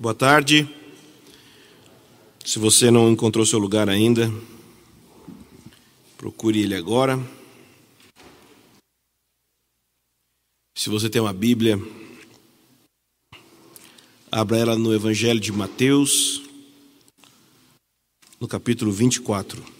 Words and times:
Boa 0.00 0.14
tarde. 0.14 0.72
Se 2.44 2.60
você 2.60 2.88
não 2.88 3.10
encontrou 3.10 3.44
seu 3.44 3.58
lugar 3.58 3.88
ainda, 3.88 4.32
procure 6.16 6.62
ele 6.62 6.76
agora. 6.76 7.18
Se 10.78 10.88
você 10.88 11.10
tem 11.10 11.20
uma 11.20 11.32
Bíblia, 11.32 11.82
abra 14.30 14.58
ela 14.58 14.78
no 14.78 14.94
Evangelho 14.94 15.40
de 15.40 15.50
Mateus, 15.50 16.44
no 18.38 18.46
capítulo 18.46 18.92
24. 18.92 19.77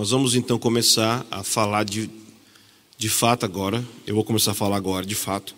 Nós 0.00 0.12
vamos 0.12 0.34
então 0.34 0.58
começar 0.58 1.26
a 1.30 1.44
falar 1.44 1.84
de, 1.84 2.08
de 2.96 3.10
fato 3.10 3.44
agora, 3.44 3.86
eu 4.06 4.14
vou 4.14 4.24
começar 4.24 4.52
a 4.52 4.54
falar 4.54 4.78
agora 4.78 5.04
de 5.04 5.14
fato, 5.14 5.54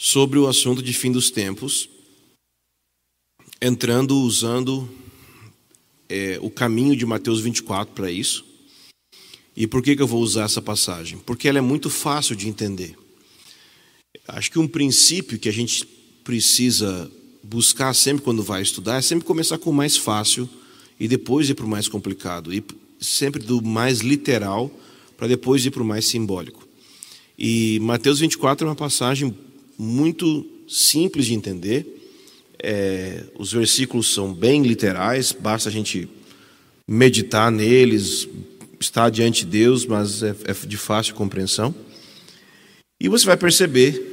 sobre 0.00 0.38
o 0.38 0.48
assunto 0.48 0.82
de 0.82 0.94
fim 0.94 1.12
dos 1.12 1.30
tempos, 1.30 1.86
entrando, 3.60 4.18
usando 4.22 4.88
é, 6.08 6.38
o 6.40 6.48
caminho 6.48 6.96
de 6.96 7.04
Mateus 7.04 7.42
24 7.42 7.94
para 7.94 8.10
isso. 8.10 8.42
E 9.54 9.66
por 9.66 9.82
que, 9.82 9.94
que 9.94 10.00
eu 10.00 10.06
vou 10.06 10.22
usar 10.22 10.44
essa 10.44 10.62
passagem? 10.62 11.18
Porque 11.18 11.46
ela 11.46 11.58
é 11.58 11.60
muito 11.60 11.90
fácil 11.90 12.34
de 12.34 12.48
entender. 12.48 12.96
Acho 14.28 14.50
que 14.50 14.58
um 14.58 14.66
princípio 14.66 15.38
que 15.38 15.50
a 15.50 15.52
gente 15.52 15.84
precisa 16.24 17.12
buscar 17.42 17.92
sempre 17.92 18.24
quando 18.24 18.42
vai 18.42 18.62
estudar 18.62 18.96
é 18.96 19.02
sempre 19.02 19.26
começar 19.26 19.58
com 19.58 19.68
o 19.68 19.74
mais 19.74 19.98
fácil 19.98 20.48
e 20.98 21.06
depois 21.06 21.50
ir 21.50 21.54
para 21.54 21.66
o 21.66 21.68
mais 21.68 21.86
complicado. 21.86 22.50
E 22.50 22.64
sempre 23.00 23.42
do 23.42 23.62
mais 23.62 24.00
literal 24.00 24.70
para 25.16 25.28
depois 25.28 25.64
ir 25.64 25.70
para 25.70 25.82
o 25.82 25.86
mais 25.86 26.06
simbólico. 26.06 26.66
E 27.38 27.78
Mateus 27.80 28.20
24 28.20 28.66
é 28.66 28.70
uma 28.70 28.76
passagem 28.76 29.34
muito 29.78 30.46
simples 30.68 31.26
de 31.26 31.34
entender. 31.34 31.86
É, 32.62 33.24
os 33.38 33.52
versículos 33.52 34.12
são 34.12 34.34
bem 34.34 34.62
literais, 34.62 35.32
basta 35.32 35.68
a 35.68 35.72
gente 35.72 36.08
meditar 36.86 37.50
neles, 37.50 38.28
estar 38.78 39.08
diante 39.10 39.44
de 39.44 39.50
Deus, 39.50 39.86
mas 39.86 40.22
é, 40.22 40.34
é 40.44 40.52
de 40.52 40.76
fácil 40.76 41.14
compreensão. 41.14 41.74
E 43.00 43.08
você 43.08 43.24
vai 43.24 43.36
perceber 43.36 44.06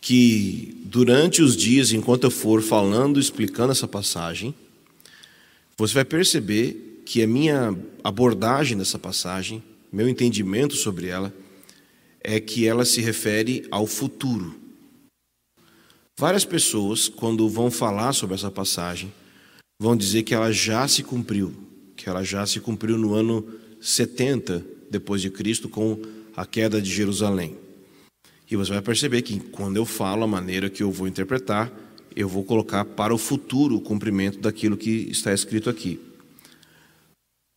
que 0.00 0.76
durante 0.84 1.42
os 1.42 1.56
dias, 1.56 1.92
enquanto 1.92 2.24
eu 2.24 2.30
for 2.30 2.62
falando, 2.62 3.20
explicando 3.20 3.70
essa 3.70 3.86
passagem, 3.86 4.52
você 5.76 5.94
vai 5.94 6.04
perceber 6.04 6.89
que 7.10 7.24
a 7.24 7.26
minha 7.26 7.76
abordagem 8.04 8.78
dessa 8.78 8.96
passagem, 8.96 9.60
meu 9.90 10.08
entendimento 10.08 10.76
sobre 10.76 11.08
ela, 11.08 11.34
é 12.22 12.38
que 12.38 12.68
ela 12.68 12.84
se 12.84 13.00
refere 13.00 13.66
ao 13.68 13.84
futuro. 13.84 14.54
Várias 16.16 16.44
pessoas, 16.44 17.08
quando 17.08 17.48
vão 17.48 17.68
falar 17.68 18.12
sobre 18.12 18.36
essa 18.36 18.48
passagem, 18.48 19.12
vão 19.82 19.96
dizer 19.96 20.22
que 20.22 20.32
ela 20.32 20.52
já 20.52 20.86
se 20.86 21.02
cumpriu, 21.02 21.52
que 21.96 22.08
ela 22.08 22.22
já 22.22 22.46
se 22.46 22.60
cumpriu 22.60 22.96
no 22.96 23.12
ano 23.12 23.44
70 23.80 24.64
depois 24.88 25.20
de 25.20 25.30
Cristo 25.30 25.68
com 25.68 26.00
a 26.36 26.46
queda 26.46 26.80
de 26.80 26.94
Jerusalém. 26.94 27.56
E 28.48 28.54
você 28.54 28.70
vai 28.70 28.82
perceber 28.82 29.22
que 29.22 29.40
quando 29.40 29.78
eu 29.78 29.84
falo 29.84 30.22
a 30.22 30.28
maneira 30.28 30.70
que 30.70 30.84
eu 30.84 30.92
vou 30.92 31.08
interpretar, 31.08 31.72
eu 32.14 32.28
vou 32.28 32.44
colocar 32.44 32.84
para 32.84 33.12
o 33.12 33.18
futuro 33.18 33.74
o 33.74 33.80
cumprimento 33.80 34.38
daquilo 34.38 34.76
que 34.76 35.08
está 35.10 35.34
escrito 35.34 35.68
aqui. 35.68 36.09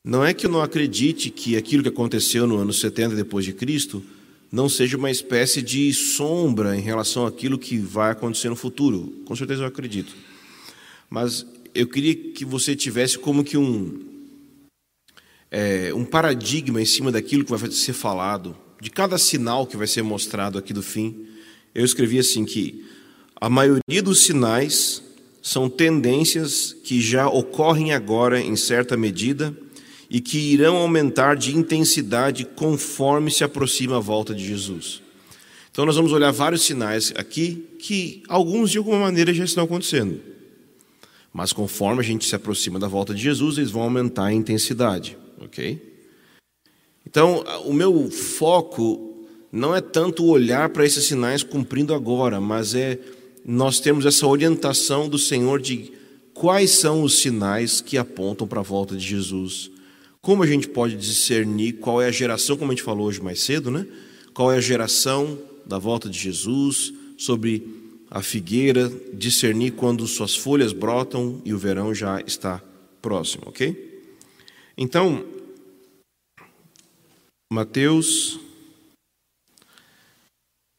Não 0.06 0.24
é 0.24 0.34
que 0.34 0.46
eu 0.46 0.52
não 0.52 0.62
acredite 0.62 1.30
que 1.30 1.56
aquilo 1.56 1.82
que 1.82 1.88
aconteceu 1.88 2.46
no 2.46 2.58
ano 2.58 2.74
70 2.74 3.16
depois 3.16 3.46
de 3.46 3.54
Cristo 3.54 4.04
não 4.52 4.68
seja 4.68 4.98
uma 4.98 5.10
espécie 5.10 5.62
de 5.62 5.94
sombra 5.94 6.76
em 6.76 6.82
relação 6.82 7.26
àquilo 7.26 7.58
que 7.58 7.78
vai 7.78 8.12
acontecer 8.12 8.50
no 8.50 8.56
futuro. 8.56 9.22
Com 9.26 9.34
certeza 9.34 9.64
eu 9.64 9.68
acredito. 9.68 10.14
Mas 11.10 11.46
eu 11.74 11.88
queria 11.88 12.14
que 12.14 12.44
você 12.44 12.76
tivesse 12.76 13.18
como 13.18 13.46
que 13.46 13.58
um 13.58 14.02
é, 15.50 15.94
um 15.94 16.04
paradigma 16.04 16.82
em 16.82 16.86
cima 16.86 17.10
daquilo 17.10 17.46
que 17.46 17.56
vai 17.56 17.72
ser 17.72 17.94
falado, 17.94 18.58
de 18.82 18.90
cada 18.90 19.18
sinal 19.18 19.66
que 19.66 19.78
vai 19.78 19.88
ser 19.88 20.02
mostrado 20.02 20.58
aqui 20.58 20.74
do 20.74 20.84
fim. 20.84 21.28
Eu 21.74 21.86
escrevi 21.86 22.20
assim 22.20 22.44
que 22.44 22.86
a 23.40 23.50
maioria 23.50 24.04
dos 24.04 24.24
sinais 24.24 25.02
são 25.42 25.70
tendências 25.70 26.76
que 26.84 27.00
já 27.00 27.30
ocorrem 27.30 27.94
agora 27.94 28.42
em 28.42 28.56
certa 28.58 28.98
medida 28.98 29.56
e 30.14 30.22
que 30.22 30.38
irão 30.38 30.78
aumentar 30.78 31.36
de 31.36 31.58
intensidade 31.58 32.46
conforme 32.46 33.32
se 33.32 33.44
aproxima 33.44 33.98
a 33.98 34.00
volta 34.00 34.36
de 34.36 34.46
Jesus. 34.46 35.02
Então, 35.72 35.88
nós 35.88 35.96
vamos 35.96 36.12
olhar 36.12 36.32
vários 36.32 36.62
sinais 36.62 37.12
aqui 37.16 37.68
que 37.80 38.22
alguns 38.28 38.70
de 38.70 38.78
alguma 38.78 39.00
maneira 39.00 39.34
já 39.34 39.44
estão 39.44 39.64
acontecendo. 39.64 40.22
Mas 41.34 41.52
conforme 41.52 42.02
a 42.02 42.04
gente 42.04 42.28
se 42.28 42.36
aproxima 42.36 42.78
da 42.78 42.88
volta 42.88 43.12
de 43.12 43.24
Jesus, 43.24 43.58
eles 43.58 43.72
vão 43.72 43.82
aumentar 43.82 44.26
a 44.26 44.34
intensidade, 44.34 45.18
ok? 45.42 45.82
Então, 47.08 47.44
o 47.66 47.74
meu 47.74 48.12
foco 48.12 49.26
não 49.52 49.76
é 49.76 49.82
tanto 49.82 50.28
olhar 50.28 50.70
para 50.70 50.86
esses 50.86 51.06
sinais 51.06 51.42
cumprindo 51.42 51.92
agora, 51.92 52.40
mas 52.40 52.76
é 52.76 53.00
nós 53.44 53.80
temos 53.80 54.06
essa 54.06 54.28
orientação 54.28 55.10
do 55.10 55.18
Senhor 55.18 55.60
de 55.60 55.92
quais 56.36 56.70
são 56.70 57.02
os 57.02 57.18
sinais 57.18 57.82
que 57.82 57.98
apontam 57.98 58.48
para 58.48 58.60
a 58.60 58.64
volta 58.64 58.96
de 58.96 59.04
Jesus 59.04 59.73
como 60.24 60.42
a 60.42 60.48
gente 60.48 60.70
pode 60.70 60.96
discernir 60.96 61.74
qual 61.74 62.02
é 62.02 62.08
a 62.08 62.12
geração, 62.12 62.56
como 62.56 62.72
a 62.72 62.74
gente 62.74 62.84
falou 62.84 63.08
hoje 63.08 63.22
mais 63.22 63.42
cedo, 63.42 63.70
né? 63.70 63.86
Qual 64.34 64.50
é 64.50 64.56
a 64.56 64.62
geração 64.62 65.38
da 65.66 65.78
volta 65.78 66.10
de 66.10 66.18
Jesus, 66.18 66.94
sobre 67.18 67.68
a 68.10 68.24
figueira, 68.24 68.90
discernir 69.14 69.72
quando 69.72 70.08
suas 70.08 70.34
folhas 70.34 70.72
brotam 70.72 71.42
e 71.44 71.54
o 71.54 71.58
verão 71.58 71.94
já 71.94 72.22
está 72.22 72.64
próximo, 73.02 73.44
ok? 73.48 74.02
Então, 74.78 75.26
Mateus, 77.52 78.40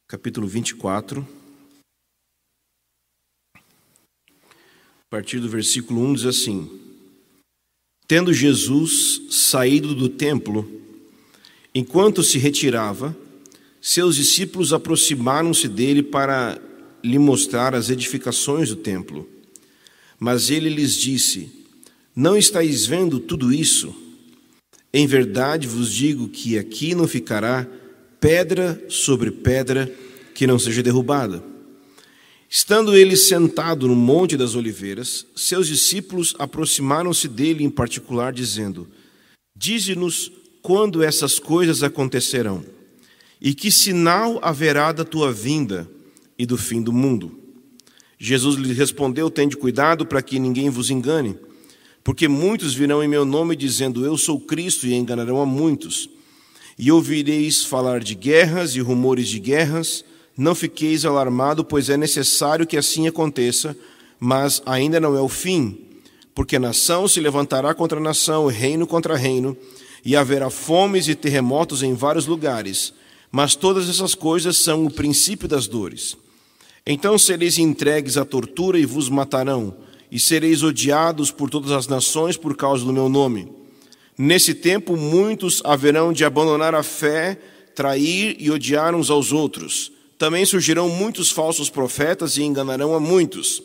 capítulo 0.08 0.46
24, 0.46 1.26
a 3.54 3.60
partir 5.10 5.38
do 5.38 5.50
versículo 5.50 6.00
1 6.00 6.14
diz 6.14 6.24
assim: 6.24 6.83
Tendo 8.14 8.32
Jesus 8.32 9.22
saído 9.28 9.92
do 9.92 10.08
templo, 10.08 10.70
enquanto 11.74 12.22
se 12.22 12.38
retirava, 12.38 13.16
seus 13.80 14.14
discípulos 14.14 14.72
aproximaram-se 14.72 15.66
dele 15.66 16.00
para 16.00 16.56
lhe 17.02 17.18
mostrar 17.18 17.74
as 17.74 17.90
edificações 17.90 18.68
do 18.68 18.76
templo. 18.76 19.28
Mas 20.16 20.48
ele 20.48 20.68
lhes 20.68 20.94
disse: 20.94 21.50
Não 22.14 22.36
estáis 22.36 22.86
vendo 22.86 23.18
tudo 23.18 23.52
isso? 23.52 23.92
Em 24.92 25.08
verdade 25.08 25.66
vos 25.66 25.92
digo 25.92 26.28
que 26.28 26.56
aqui 26.56 26.94
não 26.94 27.08
ficará 27.08 27.66
pedra 28.20 28.80
sobre 28.88 29.32
pedra 29.32 29.92
que 30.32 30.46
não 30.46 30.56
seja 30.56 30.84
derrubada. 30.84 31.42
Estando 32.56 32.94
ele 32.94 33.16
sentado 33.16 33.88
no 33.88 33.96
Monte 33.96 34.36
das 34.36 34.54
Oliveiras, 34.54 35.26
seus 35.34 35.66
discípulos 35.66 36.36
aproximaram-se 36.38 37.26
dele 37.26 37.64
em 37.64 37.68
particular, 37.68 38.32
dizendo: 38.32 38.86
Dize-nos 39.56 40.30
quando 40.62 41.02
essas 41.02 41.40
coisas 41.40 41.82
acontecerão, 41.82 42.64
e 43.40 43.56
que 43.56 43.72
sinal 43.72 44.38
haverá 44.40 44.92
da 44.92 45.04
tua 45.04 45.32
vinda 45.32 45.90
e 46.38 46.46
do 46.46 46.56
fim 46.56 46.80
do 46.80 46.92
mundo. 46.92 47.36
Jesus 48.16 48.54
lhe 48.54 48.72
respondeu: 48.72 49.28
Tende 49.28 49.56
cuidado 49.56 50.06
para 50.06 50.22
que 50.22 50.38
ninguém 50.38 50.70
vos 50.70 50.90
engane, 50.90 51.36
porque 52.04 52.28
muitos 52.28 52.72
virão 52.72 53.02
em 53.02 53.08
meu 53.08 53.24
nome 53.24 53.56
dizendo: 53.56 54.06
Eu 54.06 54.16
sou 54.16 54.38
Cristo, 54.38 54.86
e 54.86 54.94
enganarão 54.94 55.40
a 55.40 55.44
muitos. 55.44 56.08
E 56.78 56.92
ouvireis 56.92 57.64
falar 57.64 57.98
de 57.98 58.14
guerras 58.14 58.76
e 58.76 58.80
rumores 58.80 59.28
de 59.28 59.40
guerras. 59.40 60.04
Não 60.36 60.54
fiqueis 60.54 61.04
alarmado, 61.04 61.64
pois 61.64 61.88
é 61.88 61.96
necessário 61.96 62.66
que 62.66 62.76
assim 62.76 63.06
aconteça, 63.06 63.76
mas 64.18 64.60
ainda 64.66 64.98
não 64.98 65.16
é 65.16 65.20
o 65.20 65.28
fim, 65.28 65.78
porque 66.34 66.58
nação 66.58 67.06
se 67.06 67.20
levantará 67.20 67.72
contra 67.72 68.00
nação, 68.00 68.46
reino 68.48 68.86
contra 68.86 69.16
reino, 69.16 69.56
e 70.04 70.16
haverá 70.16 70.50
fomes 70.50 71.06
e 71.06 71.14
terremotos 71.14 71.82
em 71.82 71.94
vários 71.94 72.26
lugares. 72.26 72.92
Mas 73.30 73.54
todas 73.54 73.88
essas 73.88 74.14
coisas 74.14 74.56
são 74.58 74.84
o 74.84 74.90
princípio 74.90 75.46
das 75.46 75.68
dores. 75.68 76.16
Então 76.84 77.16
sereis 77.16 77.56
entregues 77.58 78.16
à 78.16 78.24
tortura 78.24 78.78
e 78.78 78.84
vos 78.84 79.08
matarão, 79.08 79.74
e 80.10 80.18
sereis 80.18 80.62
odiados 80.62 81.30
por 81.30 81.48
todas 81.48 81.70
as 81.70 81.86
nações 81.86 82.36
por 82.36 82.56
causa 82.56 82.84
do 82.84 82.92
meu 82.92 83.08
nome. 83.08 83.50
Nesse 84.18 84.52
tempo, 84.52 84.96
muitos 84.96 85.62
haverão 85.64 86.12
de 86.12 86.24
abandonar 86.24 86.74
a 86.74 86.82
fé, 86.82 87.38
trair 87.74 88.36
e 88.38 88.50
odiar 88.50 88.94
uns 88.94 89.10
aos 89.10 89.32
outros 89.32 89.93
também 90.18 90.44
surgirão 90.44 90.88
muitos 90.88 91.30
falsos 91.30 91.68
profetas 91.68 92.36
e 92.36 92.42
enganarão 92.42 92.94
a 92.94 93.00
muitos. 93.00 93.62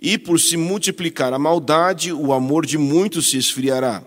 E 0.00 0.18
por 0.18 0.38
se 0.38 0.56
multiplicar 0.56 1.32
a 1.32 1.38
maldade, 1.38 2.12
o 2.12 2.32
amor 2.32 2.66
de 2.66 2.76
muitos 2.76 3.30
se 3.30 3.38
esfriará. 3.38 4.02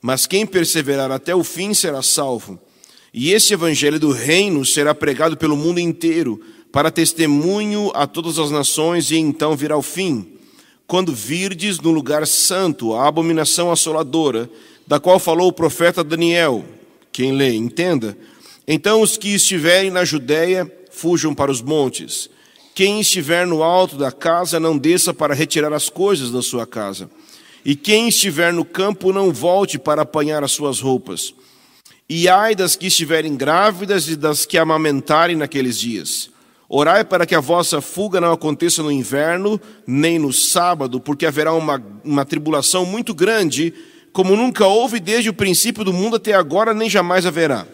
Mas 0.00 0.26
quem 0.26 0.46
perseverar 0.46 1.10
até 1.10 1.34
o 1.34 1.44
fim 1.44 1.74
será 1.74 2.02
salvo. 2.02 2.58
E 3.12 3.32
esse 3.32 3.52
evangelho 3.52 3.98
do 3.98 4.10
reino 4.10 4.64
será 4.64 4.94
pregado 4.94 5.36
pelo 5.36 5.56
mundo 5.56 5.80
inteiro, 5.80 6.40
para 6.72 6.90
testemunho 6.90 7.90
a 7.94 8.06
todas 8.06 8.38
as 8.38 8.50
nações, 8.50 9.10
e 9.10 9.16
então 9.16 9.56
virá 9.56 9.76
o 9.76 9.82
fim. 9.82 10.34
Quando 10.86 11.14
virdes 11.14 11.80
no 11.80 11.90
lugar 11.90 12.26
santo 12.26 12.94
a 12.94 13.08
abominação 13.08 13.72
assoladora, 13.72 14.48
da 14.86 15.00
qual 15.00 15.18
falou 15.18 15.48
o 15.48 15.52
profeta 15.52 16.04
Daniel, 16.04 16.64
quem 17.10 17.32
lê, 17.32 17.54
entenda. 17.54 18.16
Então 18.68 19.00
os 19.00 19.16
que 19.16 19.34
estiverem 19.34 19.90
na 19.90 20.04
Judéia 20.04 20.70
fujam 20.96 21.34
para 21.34 21.50
os 21.50 21.60
montes. 21.60 22.30
Quem 22.74 23.00
estiver 23.00 23.46
no 23.46 23.62
alto 23.62 23.96
da 23.96 24.10
casa, 24.10 24.58
não 24.58 24.78
desça 24.78 25.12
para 25.12 25.34
retirar 25.34 25.72
as 25.72 25.90
coisas 25.90 26.30
da 26.30 26.40
sua 26.40 26.66
casa. 26.66 27.10
E 27.64 27.76
quem 27.76 28.08
estiver 28.08 28.50
no 28.52 28.64
campo, 28.64 29.12
não 29.12 29.30
volte 29.30 29.78
para 29.78 30.02
apanhar 30.02 30.42
as 30.42 30.52
suas 30.52 30.80
roupas. 30.80 31.34
E 32.08 32.28
ai 32.28 32.54
das 32.54 32.76
que 32.76 32.86
estiverem 32.86 33.36
grávidas 33.36 34.08
e 34.08 34.16
das 34.16 34.46
que 34.46 34.56
amamentarem 34.56 35.36
naqueles 35.36 35.78
dias. 35.78 36.30
Orai 36.68 37.04
para 37.04 37.26
que 37.26 37.34
a 37.34 37.40
vossa 37.40 37.80
fuga 37.80 38.20
não 38.20 38.32
aconteça 38.32 38.82
no 38.82 38.90
inverno, 38.90 39.60
nem 39.86 40.18
no 40.18 40.32
sábado, 40.32 40.98
porque 40.98 41.26
haverá 41.26 41.52
uma, 41.52 41.82
uma 42.02 42.24
tribulação 42.24 42.86
muito 42.86 43.14
grande, 43.14 43.74
como 44.12 44.34
nunca 44.34 44.66
houve 44.66 44.98
desde 44.98 45.28
o 45.28 45.34
princípio 45.34 45.84
do 45.84 45.92
mundo 45.92 46.16
até 46.16 46.32
agora, 46.32 46.72
nem 46.72 46.88
jamais 46.88 47.26
haverá. 47.26 47.66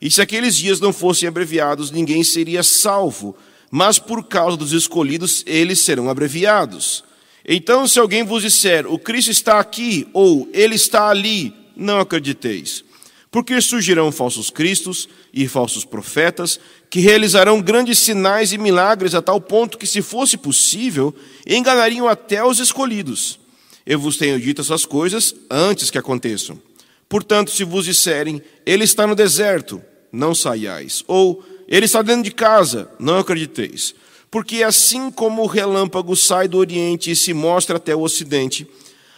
E 0.00 0.10
se 0.10 0.20
aqueles 0.20 0.56
dias 0.56 0.80
não 0.80 0.92
fossem 0.92 1.28
abreviados, 1.28 1.90
ninguém 1.90 2.22
seria 2.22 2.62
salvo 2.62 3.36
mas 3.70 3.98
por 3.98 4.24
causa 4.24 4.56
dos 4.56 4.72
escolhidos 4.72 5.42
eles 5.46 5.80
serão 5.80 6.08
abreviados. 6.08 7.04
Então, 7.48 7.86
se 7.86 7.98
alguém 7.98 8.24
vos 8.24 8.42
disser, 8.42 8.90
o 8.90 8.98
Cristo 8.98 9.30
está 9.30 9.60
aqui, 9.60 10.08
ou 10.12 10.48
ele 10.52 10.74
está 10.74 11.08
ali, 11.08 11.54
não 11.76 12.00
acrediteis. 12.00 12.84
Porque 13.30 13.60
surgirão 13.60 14.10
falsos 14.10 14.50
cristos 14.50 15.08
e 15.32 15.46
falsos 15.46 15.84
profetas, 15.84 16.58
que 16.90 17.00
realizarão 17.00 17.60
grandes 17.60 17.98
sinais 17.98 18.52
e 18.52 18.58
milagres 18.58 19.14
a 19.14 19.22
tal 19.22 19.40
ponto 19.40 19.78
que, 19.78 19.86
se 19.86 20.02
fosse 20.02 20.36
possível, 20.36 21.14
enganariam 21.46 22.08
até 22.08 22.42
os 22.42 22.58
escolhidos. 22.58 23.38
Eu 23.84 24.00
vos 24.00 24.16
tenho 24.16 24.40
dito 24.40 24.62
essas 24.62 24.84
coisas 24.84 25.34
antes 25.50 25.90
que 25.90 25.98
aconteçam. 25.98 26.60
Portanto, 27.08 27.50
se 27.50 27.64
vos 27.64 27.84
disserem, 27.84 28.42
ele 28.64 28.84
está 28.84 29.06
no 29.06 29.14
deserto, 29.14 29.80
não 30.12 30.34
saiais. 30.34 31.04
Ou, 31.06 31.44
ele 31.68 31.86
está 31.86 32.02
dentro 32.02 32.22
de 32.22 32.30
casa, 32.30 32.90
não 32.98 33.18
acrediteis. 33.18 33.94
Porque 34.30 34.62
assim 34.62 35.10
como 35.10 35.42
o 35.42 35.46
relâmpago 35.46 36.16
sai 36.16 36.48
do 36.48 36.58
oriente 36.58 37.10
e 37.10 37.16
se 37.16 37.32
mostra 37.32 37.76
até 37.76 37.94
o 37.94 38.02
ocidente, 38.02 38.66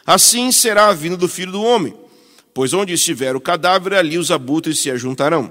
assim 0.06 0.52
será 0.52 0.88
a 0.88 0.93
vinda 0.93 1.17
do 1.17 1.29
filho 1.29 1.52
do 1.52 1.62
homem. 1.62 1.94
Pois 2.52 2.73
onde 2.73 2.93
estiver 2.93 3.37
o 3.37 3.40
cadáver, 3.40 3.94
ali 3.94 4.19
os 4.19 4.31
abutres 4.31 4.79
se 4.79 4.90
ajuntarão. 4.90 5.50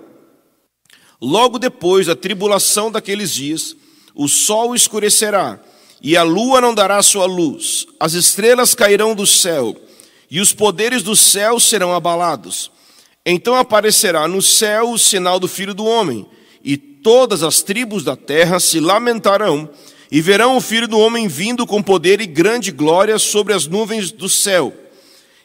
Logo 1.21 1.57
depois 1.57 2.05
da 2.05 2.15
tribulação 2.15 2.91
daqueles 2.91 3.33
dias, 3.33 3.75
o 4.13 4.27
sol 4.27 4.75
escurecerá, 4.75 5.59
e 6.01 6.15
a 6.15 6.21
lua 6.21 6.61
não 6.61 6.75
dará 6.75 7.01
sua 7.01 7.25
luz, 7.25 7.87
as 7.99 8.13
estrelas 8.13 8.75
cairão 8.75 9.15
do 9.15 9.25
céu, 9.25 9.75
e 10.29 10.39
os 10.39 10.53
poderes 10.53 11.03
do 11.03 11.15
céu 11.15 11.59
serão 11.59 11.94
abalados. 11.94 12.71
Então 13.25 13.56
aparecerá 13.56 14.27
no 14.27 14.41
céu 14.41 14.91
o 14.91 14.97
sinal 14.97 15.39
do 15.39 15.47
Filho 15.47 15.74
do 15.74 15.85
Homem 15.85 16.25
e 16.63 16.77
todas 16.77 17.44
as 17.44 17.62
tribos 17.62 18.03
da 18.03 18.15
terra 18.15 18.59
se 18.59 18.79
lamentarão 18.79 19.69
e 20.12 20.21
verão 20.21 20.57
o 20.57 20.62
filho 20.62 20.88
do 20.88 20.97
homem 20.97 21.27
vindo 21.27 21.65
com 21.65 21.81
poder 21.81 22.21
e 22.21 22.25
grande 22.25 22.71
glória 22.71 23.19
sobre 23.19 23.53
as 23.53 23.68
nuvens 23.68 24.12
do 24.12 24.29
céu. 24.29 24.74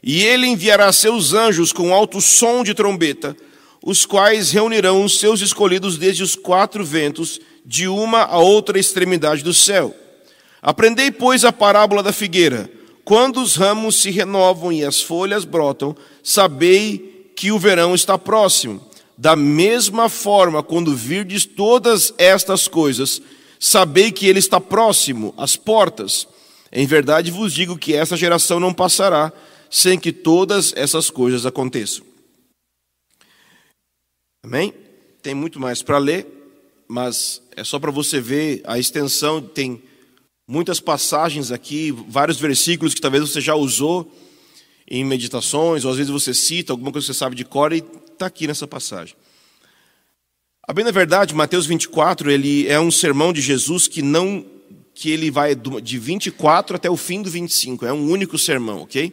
E 0.03 0.23
ele 0.25 0.47
enviará 0.47 0.93
seus 0.93 1.33
anjos 1.33 1.73
com 1.73 1.93
alto 1.93 2.21
som 2.21 2.65
de 2.65 2.75
trombeta, 2.75 3.37
os 3.85 4.07
quais 4.07 4.51
reunirão 4.51 5.05
os 5.05 5.19
seus 5.19 5.41
escolhidos 5.41 5.99
desde 5.99 6.23
os 6.23 6.37
quatro 6.37 6.85
ventos, 6.85 7.41
de 7.65 7.87
uma 7.87 8.23
a 8.23 8.39
outra 8.39 8.79
extremidade 8.79 9.43
do 9.43 9.55
céu. 9.55 9.95
Aprendei, 10.61 11.11
pois, 11.11 11.45
a 11.45 11.53
parábola 11.53 12.03
da 12.03 12.13
figueira. 12.13 12.69
Quando 13.05 13.43
os 13.43 13.57
ramos 13.57 13.97
se 14.01 14.11
renovam 14.11 14.73
e 14.73 14.85
as 14.85 15.03
folhas 15.03 15.45
brotam, 15.45 15.97
sabei 16.23 17.33
que 17.37 17.51
o 17.51 17.59
verão 17.59 17.95
está 17.95 18.17
próximo. 18.17 18.81
Da 19.19 19.37
mesma 19.37 20.09
forma, 20.09 20.63
quando 20.63 20.95
virdes 20.95 21.45
todas 21.45 22.15
estas 22.17 22.69
coisas, 22.69 23.21
sabei 23.59 24.11
que 24.13 24.27
ele 24.27 24.39
está 24.39 24.61
próximo, 24.61 25.35
às 25.37 25.57
portas. 25.57 26.27
Em 26.71 26.87
verdade 26.87 27.31
vos 27.31 27.53
digo 27.53 27.77
que 27.77 27.95
esta 27.95 28.17
geração 28.17 28.59
não 28.59 28.73
passará 28.73 29.33
sem 29.71 29.99
que 29.99 30.13
todas 30.13 30.73
essas 30.77 31.11
coisas 31.11 31.45
aconteçam. 31.47 32.05
Amém? 34.45 34.75
Tem 35.23 35.35
muito 35.35 35.61
mais 35.61 35.83
para 35.83 35.99
ler, 35.99 36.27
mas 36.89 37.41
é 37.57 37.63
só 37.63 37.79
para 37.79 37.91
você 37.91 38.21
ver 38.21 38.61
a 38.65 38.79
extensão. 38.79 39.41
Tem 39.41 39.83
muitas 40.53 40.81
passagens 40.81 41.51
aqui, 41.51 41.91
vários 42.09 42.39
versículos 42.39 42.93
que 42.93 43.01
talvez 43.01 43.27
você 43.27 43.41
já 43.41 43.55
usou 43.55 44.15
em 44.87 45.03
meditações, 45.03 45.83
ou 45.83 45.91
às 45.91 45.97
vezes 45.97 46.13
você 46.13 46.35
cita 46.35 46.75
alguma 46.75 46.93
coisa 46.93 47.07
que 47.07 47.15
você 47.15 47.19
sabe 47.19 47.35
de 47.35 47.43
cor 47.43 47.73
e 47.73 47.83
está 48.13 48.27
aqui 48.27 48.47
nessa 48.47 48.67
passagem. 48.67 49.17
A 50.69 50.75
bem 50.75 50.85
na 50.85 50.91
verdade, 50.91 51.35
Mateus 51.35 51.65
24, 51.65 52.31
ele 52.31 52.69
é 52.69 52.79
um 52.79 52.91
sermão 52.91 53.33
de 53.33 53.41
Jesus 53.41 53.89
que 53.89 54.03
não 54.03 54.45
que 54.95 55.11
ele 55.11 55.31
vai 55.31 55.55
de 55.55 55.99
24 55.99 56.77
até 56.77 56.91
o 56.91 56.99
fim 56.99 57.23
do 57.23 57.31
25, 57.31 57.87
é 57.87 57.93
um 57.95 58.11
único 58.11 58.37
sermão, 58.37 58.83
ok? 58.83 59.11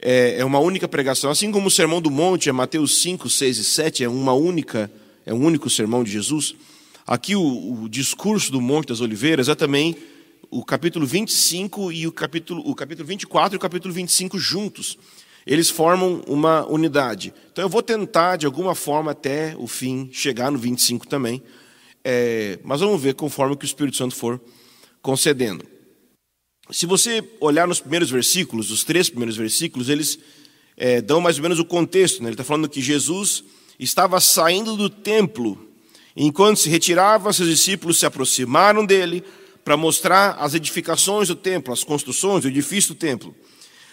É, 0.00 0.36
é 0.38 0.44
uma 0.44 0.58
única 0.58 0.88
pregação, 0.88 1.30
assim 1.30 1.52
como 1.52 1.68
o 1.68 1.70
sermão 1.70 2.00
do 2.00 2.10
monte 2.10 2.48
é 2.48 2.52
Mateus 2.52 2.96
5, 3.02 3.28
6 3.28 3.58
e 3.58 3.64
7, 3.64 4.04
é 4.04 4.08
uma 4.08 4.32
única, 4.32 4.90
é 5.26 5.34
um 5.34 5.44
único 5.44 5.68
sermão 5.68 6.02
de 6.02 6.10
Jesus. 6.10 6.54
Aqui 7.06 7.36
o, 7.36 7.82
o 7.82 7.88
discurso 7.90 8.50
do 8.50 8.60
Monte 8.60 8.88
das 8.88 9.02
Oliveiras 9.02 9.50
é 9.50 9.54
também 9.54 9.96
o 10.52 10.62
capítulo 10.62 11.06
25 11.06 11.90
e 11.90 12.06
o 12.06 12.12
capítulo, 12.12 12.62
o 12.66 12.74
capítulo 12.74 13.08
24 13.08 13.54
e 13.54 13.56
o 13.56 13.60
capítulo 13.60 13.94
25 13.94 14.38
juntos. 14.38 14.98
Eles 15.46 15.70
formam 15.70 16.22
uma 16.28 16.66
unidade. 16.66 17.32
Então 17.50 17.64
eu 17.64 17.70
vou 17.70 17.82
tentar, 17.82 18.36
de 18.36 18.44
alguma 18.44 18.74
forma, 18.74 19.12
até 19.12 19.56
o 19.56 19.66
fim, 19.66 20.10
chegar 20.12 20.52
no 20.52 20.58
25 20.58 21.08
também. 21.08 21.42
É, 22.04 22.58
mas 22.62 22.80
vamos 22.80 23.00
ver 23.00 23.14
conforme 23.14 23.56
que 23.56 23.64
o 23.64 23.66
Espírito 23.66 23.96
Santo 23.96 24.14
for 24.14 24.38
concedendo. 25.00 25.64
Se 26.70 26.84
você 26.84 27.24
olhar 27.40 27.66
nos 27.66 27.80
primeiros 27.80 28.10
versículos, 28.10 28.70
os 28.70 28.84
três 28.84 29.08
primeiros 29.08 29.38
versículos, 29.38 29.88
eles 29.88 30.18
é, 30.76 31.00
dão 31.00 31.18
mais 31.18 31.38
ou 31.38 31.42
menos 31.42 31.60
o 31.60 31.64
contexto. 31.64 32.22
Né? 32.22 32.28
Ele 32.28 32.34
está 32.34 32.44
falando 32.44 32.68
que 32.68 32.82
Jesus 32.82 33.42
estava 33.80 34.20
saindo 34.20 34.76
do 34.76 34.90
templo. 34.90 35.66
Enquanto 36.14 36.58
se 36.58 36.68
retirava, 36.68 37.32
seus 37.32 37.48
discípulos 37.48 37.98
se 37.98 38.04
aproximaram 38.04 38.84
dele 38.84 39.24
para 39.64 39.76
mostrar 39.76 40.36
as 40.38 40.54
edificações 40.54 41.28
do 41.28 41.36
templo, 41.36 41.72
as 41.72 41.84
construções, 41.84 42.44
o 42.44 42.48
edifício 42.48 42.94
do 42.94 42.98
templo. 42.98 43.34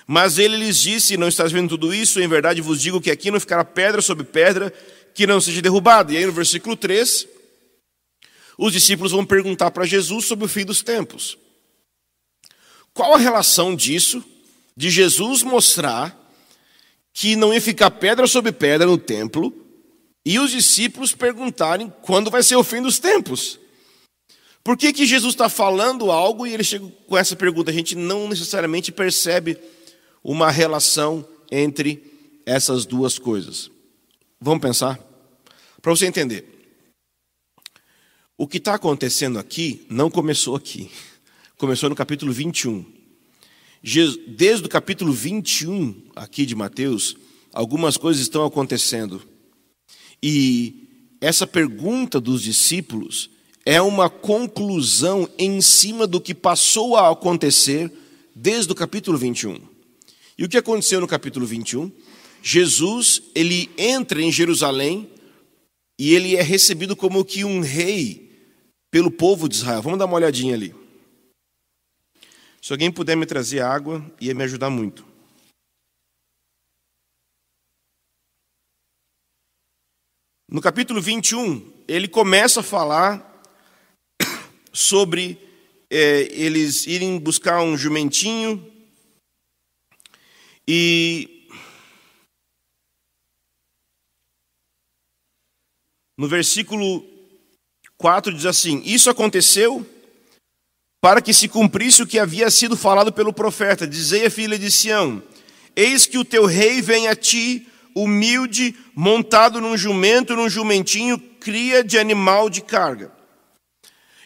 Mas 0.08 0.38
ele 0.40 0.58
lhes 0.58 0.78
disse: 0.78 1.18
Não 1.18 1.28
estás 1.28 1.52
vendo 1.52 1.70
tudo 1.70 1.94
isso? 1.94 2.20
Em 2.20 2.28
verdade 2.28 2.62
vos 2.62 2.82
digo 2.82 3.00
que 3.00 3.12
aqui 3.12 3.30
não 3.30 3.40
ficará 3.40 3.64
pedra 3.64 4.02
sobre 4.02 4.24
pedra 4.24 4.74
que 5.14 5.28
não 5.28 5.40
seja 5.40 5.62
derrubada. 5.62 6.12
E 6.12 6.18
aí 6.18 6.26
no 6.26 6.32
versículo 6.32 6.76
3, 6.76 7.28
os 8.58 8.74
discípulos 8.74 9.12
vão 9.12 9.24
perguntar 9.24 9.72
para 9.72 9.86
Jesus 9.86 10.26
sobre 10.26 10.46
o 10.46 10.50
fim 10.50 10.66
dos 10.66 10.82
tempos. 10.82 11.38
Qual 12.94 13.14
a 13.14 13.18
relação 13.18 13.76
disso, 13.76 14.24
de 14.76 14.90
Jesus 14.90 15.44
mostrar 15.44 16.18
que 17.14 17.36
não 17.36 17.54
ia 17.54 17.62
ficar 17.62 17.92
pedra 17.92 18.28
sobre 18.28 18.52
pedra 18.52 18.88
no 18.88 18.98
templo, 18.98 19.54
e 20.26 20.40
os 20.40 20.52
discípulos 20.52 21.14
perguntarem 21.14 21.94
quando 22.02 22.30
vai 22.30 22.44
ser 22.44 22.56
o 22.56 22.64
fim 22.64 22.82
dos 22.82 23.00
tempos? 23.00 23.60
Por 24.70 24.78
que, 24.78 24.94
que 24.94 25.04
Jesus 25.04 25.34
está 25.34 25.50
falando 25.50 26.12
algo 26.12 26.46
e 26.46 26.54
ele 26.54 26.64
chega 26.64 26.88
com 27.08 27.18
essa 27.18 27.36
pergunta? 27.36 27.72
A 27.72 27.74
gente 27.74 27.96
não 27.96 28.30
necessariamente 28.30 28.92
percebe 28.92 29.58
uma 30.24 30.52
relação 30.52 31.28
entre 31.50 32.04
essas 32.46 32.86
duas 32.86 33.18
coisas. 33.18 33.72
Vamos 34.40 34.62
pensar? 34.62 35.00
Para 35.82 35.92
você 35.92 36.06
entender. 36.06 36.46
O 38.38 38.48
que 38.48 38.58
está 38.58 38.76
acontecendo 38.76 39.40
aqui 39.40 39.88
não 39.90 40.08
começou 40.08 40.56
aqui. 40.56 40.92
Começou 41.58 41.90
no 41.90 41.96
capítulo 41.96 42.32
21. 42.32 42.86
Desde 44.28 44.68
o 44.68 44.70
capítulo 44.70 45.12
21 45.12 46.12
aqui 46.16 46.46
de 46.46 46.54
Mateus, 46.54 47.18
algumas 47.52 47.98
coisas 47.98 48.22
estão 48.22 48.46
acontecendo. 48.46 49.20
E 50.22 51.16
essa 51.20 51.48
pergunta 51.48 52.22
dos 52.22 52.44
discípulos 52.44 53.32
é 53.72 53.80
uma 53.80 54.10
conclusão 54.10 55.30
em 55.38 55.62
cima 55.62 56.08
do 56.08 56.20
que 56.20 56.34
passou 56.34 56.98
a 56.98 57.12
acontecer 57.12 57.94
desde 58.34 58.72
o 58.72 58.76
capítulo 58.76 59.16
21. 59.16 59.62
E 60.36 60.44
o 60.44 60.50
que 60.50 60.58
aconteceu 60.58 61.00
no 61.00 61.08
capítulo 61.08 61.46
21? 61.46 61.92
Jesus, 62.42 63.22
ele 63.36 63.70
entra 63.78 64.24
em 64.24 64.32
Jerusalém 64.32 65.08
e 66.00 66.16
ele 66.16 66.36
é 66.36 66.42
recebido 66.42 66.96
como 66.96 67.24
que 67.24 67.46
um 67.46 67.60
rei 67.60 68.50
pelo 68.90 69.12
povo 69.12 69.48
de 69.48 69.58
Israel. 69.58 69.84
Vamos 69.84 70.00
dar 70.00 70.06
uma 70.06 70.16
olhadinha 70.16 70.56
ali. 70.56 70.74
Se 72.60 72.74
alguém 72.74 72.92
puder 72.92 73.16
me 73.16 73.28
trazer 73.28 73.62
água, 73.62 74.04
ia 74.20 74.34
me 74.34 74.46
ajudar 74.46 74.72
muito. 74.72 75.06
No 80.50 80.60
capítulo 80.60 81.00
21, 81.00 81.72
ele 81.88 82.08
começa 82.08 82.62
a 82.62 82.64
falar 82.64 83.29
sobre 84.80 85.38
é, 85.90 86.28
eles 86.32 86.88
irem 86.88 87.20
buscar 87.20 87.62
um 87.62 87.78
jumentinho 87.78 88.66
e 90.66 91.48
no 96.18 96.30
versículo 96.30 97.06
4 97.98 98.34
diz 98.34 98.46
assim: 98.46 98.82
Isso 98.86 99.10
aconteceu 99.10 99.86
para 101.02 101.22
que 101.22 101.34
se 101.34 101.50
cumprisse 101.50 102.04
o 102.04 102.08
que 102.08 102.18
havia 102.18 102.50
sido 102.50 102.78
falado 102.78 103.12
pelo 103.12 103.34
profeta: 103.34 103.86
Dizei 103.86 104.26
a 104.28 104.32
filha 104.32 104.58
de 104.58 104.72
Sião: 104.72 105.22
Eis 105.76 106.06
que 106.06 106.18
o 106.18 106.24
teu 106.24 106.46
rei 106.46 106.82
vem 106.82 107.10
a 107.10 107.16
ti 107.16 107.68
humilde, 107.94 108.74
montado 108.96 109.60
num 109.60 109.76
jumento, 109.76 110.38
num 110.38 110.48
jumentinho, 110.48 111.20
cria 111.20 111.84
de 111.84 112.00
animal 112.00 112.50
de 112.50 112.62
carga. 112.62 113.19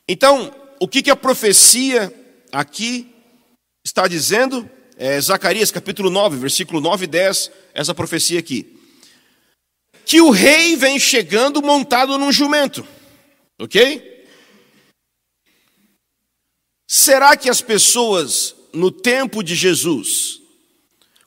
Então, 0.07 0.53
o 0.79 0.87
que, 0.87 1.01
que 1.01 1.11
a 1.11 1.15
profecia 1.15 2.13
aqui 2.51 3.13
está 3.85 4.07
dizendo? 4.07 4.69
É 4.97 5.19
Zacarias 5.19 5.71
capítulo 5.71 6.09
9, 6.09 6.37
versículo 6.37 6.79
9 6.79 7.05
e 7.05 7.07
10, 7.07 7.51
essa 7.73 7.93
profecia 7.93 8.39
aqui. 8.39 8.79
Que 10.05 10.21
o 10.21 10.29
rei 10.29 10.75
vem 10.75 10.99
chegando 10.99 11.61
montado 11.61 12.17
num 12.17 12.31
jumento, 12.31 12.85
ok? 13.59 14.27
Será 16.87 17.35
que 17.35 17.49
as 17.49 17.61
pessoas 17.61 18.55
no 18.73 18.91
tempo 18.91 19.43
de 19.43 19.55
Jesus, 19.55 20.41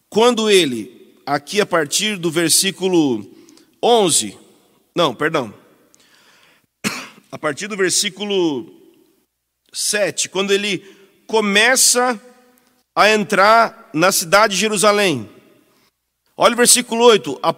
quando 0.09 0.50
ele 0.50 0.97
aqui 1.26 1.61
a 1.61 1.66
partir 1.66 2.16
do 2.16 2.30
versículo 2.30 3.28
11. 3.83 4.38
Não, 4.95 5.12
perdão. 5.12 5.52
A 7.37 7.38
partir 7.38 7.69
do 7.69 7.76
versículo 7.76 8.64
7, 9.71 10.31
quando 10.31 10.55
ele 10.55 10.78
começa 11.26 12.19
a 12.97 13.11
entrar 13.11 13.90
na 13.93 14.11
cidade 14.11 14.55
de 14.55 14.61
Jerusalém. 14.61 15.28
Olha 16.35 16.55
o 16.55 16.57
versículo 16.57 17.05
8. 17.05 17.38
A, 17.43 17.55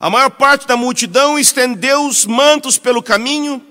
a 0.00 0.10
maior 0.10 0.30
parte 0.30 0.66
da 0.66 0.76
multidão 0.76 1.38
estendeu 1.38 2.06
os 2.06 2.26
mantos 2.26 2.76
pelo 2.76 3.00
caminho, 3.00 3.64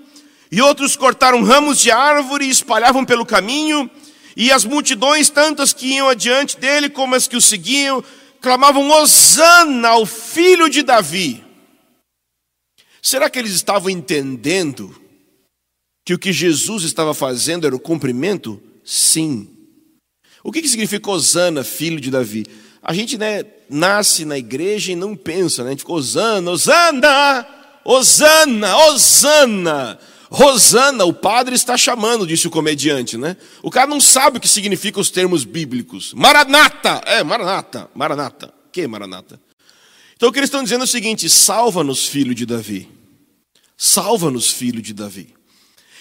e 0.50 0.62
outros 0.62 0.96
cortaram 0.96 1.42
ramos 1.42 1.78
de 1.78 1.90
árvore 1.90 2.46
e 2.46 2.50
espalhavam 2.50 3.04
pelo 3.04 3.26
caminho, 3.26 3.90
e 4.34 4.50
as 4.50 4.64
multidões, 4.64 5.28
tantas 5.28 5.74
que 5.74 5.88
iam 5.88 6.08
adiante 6.08 6.56
dele 6.56 6.88
como 6.88 7.14
as 7.14 7.28
que 7.28 7.36
o 7.36 7.40
seguiam, 7.42 8.02
clamavam 8.40 8.88
Hosana 8.88 9.88
ao 9.90 10.06
filho 10.06 10.70
de 10.70 10.82
Davi. 10.82 11.44
Será 13.02 13.28
que 13.28 13.38
eles 13.38 13.52
estavam 13.52 13.90
entendendo 13.90 15.06
que 16.08 16.14
o 16.14 16.18
que 16.18 16.32
Jesus 16.32 16.84
estava 16.84 17.12
fazendo 17.12 17.66
era 17.66 17.76
o 17.76 17.78
cumprimento? 17.78 18.58
Sim. 18.82 19.46
O 20.42 20.50
que, 20.50 20.62
que 20.62 20.68
significa 20.70 21.10
Hosana, 21.10 21.62
filho 21.62 22.00
de 22.00 22.10
Davi? 22.10 22.46
A 22.82 22.94
gente 22.94 23.18
né, 23.18 23.44
nasce 23.68 24.24
na 24.24 24.38
igreja 24.38 24.90
e 24.90 24.96
não 24.96 25.14
pensa, 25.14 25.62
né? 25.62 25.68
a 25.68 25.72
gente 25.72 25.80
fica 25.80 25.92
Hosana, 25.92 26.50
Hosana, 26.50 27.46
Hosana, 27.84 28.76
Hosana. 28.86 29.98
Rosana, 30.30 31.04
o 31.04 31.12
padre 31.12 31.54
está 31.54 31.76
chamando, 31.76 32.26
disse 32.26 32.46
o 32.46 32.50
comediante, 32.50 33.18
né? 33.18 33.36
O 33.62 33.70
cara 33.70 33.86
não 33.86 34.00
sabe 34.00 34.38
o 34.38 34.40
que 34.40 34.48
significam 34.48 35.02
os 35.02 35.10
termos 35.10 35.44
bíblicos. 35.44 36.14
Maranata! 36.14 37.02
É, 37.04 37.22
Maranata, 37.22 37.90
Maranata. 37.94 38.54
Que 38.72 38.86
Maranata? 38.86 39.38
Então 40.16 40.30
o 40.30 40.32
que 40.32 40.38
eles 40.38 40.48
estão 40.48 40.62
dizendo 40.62 40.80
é 40.80 40.84
o 40.84 40.88
seguinte: 40.88 41.28
salva-nos, 41.28 42.06
filho 42.06 42.34
de 42.34 42.46
Davi. 42.46 42.88
Salva-nos, 43.76 44.50
filho 44.50 44.80
de 44.80 44.94
Davi. 44.94 45.36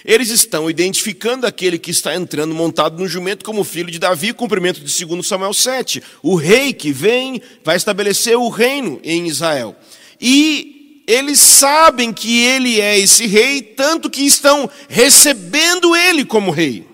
Eles 0.05 0.29
estão 0.29 0.69
identificando 0.69 1.45
aquele 1.45 1.77
que 1.77 1.91
está 1.91 2.15
entrando 2.15 2.53
montado 2.53 2.97
no 2.97 3.07
jumento 3.07 3.43
como 3.43 3.63
filho 3.63 3.91
de 3.91 3.99
Davi, 3.99 4.33
cumprimento 4.33 4.79
de 4.79 5.05
2 5.05 5.27
Samuel 5.27 5.53
7. 5.53 6.01
O 6.21 6.35
rei 6.35 6.73
que 6.73 6.91
vem 6.91 7.41
vai 7.63 7.75
estabelecer 7.75 8.37
o 8.37 8.49
reino 8.49 8.99
em 9.03 9.27
Israel. 9.27 9.75
E 10.19 11.03
eles 11.07 11.39
sabem 11.39 12.13
que 12.13 12.41
ele 12.41 12.79
é 12.79 12.99
esse 12.99 13.25
rei, 13.25 13.61
tanto 13.61 14.09
que 14.09 14.23
estão 14.23 14.69
recebendo 14.89 15.95
ele 15.95 16.25
como 16.25 16.51
rei. 16.51 16.85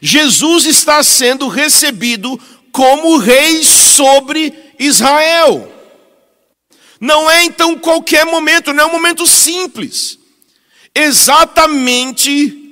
Jesus 0.00 0.66
está 0.66 1.02
sendo 1.02 1.48
recebido 1.48 2.38
como 2.70 3.18
rei 3.18 3.64
sobre 3.64 4.52
Israel. 4.78 5.70
Não 7.00 7.30
é 7.30 7.44
então 7.44 7.78
qualquer 7.78 8.24
momento, 8.24 8.72
não 8.72 8.84
é 8.84 8.86
um 8.86 8.92
momento 8.92 9.26
simples. 9.26 10.18
Exatamente 10.94 12.62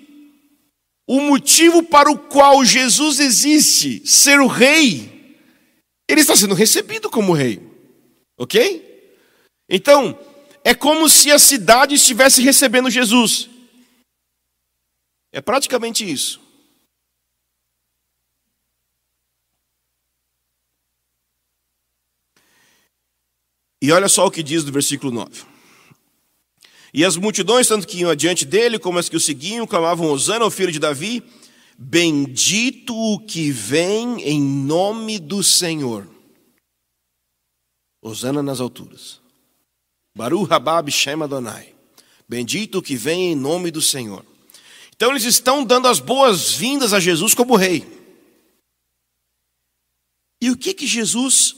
o 1.07 1.21
motivo 1.23 1.83
para 1.83 2.09
o 2.09 2.17
qual 2.17 2.65
Jesus 2.65 3.19
existe, 3.19 4.07
ser 4.07 4.39
o 4.39 4.47
rei, 4.47 5.37
ele 6.09 6.21
está 6.21 6.37
sendo 6.37 6.55
recebido 6.55 7.11
como 7.11 7.33
rei. 7.33 7.61
Ok? 8.39 9.19
Então, 9.69 10.17
é 10.65 10.75
como 10.75 11.09
se 11.09 11.33
a 11.33 11.39
cidade 11.39 11.97
estivesse 11.97 12.43
recebendo 12.43 12.89
Jesus. 12.89 13.50
É 15.33 15.41
praticamente 15.41 16.09
isso. 16.09 16.41
E 23.83 23.91
olha 23.91 24.09
só 24.09 24.27
o 24.27 24.31
que 24.31 24.43
diz 24.43 24.62
no 24.62 24.71
versículo 24.71 25.11
9. 25.11 25.45
E 26.93 27.05
as 27.05 27.17
multidões, 27.17 27.69
tanto 27.69 27.87
que 27.87 27.99
iam 27.99 28.11
adiante 28.11 28.45
dele, 28.45 28.79
como 28.79 28.99
as 28.99 29.09
que 29.09 29.17
o 29.17 29.21
seguiam, 29.21 29.67
clamavam 29.67 30.11
Osana 30.11 30.45
ao 30.45 30.51
filho 30.51 30.73
de 30.73 30.79
Davi: 30.79 31.23
Bendito 31.79 32.95
o 32.95 33.19
que 33.19 33.51
vem 33.51 34.23
em 34.23 34.41
nome 34.43 35.19
do 35.19 35.43
Senhor. 35.43 36.09
Osana 38.03 38.43
nas 38.43 38.61
alturas. 38.61 39.21
Baru 40.17 40.43
Rabab 40.43 40.91
Shem 40.91 41.23
Adonai. 41.23 41.75
Bendito 42.29 42.83
que 42.83 42.97
vem 42.97 43.33
em 43.33 43.35
nome 43.35 43.71
do 43.71 43.81
Senhor. 43.81 44.25
Então 44.95 45.11
eles 45.11 45.25
estão 45.25 45.65
dando 45.65 45.89
as 45.89 45.99
boas-vindas 45.99 46.93
a 46.93 47.01
Jesus 47.01 47.35
como 47.35 47.57
rei. 47.57 47.87
E 50.43 50.51
o 50.51 50.57
que 50.57 50.75
que 50.75 50.87
Jesus 50.87 51.55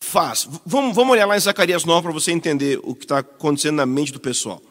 faz? 0.00 0.48
Vamos, 0.64 0.94
vamos 0.94 1.12
olhar 1.12 1.26
lá 1.26 1.36
em 1.36 1.40
Zacarias 1.40 1.84
9 1.84 2.02
para 2.02 2.12
você 2.12 2.32
entender 2.32 2.80
o 2.82 2.94
que 2.94 3.04
está 3.04 3.18
acontecendo 3.18 3.76
na 3.76 3.86
mente 3.86 4.12
do 4.12 4.20
pessoal. 4.20 4.62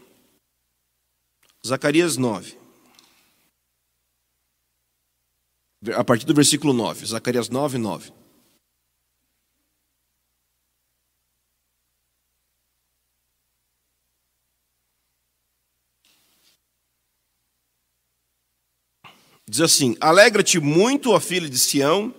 Zacarias 1.66 2.18
9. 2.18 2.58
A 5.96 6.04
partir 6.04 6.26
do 6.26 6.34
versículo 6.34 6.74
9. 6.74 7.06
Zacarias 7.06 7.50
9, 7.50 7.78
9. 7.78 8.12
Diz 19.48 19.62
assim: 19.62 19.98
Alegra-te 20.00 20.60
muito, 20.60 21.12
ó 21.12 21.20
filha 21.20 21.50
de 21.50 21.58
Sião, 21.58 22.14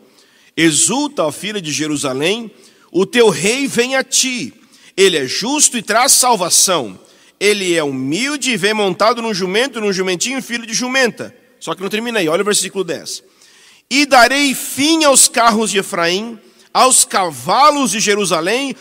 exulta, 0.56 1.22
ó 1.24 1.30
filha 1.30 1.62
de 1.62 1.70
Jerusalém, 1.70 2.50
o 2.90 3.06
teu 3.06 3.28
rei 3.28 3.68
vem 3.68 3.94
a 3.94 4.02
ti. 4.02 4.52
Ele 4.96 5.16
é 5.16 5.26
justo 5.26 5.78
e 5.78 5.82
traz 5.82 6.12
salvação. 6.12 6.98
Ele 7.40 7.74
é 7.74 7.82
humilde 7.82 8.50
e 8.50 8.56
vem 8.56 8.74
montado 8.74 9.22
num 9.22 9.32
jumento, 9.32 9.80
num 9.80 9.92
jumentinho, 9.92 10.42
filho 10.42 10.66
de 10.66 10.74
jumenta. 10.74 11.34
Só 11.58 11.74
que 11.74 11.82
não 11.82 11.88
termina 11.88 12.18
aí, 12.18 12.28
olha 12.28 12.42
o 12.42 12.44
versículo 12.44 12.84
10. 12.84 13.24
E 13.90 14.06
darei 14.06 14.54
fim 14.54 15.04
aos 15.04 15.26
carros 15.26 15.70
de 15.70 15.78
Efraim, 15.78 16.38
aos 16.72 17.04
cavalos 17.04 17.90
de 17.90 18.00
Jerusalém, 18.00 18.76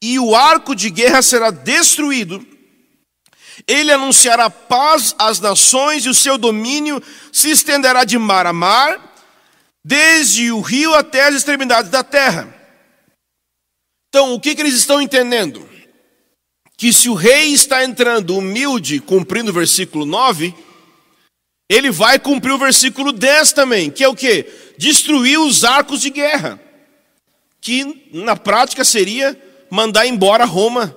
e 0.00 0.18
o 0.18 0.34
arco 0.34 0.74
de 0.74 0.88
guerra 0.88 1.20
será 1.22 1.50
destruído, 1.50 2.46
ele 3.66 3.92
anunciará 3.92 4.50
paz 4.50 5.14
às 5.18 5.38
nações 5.40 6.04
e 6.04 6.08
o 6.08 6.14
seu 6.14 6.36
domínio 6.36 7.02
se 7.32 7.50
estenderá 7.50 8.04
de 8.04 8.18
mar 8.18 8.46
a 8.46 8.52
mar, 8.52 9.14
desde 9.84 10.50
o 10.50 10.60
rio 10.60 10.94
até 10.94 11.26
as 11.26 11.34
extremidades 11.34 11.90
da 11.90 12.02
terra. 12.02 12.52
Então, 14.08 14.34
o 14.34 14.40
que, 14.40 14.54
que 14.54 14.62
eles 14.62 14.74
estão 14.74 15.00
entendendo? 15.00 15.68
Que 16.84 16.92
se 16.92 17.08
o 17.08 17.14
rei 17.14 17.54
está 17.54 17.82
entrando 17.82 18.36
humilde, 18.36 19.00
cumprindo 19.00 19.50
o 19.50 19.54
versículo 19.54 20.04
9, 20.04 20.54
ele 21.66 21.90
vai 21.90 22.18
cumprir 22.18 22.52
o 22.52 22.58
versículo 22.58 23.10
10 23.10 23.54
também, 23.54 23.90
que 23.90 24.04
é 24.04 24.08
o 24.08 24.14
que? 24.14 24.44
Destruir 24.76 25.40
os 25.40 25.64
arcos 25.64 26.02
de 26.02 26.10
guerra, 26.10 26.60
que 27.58 28.10
na 28.12 28.36
prática 28.36 28.84
seria 28.84 29.34
mandar 29.70 30.06
embora 30.06 30.44
Roma 30.44 30.94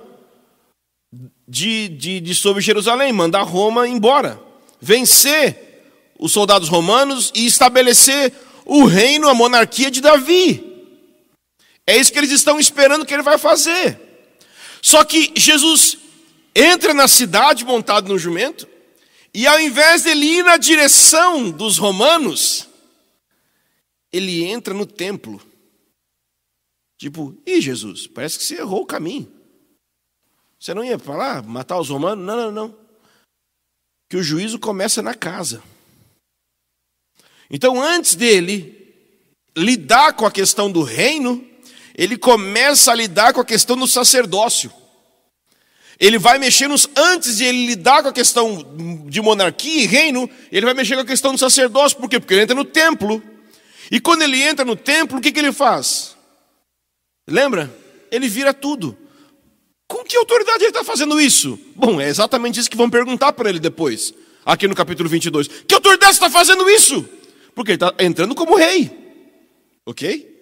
de, 1.48 1.88
de, 1.88 2.20
de 2.20 2.34
sobre 2.34 2.60
Jerusalém, 2.60 3.10
mandar 3.10 3.40
Roma 3.44 3.88
embora. 3.88 4.38
vencer 4.78 5.80
os 6.18 6.32
soldados 6.32 6.68
romanos 6.68 7.32
e 7.34 7.46
estabelecer 7.46 8.34
o 8.66 8.84
reino, 8.84 9.26
a 9.26 9.32
monarquia 9.32 9.90
de 9.90 10.02
Davi. 10.02 10.84
É 11.86 11.96
isso 11.96 12.12
que 12.12 12.18
eles 12.18 12.30
estão 12.30 12.60
esperando 12.60 13.06
que 13.06 13.14
ele 13.14 13.22
vai 13.22 13.38
fazer. 13.38 14.07
Só 14.82 15.04
que 15.04 15.32
Jesus 15.36 15.98
entra 16.54 16.92
na 16.94 17.06
cidade 17.06 17.64
montado 17.64 18.08
no 18.08 18.18
jumento, 18.18 18.66
e 19.32 19.46
ao 19.46 19.60
invés 19.60 20.02
dele 20.02 20.26
ir 20.26 20.44
na 20.44 20.56
direção 20.56 21.50
dos 21.50 21.78
romanos, 21.78 22.68
ele 24.12 24.44
entra 24.44 24.74
no 24.74 24.86
templo. 24.86 25.40
Tipo, 26.96 27.36
e 27.46 27.60
Jesus, 27.60 28.06
parece 28.06 28.38
que 28.38 28.44
você 28.44 28.56
errou 28.56 28.82
o 28.82 28.86
caminho. 28.86 29.32
Você 30.58 30.74
não 30.74 30.82
ia 30.82 30.98
falar 30.98 31.42
matar 31.42 31.78
os 31.78 31.88
romanos? 31.88 32.24
Não, 32.24 32.36
não, 32.36 32.50
não. 32.50 32.78
Que 34.08 34.16
o 34.16 34.22
juízo 34.22 34.58
começa 34.58 35.00
na 35.00 35.14
casa. 35.14 35.62
Então, 37.50 37.80
antes 37.80 38.14
dele 38.14 38.74
lidar 39.56 40.14
com 40.14 40.26
a 40.26 40.32
questão 40.32 40.70
do 40.70 40.82
reino, 40.82 41.47
ele 41.98 42.16
começa 42.16 42.92
a 42.92 42.94
lidar 42.94 43.32
com 43.32 43.40
a 43.40 43.44
questão 43.44 43.76
do 43.76 43.88
sacerdócio. 43.88 44.72
Ele 45.98 46.16
vai 46.16 46.38
mexer 46.38 46.68
nos. 46.68 46.88
Antes 46.96 47.38
de 47.38 47.44
ele 47.44 47.66
lidar 47.66 48.04
com 48.04 48.08
a 48.08 48.12
questão 48.12 48.64
de 49.08 49.20
monarquia 49.20 49.82
e 49.82 49.86
reino, 49.86 50.30
ele 50.52 50.64
vai 50.64 50.74
mexer 50.74 50.94
com 50.94 51.00
a 51.00 51.04
questão 51.04 51.32
do 51.32 51.38
sacerdócio. 51.38 51.98
Por 51.98 52.08
quê? 52.08 52.20
Porque 52.20 52.34
ele 52.34 52.42
entra 52.42 52.54
no 52.54 52.64
templo. 52.64 53.20
E 53.90 53.98
quando 53.98 54.22
ele 54.22 54.40
entra 54.40 54.64
no 54.64 54.76
templo, 54.76 55.18
o 55.18 55.20
que, 55.20 55.32
que 55.32 55.40
ele 55.40 55.50
faz? 55.50 56.16
Lembra? 57.28 57.68
Ele 58.12 58.28
vira 58.28 58.54
tudo. 58.54 58.96
Com 59.88 60.04
que 60.04 60.16
autoridade 60.16 60.62
ele 60.62 60.68
está 60.68 60.84
fazendo 60.84 61.20
isso? 61.20 61.58
Bom, 61.74 62.00
é 62.00 62.08
exatamente 62.08 62.60
isso 62.60 62.70
que 62.70 62.76
vão 62.76 62.88
perguntar 62.88 63.32
para 63.32 63.48
ele 63.48 63.58
depois, 63.58 64.14
aqui 64.44 64.68
no 64.68 64.74
capítulo 64.74 65.08
22. 65.08 65.48
Que 65.66 65.74
autoridade 65.74 66.12
está 66.12 66.30
fazendo 66.30 66.68
isso? 66.70 67.08
Porque 67.56 67.72
ele 67.72 67.76
está 67.76 67.92
entrando 67.98 68.36
como 68.36 68.54
rei. 68.54 68.88
Ok? 69.84 70.37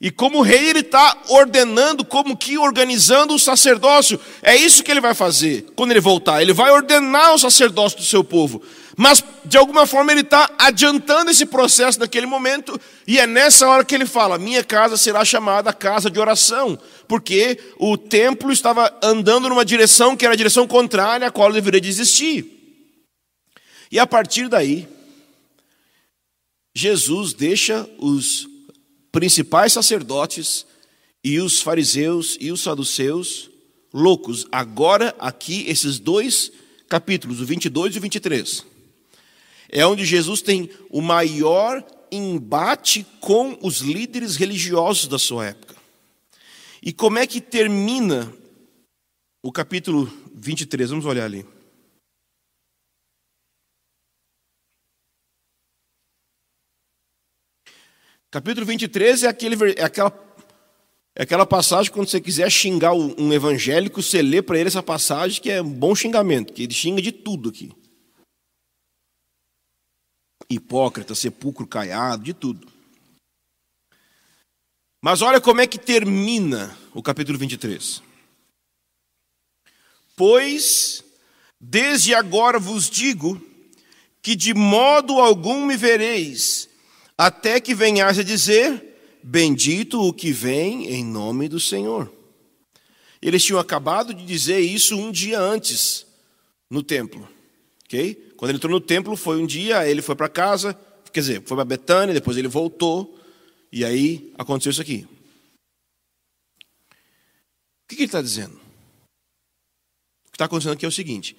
E 0.00 0.10
como 0.10 0.40
rei, 0.40 0.70
ele 0.70 0.78
está 0.78 1.24
ordenando, 1.28 2.02
como 2.02 2.34
que 2.34 2.56
organizando 2.56 3.34
o 3.34 3.38
sacerdócio. 3.38 4.18
É 4.40 4.56
isso 4.56 4.82
que 4.82 4.90
ele 4.90 5.00
vai 5.00 5.12
fazer 5.12 5.66
quando 5.76 5.90
ele 5.90 6.00
voltar. 6.00 6.40
Ele 6.40 6.54
vai 6.54 6.70
ordenar 6.70 7.34
o 7.34 7.38
sacerdócio 7.38 7.98
do 7.98 8.04
seu 8.04 8.24
povo. 8.24 8.62
Mas, 8.96 9.22
de 9.44 9.58
alguma 9.58 9.86
forma, 9.86 10.10
ele 10.10 10.22
está 10.22 10.50
adiantando 10.58 11.30
esse 11.30 11.44
processo 11.44 12.00
naquele 12.00 12.24
momento. 12.24 12.80
E 13.06 13.18
é 13.18 13.26
nessa 13.26 13.68
hora 13.68 13.84
que 13.84 13.94
ele 13.94 14.06
fala: 14.06 14.38
Minha 14.38 14.64
casa 14.64 14.96
será 14.96 15.22
chamada 15.22 15.70
casa 15.70 16.10
de 16.10 16.18
oração. 16.18 16.78
Porque 17.06 17.58
o 17.78 17.98
templo 17.98 18.50
estava 18.50 18.90
andando 19.02 19.50
numa 19.50 19.66
direção 19.66 20.16
que 20.16 20.24
era 20.24 20.32
a 20.32 20.36
direção 20.36 20.66
contrária 20.66 21.26
à 21.26 21.30
qual 21.30 21.52
deveria 21.52 21.80
de 21.80 21.90
existir. 21.90 22.56
E 23.92 23.98
a 23.98 24.06
partir 24.06 24.48
daí, 24.48 24.88
Jesus 26.74 27.34
deixa 27.34 27.86
os 27.98 28.49
principais 29.12 29.72
sacerdotes 29.72 30.66
e 31.22 31.38
os 31.40 31.60
fariseus 31.60 32.36
e 32.40 32.50
os 32.50 32.62
saduceus 32.62 33.50
loucos. 33.92 34.46
Agora, 34.50 35.14
aqui, 35.18 35.64
esses 35.68 35.98
dois 35.98 36.52
capítulos, 36.88 37.40
o 37.40 37.44
22 37.44 37.94
e 37.94 37.98
o 37.98 38.00
23, 38.00 38.66
é 39.68 39.86
onde 39.86 40.04
Jesus 40.04 40.42
tem 40.42 40.70
o 40.88 41.00
maior 41.00 41.84
embate 42.10 43.06
com 43.20 43.56
os 43.62 43.78
líderes 43.78 44.36
religiosos 44.36 45.06
da 45.06 45.18
sua 45.18 45.46
época. 45.46 45.76
E 46.82 46.92
como 46.92 47.18
é 47.18 47.26
que 47.26 47.40
termina 47.40 48.32
o 49.42 49.52
capítulo 49.52 50.10
23? 50.34 50.90
Vamos 50.90 51.04
olhar 51.04 51.24
ali. 51.24 51.46
Capítulo 58.30 58.64
23 58.64 59.24
é, 59.24 59.28
aquele, 59.28 59.56
é, 59.72 59.82
aquela, 59.82 60.36
é 61.16 61.24
aquela 61.24 61.44
passagem 61.44 61.90
quando 61.90 62.08
você 62.08 62.20
quiser 62.20 62.48
xingar 62.48 62.92
um 62.94 63.32
evangélico, 63.32 64.00
você 64.00 64.22
lê 64.22 64.40
para 64.40 64.56
ele 64.56 64.68
essa 64.68 64.82
passagem 64.82 65.42
que 65.42 65.50
é 65.50 65.60
um 65.60 65.68
bom 65.68 65.96
xingamento, 65.96 66.52
que 66.52 66.62
ele 66.62 66.72
xinga 66.72 67.02
de 67.02 67.10
tudo 67.10 67.48
aqui. 67.48 67.72
Hipócrita, 70.48 71.12
sepulcro 71.14 71.66
caiado, 71.66 72.22
de 72.22 72.32
tudo. 72.32 72.70
Mas 75.02 75.22
olha 75.22 75.40
como 75.40 75.60
é 75.60 75.66
que 75.66 75.78
termina 75.78 76.76
o 76.94 77.02
capítulo 77.02 77.36
23. 77.36 78.00
Pois, 80.14 81.02
desde 81.60 82.14
agora 82.14 82.60
vos 82.60 82.88
digo, 82.88 83.40
que 84.22 84.36
de 84.36 84.54
modo 84.54 85.18
algum 85.18 85.66
me 85.66 85.76
vereis, 85.76 86.69
até 87.20 87.60
que 87.60 87.74
venhas 87.74 88.18
a 88.18 88.22
dizer: 88.22 89.20
Bendito 89.22 90.00
o 90.00 90.10
que 90.10 90.32
vem 90.32 90.86
em 90.86 91.04
nome 91.04 91.50
do 91.50 91.60
Senhor. 91.60 92.10
Eles 93.20 93.44
tinham 93.44 93.60
acabado 93.60 94.14
de 94.14 94.24
dizer 94.24 94.60
isso 94.60 94.96
um 94.96 95.12
dia 95.12 95.38
antes 95.38 96.06
no 96.70 96.82
templo. 96.82 97.28
ok? 97.84 98.32
Quando 98.38 98.48
ele 98.48 98.56
entrou 98.56 98.72
no 98.72 98.80
templo, 98.80 99.14
foi 99.16 99.36
um 99.36 99.44
dia, 99.46 99.86
ele 99.86 100.00
foi 100.00 100.16
para 100.16 100.30
casa, 100.30 100.72
quer 101.12 101.20
dizer, 101.20 101.42
foi 101.44 101.58
para 101.58 101.66
Betânia, 101.66 102.14
depois 102.14 102.38
ele 102.38 102.48
voltou, 102.48 103.20
e 103.70 103.84
aí 103.84 104.32
aconteceu 104.38 104.70
isso 104.70 104.80
aqui. 104.80 105.06
O 106.86 107.88
que, 107.88 107.96
que 107.96 108.02
ele 108.02 108.06
está 108.06 108.22
dizendo? 108.22 108.54
O 108.54 110.30
que 110.30 110.36
está 110.36 110.46
acontecendo 110.46 110.72
aqui 110.72 110.86
é 110.86 110.88
o 110.88 110.92
seguinte: 110.92 111.36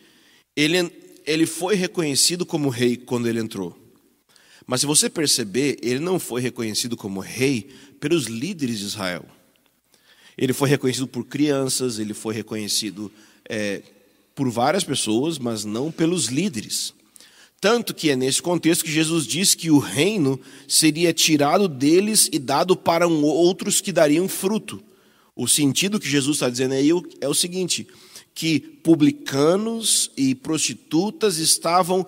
ele, 0.55 0.77
ele 1.25 1.47
foi 1.47 1.73
reconhecido 1.73 2.45
como 2.45 2.69
rei 2.69 2.95
quando 2.95 3.27
ele 3.27 3.39
entrou. 3.39 3.80
Mas 4.71 4.79
se 4.79 4.87
você 4.87 5.09
perceber, 5.09 5.77
ele 5.81 5.99
não 5.99 6.17
foi 6.17 6.39
reconhecido 6.39 6.95
como 6.95 7.19
rei 7.19 7.67
pelos 7.99 8.27
líderes 8.27 8.79
de 8.79 8.85
Israel. 8.85 9.25
Ele 10.37 10.53
foi 10.53 10.69
reconhecido 10.69 11.07
por 11.07 11.25
crianças, 11.25 11.99
ele 11.99 12.13
foi 12.13 12.33
reconhecido 12.33 13.11
é, 13.49 13.81
por 14.33 14.49
várias 14.49 14.85
pessoas, 14.85 15.37
mas 15.37 15.65
não 15.65 15.91
pelos 15.91 16.27
líderes. 16.27 16.93
Tanto 17.59 17.93
que 17.93 18.11
é 18.11 18.15
nesse 18.15 18.41
contexto 18.41 18.85
que 18.85 18.91
Jesus 18.93 19.27
diz 19.27 19.53
que 19.53 19.69
o 19.69 19.77
reino 19.77 20.39
seria 20.69 21.11
tirado 21.11 21.67
deles 21.67 22.29
e 22.31 22.39
dado 22.39 22.73
para 22.73 23.05
outros 23.05 23.81
que 23.81 23.91
dariam 23.91 24.29
fruto. 24.29 24.81
O 25.35 25.49
sentido 25.49 25.99
que 25.99 26.07
Jesus 26.07 26.37
está 26.37 26.49
dizendo 26.49 26.75
aí 26.75 26.91
é 27.19 27.27
o 27.27 27.33
seguinte: 27.33 27.85
que 28.33 28.57
publicanos 28.57 30.11
e 30.15 30.33
prostitutas 30.33 31.39
estavam 31.39 32.07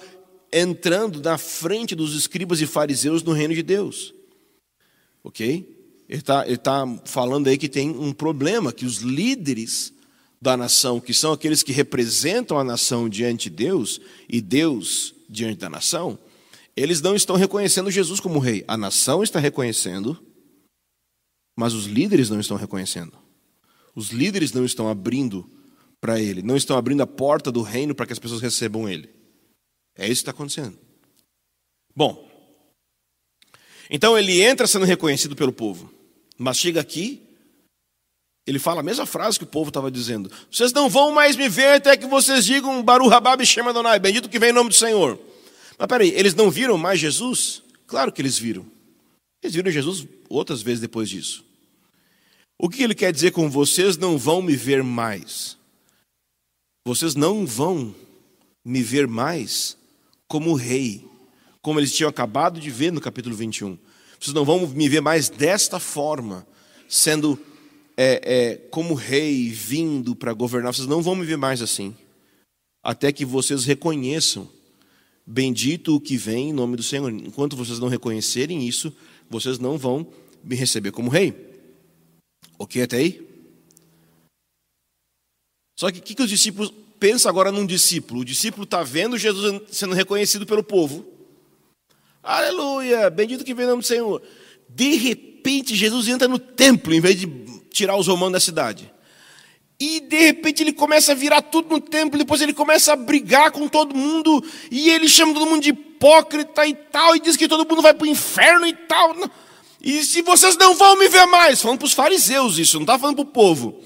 entrando 0.53 1.21
na 1.21 1.37
frente 1.37 1.95
dos 1.95 2.15
escribas 2.15 2.61
e 2.61 2.67
fariseus 2.67 3.23
no 3.23 3.33
reino 3.33 3.53
de 3.53 3.63
Deus. 3.63 4.13
Ok? 5.23 5.67
Ele 6.07 6.19
está 6.19 6.45
tá 6.57 7.01
falando 7.05 7.47
aí 7.47 7.57
que 7.57 7.67
tem 7.67 7.89
um 7.89 8.13
problema, 8.13 8.71
que 8.71 8.85
os 8.85 8.97
líderes 8.97 9.93
da 10.39 10.55
nação, 10.55 10.99
que 10.99 11.13
são 11.13 11.31
aqueles 11.31 11.63
que 11.63 11.71
representam 11.71 12.59
a 12.59 12.63
nação 12.63 13.07
diante 13.07 13.49
de 13.49 13.55
Deus 13.55 13.99
e 14.29 14.41
Deus 14.41 15.15
diante 15.29 15.59
da 15.59 15.69
nação, 15.69 16.19
eles 16.75 17.01
não 17.01 17.15
estão 17.15 17.35
reconhecendo 17.35 17.89
Jesus 17.89 18.19
como 18.19 18.39
rei. 18.39 18.63
A 18.67 18.75
nação 18.75 19.23
está 19.23 19.39
reconhecendo, 19.39 20.21
mas 21.55 21.73
os 21.73 21.85
líderes 21.85 22.29
não 22.29 22.39
estão 22.39 22.57
reconhecendo. 22.57 23.13
Os 23.95 24.09
líderes 24.09 24.51
não 24.51 24.65
estão 24.65 24.89
abrindo 24.89 25.49
para 26.01 26.19
ele, 26.19 26.41
não 26.41 26.57
estão 26.57 26.77
abrindo 26.77 27.01
a 27.01 27.07
porta 27.07 27.51
do 27.51 27.61
reino 27.61 27.95
para 27.95 28.05
que 28.05 28.13
as 28.13 28.19
pessoas 28.19 28.41
recebam 28.41 28.89
ele. 28.89 29.09
É 29.97 30.05
isso 30.05 30.23
que 30.23 30.29
está 30.29 30.31
acontecendo. 30.31 30.77
Bom, 31.95 32.27
então 33.89 34.17
ele 34.17 34.41
entra 34.41 34.65
sendo 34.65 34.85
reconhecido 34.85 35.35
pelo 35.35 35.53
povo, 35.53 35.93
mas 36.37 36.57
chega 36.57 36.81
aqui, 36.81 37.21
ele 38.45 38.59
fala 38.59 38.81
a 38.81 38.83
mesma 38.83 39.05
frase 39.05 39.37
que 39.37 39.43
o 39.43 39.47
povo 39.47 39.69
estava 39.69 39.91
dizendo: 39.91 40.31
Vocês 40.51 40.73
não 40.73 40.89
vão 40.89 41.11
mais 41.11 41.35
me 41.35 41.47
ver 41.47 41.75
até 41.75 41.95
que 41.95 42.07
vocês 42.07 42.45
digam 42.45 42.83
Baru 42.83 43.07
Rabab 43.07 43.45
Shema 43.45 43.69
Adonai, 43.69 43.99
bendito 43.99 44.29
que 44.29 44.39
vem 44.39 44.49
em 44.49 44.53
nome 44.53 44.69
do 44.69 44.75
Senhor. 44.75 45.19
Mas 45.77 45.87
peraí, 45.87 46.09
eles 46.09 46.33
não 46.33 46.49
viram 46.49 46.77
mais 46.77 46.99
Jesus? 46.99 47.63
Claro 47.85 48.11
que 48.11 48.21
eles 48.21 48.37
viram. 48.37 48.65
Eles 49.41 49.55
viram 49.55 49.71
Jesus 49.71 50.07
outras 50.29 50.61
vezes 50.61 50.79
depois 50.79 51.09
disso. 51.09 51.45
O 52.57 52.69
que 52.69 52.83
ele 52.83 52.95
quer 52.95 53.11
dizer 53.11 53.31
com 53.31 53.49
vocês 53.49 53.97
não 53.97 54.17
vão 54.17 54.41
me 54.41 54.55
ver 54.55 54.83
mais? 54.83 55.57
Vocês 56.85 57.15
não 57.15 57.45
vão 57.45 57.93
me 58.63 58.81
ver 58.81 59.07
mais 59.07 59.77
como 60.33 60.55
rei, 60.55 61.05
como 61.61 61.79
eles 61.79 61.93
tinham 61.93 62.09
acabado 62.09 62.59
de 62.59 62.71
ver 62.71 62.91
no 62.91 62.99
capítulo 62.99 63.35
21. 63.35 63.77
Vocês 64.19 64.33
não 64.33 64.43
vão 64.43 64.67
me 64.67 64.89
ver 64.89 64.99
mais 64.99 65.29
desta 65.29 65.79
forma, 65.79 66.43
sendo 66.89 67.39
é, 67.95 68.21
é, 68.23 68.55
como 68.71 68.95
rei, 68.95 69.51
vindo 69.51 70.15
para 70.15 70.33
governar. 70.33 70.73
Vocês 70.73 70.87
não 70.87 71.03
vão 71.03 71.15
me 71.15 71.23
ver 71.23 71.37
mais 71.37 71.61
assim, 71.61 71.95
até 72.81 73.11
que 73.11 73.23
vocês 73.23 73.63
reconheçam, 73.63 74.49
bendito 75.23 75.95
o 75.95 76.01
que 76.01 76.17
vem 76.17 76.49
em 76.49 76.53
nome 76.53 76.77
do 76.77 76.81
Senhor. 76.81 77.11
Enquanto 77.11 77.55
vocês 77.55 77.77
não 77.77 77.87
reconhecerem 77.87 78.67
isso, 78.67 78.91
vocês 79.29 79.59
não 79.59 79.77
vão 79.77 80.07
me 80.43 80.55
receber 80.55 80.91
como 80.91 81.11
rei. 81.11 81.31
Ok 82.57 82.81
até 82.81 82.97
aí? 82.97 83.21
Só 85.77 85.91
que 85.91 85.99
o 85.99 86.01
que, 86.01 86.15
que 86.15 86.23
os 86.23 86.29
discípulos 86.29 86.73
pensa 87.03 87.27
agora 87.27 87.51
num 87.51 87.65
discípulo. 87.65 88.21
O 88.21 88.25
discípulo 88.25 88.63
está 88.63 88.81
vendo 88.81 89.17
Jesus 89.17 89.61
sendo 89.69 89.93
reconhecido 89.93 90.45
pelo 90.45 90.63
povo. 90.63 91.05
Aleluia, 92.23 93.09
bendito 93.09 93.43
que 93.43 93.53
vem 93.53 93.65
o 93.65 93.71
nome 93.71 93.81
do 93.81 93.85
Senhor. 93.85 94.21
De 94.69 94.95
repente, 94.95 95.75
Jesus 95.75 96.07
entra 96.07 96.29
no 96.29 96.39
templo 96.39 96.93
em 96.93 97.01
vez 97.01 97.19
de 97.19 97.27
tirar 97.69 97.97
os 97.97 98.07
romanos 98.07 98.31
da 98.31 98.39
cidade. 98.39 98.89
E 99.77 99.99
de 99.99 100.17
repente 100.17 100.63
ele 100.63 100.71
começa 100.71 101.11
a 101.11 101.15
virar 101.15 101.41
tudo 101.41 101.71
no 101.71 101.81
templo, 101.81 102.17
depois 102.17 102.39
ele 102.39 102.53
começa 102.53 102.93
a 102.93 102.95
brigar 102.95 103.51
com 103.51 103.67
todo 103.67 103.93
mundo, 103.93 104.41
e 104.71 104.89
ele 104.89 105.09
chama 105.09 105.33
todo 105.33 105.45
mundo 105.45 105.61
de 105.61 105.71
hipócrita 105.71 106.65
e 106.65 106.73
tal, 106.73 107.17
e 107.17 107.19
diz 107.19 107.35
que 107.35 107.49
todo 107.49 107.67
mundo 107.67 107.81
vai 107.81 107.93
para 107.93 108.05
o 108.05 108.09
inferno 108.09 108.65
e 108.65 108.73
tal. 108.73 109.13
E 109.81 110.05
se 110.05 110.21
vocês 110.21 110.55
não 110.55 110.73
vão 110.73 110.97
me 110.97 111.09
ver 111.09 111.25
mais, 111.25 111.61
falando 111.61 111.79
para 111.79 111.85
os 111.85 111.93
fariseus 111.93 112.57
isso, 112.57 112.77
não 112.77 112.83
está 112.83 112.97
falando 112.97 113.17
para 113.17 113.23
o 113.23 113.27
povo. 113.27 113.83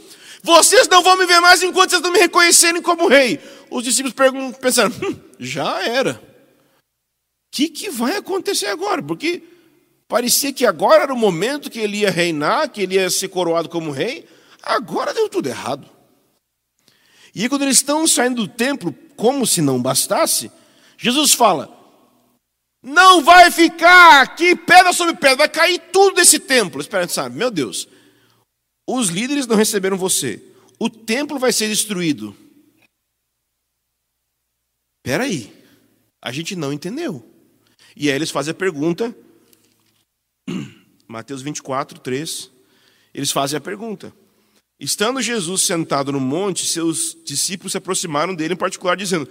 Vocês 0.47 0.88
não 0.88 1.03
vão 1.03 1.17
me 1.17 1.25
ver 1.25 1.41
mais 1.41 1.62
enquanto 1.62 1.89
vocês 1.89 2.01
não 2.01 2.10
me 2.10 2.19
reconhecerem 2.19 2.81
como 2.81 3.10
rei. 3.10 3.38
Os 3.69 3.83
discípulos 3.83 4.13
perguntam, 4.13 4.53
pensando, 4.53 4.95
hum, 5.05 5.19
já 5.38 5.83
era. 5.86 6.13
O 6.13 6.81
que, 7.51 7.67
que 7.67 7.89
vai 7.89 8.15
acontecer 8.15 8.67
agora? 8.67 9.03
Porque 9.03 9.43
parecia 10.07 10.53
que 10.53 10.65
agora 10.65 11.03
era 11.03 11.13
o 11.13 11.17
momento 11.17 11.69
que 11.69 11.79
ele 11.79 11.97
ia 11.97 12.10
reinar, 12.10 12.69
que 12.69 12.81
ele 12.81 12.95
ia 12.95 13.10
ser 13.10 13.27
coroado 13.27 13.67
como 13.67 13.91
rei. 13.91 14.25
Agora 14.63 15.13
deu 15.13 15.27
tudo 15.27 15.49
errado. 15.49 15.86
E 17.36 17.49
quando 17.49 17.63
eles 17.63 17.75
estão 17.75 18.07
saindo 18.07 18.43
do 18.43 18.47
templo, 18.47 18.95
como 19.17 19.45
se 19.45 19.62
não 19.62 19.81
bastasse, 19.81 20.49
Jesus 20.97 21.33
fala: 21.33 21.69
Não 22.81 23.21
vai 23.21 23.51
ficar 23.51 24.21
aqui 24.21 24.55
pedra 24.55 24.93
sobre 24.93 25.13
pedra, 25.13 25.39
vai 25.39 25.49
cair 25.49 25.77
tudo 25.91 26.15
desse 26.15 26.39
templo. 26.39 26.79
Espera, 26.79 27.05
sabe, 27.10 27.36
meu 27.36 27.51
Deus, 27.51 27.86
os 28.88 29.10
líderes 29.10 29.45
não 29.45 29.58
receberam 29.58 29.97
você, 29.97 30.41
o 30.80 30.89
templo 30.89 31.38
vai 31.38 31.52
ser 31.52 31.67
destruído. 31.67 32.36
Espera 35.00 35.26
aí, 35.26 35.54
a 36.21 36.32
gente 36.32 36.56
não 36.56 36.71
entendeu. 36.71 37.26
E 37.95 38.10
aí 38.10 38.15
eles 38.15 38.32
fazem 38.32 38.52
a 38.52 38.56
pergunta, 38.56 39.15
Mateus 41.08 41.41
24, 41.41 42.00
3, 42.00 42.52
eles 43.13 43.32
fazem 43.32 43.58
a 43.58 43.62
pergunta. 43.62 44.13
Estando 44.80 45.21
Jesus 45.21 45.63
sentado 45.63 46.12
no 46.12 46.19
monte, 46.19 46.65
seus 46.65 47.17
discípulos 47.26 47.71
se 47.71 47.78
aproximaram 47.80 48.36
dele 48.36 48.54
em 48.54 48.58
particular, 48.58 48.95
dizendo: 48.95 49.28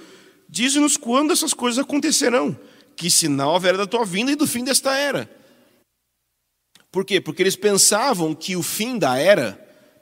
Dize-nos 0.49 0.97
quando 0.97 1.33
essas 1.33 1.55
coisas 1.55 1.79
acontecerão, 1.79 2.59
que 2.97 3.11
sinal 3.11 3.55
haverá 3.55 3.79
da 3.79 3.87
tua 3.87 4.05
vinda 4.05 4.33
e 4.33 4.37
do 4.37 4.47
fim 4.47 4.64
desta 4.64 4.97
era. 4.97 5.31
Por 6.96 7.04
quê? 7.04 7.20
Porque 7.20 7.42
eles 7.42 7.56
pensavam 7.56 8.35
que 8.35 8.56
o 8.56 8.62
fim 8.62 8.98
da 8.98 9.18
era, 9.18 9.52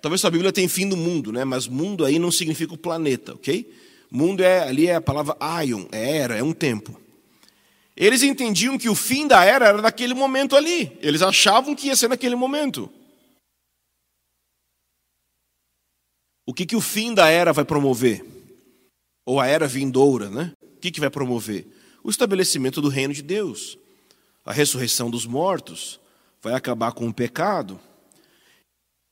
talvez 0.00 0.24
a 0.24 0.30
Bíblia 0.30 0.52
tem 0.52 0.68
fim 0.68 0.88
do 0.88 0.96
mundo, 0.96 1.32
né? 1.32 1.44
mas 1.44 1.66
mundo 1.66 2.04
aí 2.04 2.20
não 2.20 2.30
significa 2.30 2.72
o 2.72 2.78
planeta, 2.78 3.34
ok? 3.34 3.68
Mundo 4.08 4.44
é 4.44 4.60
ali 4.60 4.86
é 4.86 4.94
a 4.94 5.00
palavra 5.00 5.36
aion, 5.40 5.86
é 5.90 6.18
era, 6.18 6.36
é 6.36 6.42
um 6.44 6.52
tempo. 6.52 6.96
Eles 7.96 8.22
entendiam 8.22 8.78
que 8.78 8.88
o 8.88 8.94
fim 8.94 9.26
da 9.26 9.44
era 9.44 9.66
era 9.66 9.82
naquele 9.82 10.14
momento 10.14 10.54
ali. 10.54 10.96
Eles 11.00 11.20
achavam 11.20 11.74
que 11.74 11.88
ia 11.88 11.96
ser 11.96 12.06
naquele 12.06 12.36
momento. 12.36 12.88
O 16.46 16.54
que, 16.54 16.64
que 16.64 16.76
o 16.76 16.80
fim 16.80 17.12
da 17.12 17.28
era 17.28 17.52
vai 17.52 17.64
promover? 17.64 18.24
Ou 19.26 19.40
a 19.40 19.48
era 19.48 19.66
vindoura, 19.66 20.30
né? 20.30 20.52
O 20.62 20.78
que, 20.78 20.92
que 20.92 21.00
vai 21.00 21.10
promover? 21.10 21.66
O 22.04 22.08
estabelecimento 22.08 22.80
do 22.80 22.88
reino 22.88 23.12
de 23.12 23.22
Deus, 23.22 23.76
a 24.44 24.52
ressurreição 24.52 25.10
dos 25.10 25.26
mortos, 25.26 25.98
vai 26.44 26.54
acabar 26.54 26.92
com 26.92 27.08
o 27.08 27.14
pecado. 27.14 27.80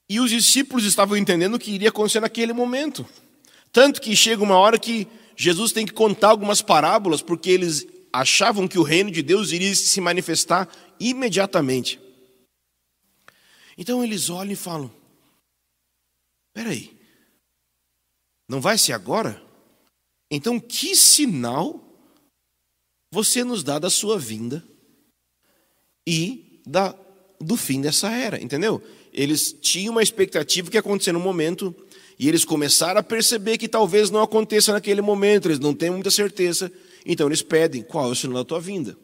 E 0.08 0.20
os 0.20 0.30
discípulos 0.30 0.84
estavam 0.84 1.16
entendendo 1.16 1.54
o 1.54 1.58
que 1.58 1.72
iria 1.72 1.88
acontecer 1.88 2.20
naquele 2.20 2.52
momento. 2.52 3.06
Tanto 3.72 4.02
que 4.02 4.14
chega 4.14 4.42
uma 4.42 4.58
hora 4.58 4.78
que 4.78 5.08
Jesus 5.34 5.72
tem 5.72 5.86
que 5.86 5.94
contar 5.94 6.28
algumas 6.28 6.60
parábolas, 6.60 7.22
porque 7.22 7.48
eles 7.48 7.86
achavam 8.12 8.68
que 8.68 8.78
o 8.78 8.82
reino 8.82 9.10
de 9.10 9.22
Deus 9.22 9.50
iria 9.50 9.74
se 9.74 9.98
manifestar 10.00 10.68
imediatamente. 11.00 11.98
Então 13.78 14.04
eles 14.04 14.28
olham 14.28 14.52
e 14.52 14.56
falam: 14.56 14.92
peraí, 16.52 16.94
não 18.46 18.60
vai 18.60 18.76
ser 18.76 18.92
agora? 18.92 19.42
Então, 20.30 20.60
que 20.60 20.94
sinal 20.94 21.82
você 23.10 23.42
nos 23.42 23.62
dá 23.62 23.78
da 23.78 23.88
sua 23.88 24.18
vinda 24.18 24.62
e 26.06 26.60
da, 26.66 26.94
do 27.42 27.56
fim 27.56 27.80
dessa 27.80 28.10
era? 28.10 28.40
Entendeu? 28.40 28.82
Eles 29.12 29.56
tinham 29.60 29.92
uma 29.92 30.02
expectativa 30.02 30.70
que 30.70 30.76
ia 30.76 30.80
acontecer 30.80 31.12
no 31.12 31.20
momento 31.20 31.74
e 32.18 32.28
eles 32.28 32.44
começaram 32.44 33.00
a 33.00 33.02
perceber 33.02 33.58
que 33.58 33.68
talvez 33.68 34.10
não 34.10 34.22
aconteça 34.22 34.72
naquele 34.72 35.00
momento, 35.00 35.48
eles 35.48 35.58
não 35.58 35.74
têm 35.74 35.90
muita 35.90 36.10
certeza, 36.10 36.70
então 37.04 37.26
eles 37.26 37.42
pedem: 37.42 37.82
qual 37.82 38.08
é 38.08 38.12
o 38.12 38.14
sinal 38.14 38.38
da 38.38 38.44
tua 38.44 38.60
vinda? 38.60 38.96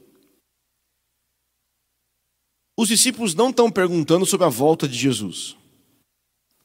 Os 2.77 2.88
discípulos 2.88 3.35
não 3.35 3.51
estão 3.51 3.70
perguntando 3.70 4.24
sobre 4.24 4.46
a 4.46 4.51
volta 4.51 4.87
de 4.87 4.96
Jesus. 4.96 5.57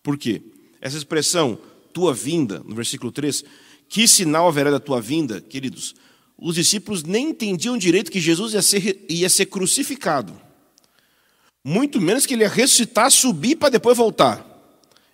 Por 0.03 0.15
quê? 0.15 0.43
Essa 0.79 0.97
expressão, 0.97 1.57
tua 1.91 2.13
vinda, 2.13 2.59
no 2.59 2.75
versículo 2.75 3.11
3, 3.11 3.43
que 3.89 4.07
sinal 4.07 4.47
haverá 4.47 4.69
da 4.69 4.79
tua 4.79 5.01
vinda, 5.01 5.41
queridos? 5.41 5.95
Os 6.37 6.55
discípulos 6.55 7.03
nem 7.03 7.29
entendiam 7.29 7.77
direito 7.77 8.11
que 8.11 8.19
Jesus 8.19 8.53
ia 8.53 8.61
ser, 8.61 9.05
ia 9.09 9.29
ser 9.29 9.47
crucificado. 9.47 10.39
Muito 11.63 12.01
menos 12.01 12.25
que 12.25 12.33
ele 12.33 12.43
ia 12.43 12.49
ressuscitar, 12.49 13.09
subir 13.09 13.55
para 13.55 13.69
depois 13.69 13.97
voltar. 13.97 14.45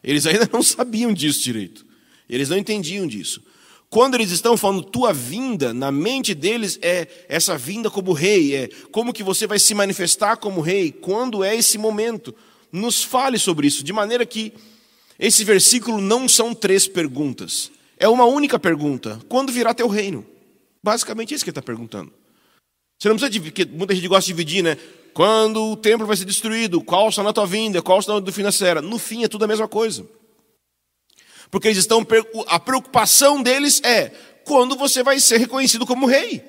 Eles 0.04 0.26
ainda 0.26 0.50
não 0.52 0.64
sabiam 0.64 1.14
disso 1.14 1.44
direito. 1.44 1.86
Eles 2.28 2.50
não 2.50 2.58
entendiam 2.58 3.06
disso. 3.06 3.44
Quando 3.90 4.16
eles 4.16 4.30
estão 4.30 4.56
falando 4.56 4.84
tua 4.84 5.12
vinda, 5.12 5.74
na 5.74 5.92
mente 5.92 6.36
deles 6.36 6.78
é 6.82 7.08
essa 7.28 7.58
vinda 7.58 7.90
como 7.90 8.14
rei, 8.14 8.56
é 8.56 8.70
como 8.92 9.12
que 9.12 9.24
você 9.24 9.48
vai 9.48 9.58
se 9.58 9.74
manifestar 9.74 10.38
como 10.38 10.62
rei, 10.62 10.92
quando 10.92 11.44
é 11.44 11.56
esse 11.56 11.78
momento. 11.78 12.34
Nos 12.72 13.04
fale 13.04 13.40
sobre 13.40 13.68
isso, 13.68 13.84
de 13.84 13.92
maneira 13.92 14.26
que 14.28 14.54
esse 15.18 15.44
versículo 15.44 16.00
não 16.00 16.30
são 16.30 16.54
três 16.54 16.88
perguntas. 16.88 17.72
É 17.98 18.08
uma 18.08 18.26
única 18.26 18.60
pergunta: 18.60 19.20
quando 19.28 19.52
virá 19.52 19.74
teu 19.74 19.88
reino? 19.88 20.24
Basicamente 20.84 21.34
isso 21.34 21.44
que 21.44 21.50
ele 21.50 21.58
está 21.58 21.62
perguntando. 21.64 22.14
Você 23.00 23.10
não 23.10 23.16
precisa 23.16 23.32
dividir, 23.32 23.68
muita 23.68 23.96
gente 23.96 24.08
gosta 24.08 24.28
de 24.28 24.28
dividir, 24.28 24.64
né? 24.64 24.78
Quando 25.14 25.72
o 25.72 25.78
templo 25.78 26.06
vai 26.06 26.16
ser 26.16 26.26
destruído, 26.26 26.82
qual 26.82 27.12
será 27.12 27.30
a 27.30 27.34
tua 27.34 27.46
vinda, 27.46 27.82
qual 27.82 28.02
será 28.02 28.20
do 28.20 28.32
fim 28.32 28.44
da 28.44 28.52
era? 28.66 28.82
No 28.82 28.98
fim 28.98 29.24
é 29.24 29.28
tudo 29.28 29.46
a 29.46 29.48
mesma 29.48 29.68
coisa. 29.68 30.06
Porque 31.52 31.68
eles 31.68 31.80
estão 31.80 32.06
a 32.48 32.60
preocupação 32.60 33.42
deles 33.42 33.82
é 33.84 34.10
quando 34.46 34.76
você 34.76 35.04
vai 35.04 35.20
ser 35.20 35.38
reconhecido 35.38 35.86
como 35.86 36.06
rei. 36.06 36.44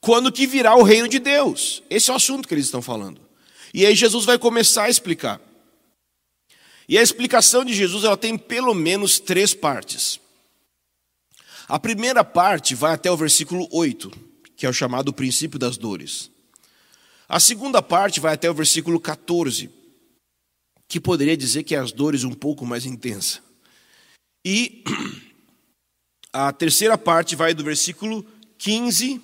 Quando 0.00 0.32
que 0.32 0.46
virá 0.46 0.74
o 0.76 0.82
reino 0.82 1.08
de 1.08 1.18
Deus? 1.18 1.82
Esse 1.90 2.10
é 2.10 2.12
o 2.12 2.16
assunto 2.16 2.48
que 2.48 2.54
eles 2.54 2.64
estão 2.64 2.80
falando. 2.80 3.20
E 3.74 3.84
aí 3.84 3.94
Jesus 3.94 4.24
vai 4.24 4.38
começar 4.38 4.84
a 4.84 4.90
explicar. 4.90 5.40
E 6.88 6.98
a 6.98 7.02
explicação 7.02 7.64
de 7.64 7.74
Jesus 7.74 8.02
ela 8.04 8.16
tem 8.16 8.36
pelo 8.36 8.74
menos 8.74 9.20
três 9.20 9.54
partes. 9.54 10.18
A 11.68 11.78
primeira 11.78 12.24
parte 12.24 12.74
vai 12.74 12.94
até 12.94 13.10
o 13.10 13.16
versículo 13.16 13.68
8, 13.70 14.10
que 14.56 14.66
é 14.66 14.68
o 14.68 14.72
chamado 14.72 15.12
princípio 15.12 15.58
das 15.58 15.76
dores. 15.76 16.30
A 17.30 17.38
segunda 17.38 17.80
parte 17.80 18.18
vai 18.18 18.34
até 18.34 18.50
o 18.50 18.54
versículo 18.54 18.98
14, 18.98 19.70
que 20.88 20.98
poderia 20.98 21.36
dizer 21.36 21.62
que 21.62 21.76
é 21.76 21.78
as 21.78 21.92
dores 21.92 22.24
um 22.24 22.34
pouco 22.34 22.66
mais 22.66 22.84
intensa. 22.84 23.40
E 24.44 24.82
a 26.32 26.52
terceira 26.52 26.98
parte 26.98 27.36
vai 27.36 27.54
do 27.54 27.62
versículo 27.62 28.26
15 28.58 29.22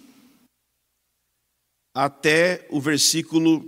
até 1.92 2.64
o 2.70 2.80
versículo 2.80 3.64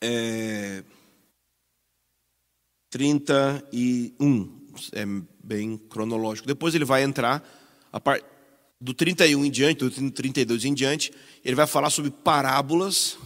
é, 0.00 0.82
31. 2.88 4.66
É 4.92 5.04
bem 5.44 5.76
cronológico. 5.76 6.48
Depois 6.48 6.74
ele 6.74 6.86
vai 6.86 7.02
entrar, 7.02 7.46
a 7.92 8.00
par... 8.00 8.37
do 8.80 8.94
31 8.94 9.44
em 9.44 9.50
diante, 9.50 9.84
do 9.84 10.10
32 10.10 10.64
em 10.64 10.74
diante, 10.74 11.12
ele 11.44 11.56
vai 11.56 11.66
falar 11.66 11.90
sobre 11.90 12.10
parábolas 12.10 13.18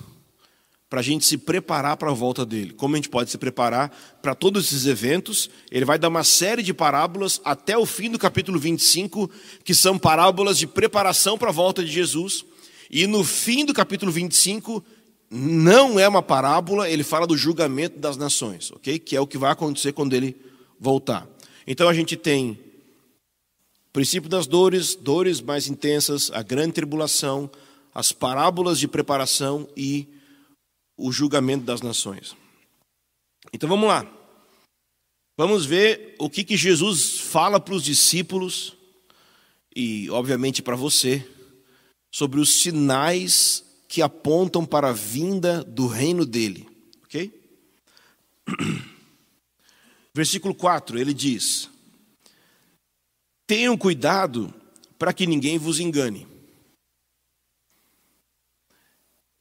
para 0.88 1.00
a 1.00 1.02
gente 1.02 1.24
se 1.24 1.38
preparar 1.38 1.96
para 1.96 2.10
a 2.10 2.14
volta 2.14 2.44
dele. 2.44 2.74
Como 2.74 2.94
a 2.94 2.98
gente 2.98 3.08
pode 3.08 3.30
se 3.30 3.38
preparar 3.38 3.90
para 4.20 4.34
todos 4.34 4.66
esses 4.66 4.84
eventos? 4.84 5.48
Ele 5.70 5.86
vai 5.86 5.98
dar 5.98 6.08
uma 6.08 6.22
série 6.22 6.62
de 6.62 6.74
parábolas 6.74 7.40
até 7.44 7.78
o 7.78 7.86
fim 7.86 8.10
do 8.10 8.18
capítulo 8.18 8.58
25, 8.58 9.30
que 9.64 9.74
são 9.74 9.98
parábolas 9.98 10.58
de 10.58 10.66
preparação 10.66 11.38
para 11.38 11.48
a 11.48 11.52
volta 11.52 11.82
de 11.82 11.90
Jesus. 11.90 12.44
E 12.90 13.06
no 13.06 13.24
fim 13.24 13.64
do 13.64 13.72
capítulo 13.72 14.12
25, 14.12 14.84
não 15.30 15.98
é 15.98 16.06
uma 16.06 16.22
parábola, 16.22 16.90
ele 16.90 17.02
fala 17.02 17.26
do 17.26 17.38
julgamento 17.38 17.98
das 17.98 18.18
nações, 18.18 18.70
ok? 18.72 18.98
Que 18.98 19.16
é 19.16 19.20
o 19.20 19.26
que 19.26 19.38
vai 19.38 19.50
acontecer 19.50 19.92
quando 19.92 20.12
ele 20.12 20.36
voltar. 20.78 21.26
Então 21.66 21.88
a 21.88 21.94
gente 21.94 22.16
tem 22.16 22.58
princípio 23.92 24.28
das 24.28 24.46
dores, 24.46 24.94
dores 24.94 25.40
mais 25.40 25.68
intensas, 25.68 26.30
a 26.32 26.42
grande 26.42 26.72
tribulação, 26.72 27.50
as 27.94 28.10
parábolas 28.10 28.78
de 28.78 28.88
preparação 28.88 29.68
e 29.76 30.08
o 30.96 31.12
julgamento 31.12 31.64
das 31.64 31.82
nações. 31.82 32.34
Então 33.52 33.68
vamos 33.68 33.88
lá. 33.88 34.10
Vamos 35.36 35.64
ver 35.64 36.14
o 36.18 36.28
que, 36.28 36.44
que 36.44 36.56
Jesus 36.56 37.18
fala 37.18 37.58
para 37.58 37.74
os 37.74 37.82
discípulos 37.82 38.76
e, 39.74 40.08
obviamente, 40.10 40.62
para 40.62 40.76
você, 40.76 41.26
sobre 42.10 42.38
os 42.38 42.60
sinais 42.60 43.64
que 43.88 44.02
apontam 44.02 44.64
para 44.64 44.90
a 44.90 44.92
vinda 44.92 45.64
do 45.64 45.86
reino 45.86 46.26
dele. 46.26 46.68
Ok? 47.04 47.32
Versículo 50.14 50.54
4, 50.54 50.98
ele 50.98 51.14
diz: 51.14 51.70
Tenham 53.52 53.76
cuidado 53.76 54.50
para 54.98 55.12
que 55.12 55.26
ninguém 55.26 55.58
vos 55.58 55.78
engane. 55.78 56.26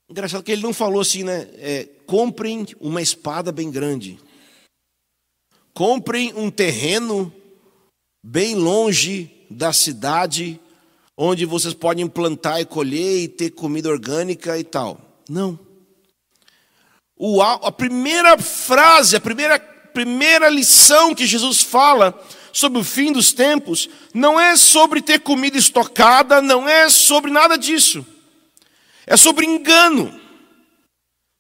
Engraçado 0.10 0.44
que 0.44 0.52
ele 0.52 0.64
não 0.64 0.74
falou 0.74 1.00
assim, 1.00 1.24
né? 1.24 1.48
É, 1.54 1.88
comprem 2.06 2.66
uma 2.82 3.02
espada 3.02 3.54
bem 3.54 3.72
grande. 3.72 4.20
Comprem 5.74 6.34
um 6.34 6.52
terreno 6.52 7.34
bem 8.22 8.54
longe 8.54 9.32
da 9.50 9.72
cidade, 9.72 10.60
onde 11.16 11.46
vocês 11.46 11.74
podem 11.74 12.06
plantar 12.06 12.60
e 12.60 12.66
colher 12.66 13.24
e 13.24 13.30
ter 13.30 13.52
comida 13.52 13.88
orgânica 13.88 14.60
e 14.60 14.64
tal. 14.66 15.00
Não. 15.30 15.58
O, 17.16 17.42
a 17.42 17.72
primeira 17.72 18.38
frase, 18.38 19.16
a 19.16 19.22
primeira, 19.22 19.58
primeira 19.58 20.50
lição 20.50 21.16
que 21.16 21.26
Jesus 21.26 21.62
fala 21.62 22.22
sobre 22.54 22.80
o 22.80 22.84
fim 22.84 23.12
dos 23.12 23.34
tempos, 23.34 23.90
não 24.14 24.40
é 24.40 24.56
sobre 24.56 25.02
ter 25.02 25.20
comida 25.20 25.58
estocada, 25.58 26.42
não 26.42 26.68
é 26.68 26.90
sobre 26.90 27.32
nada 27.32 27.58
disso. 27.58 28.06
É 29.06 29.18
sobre 29.18 29.46
engano. 29.46 30.20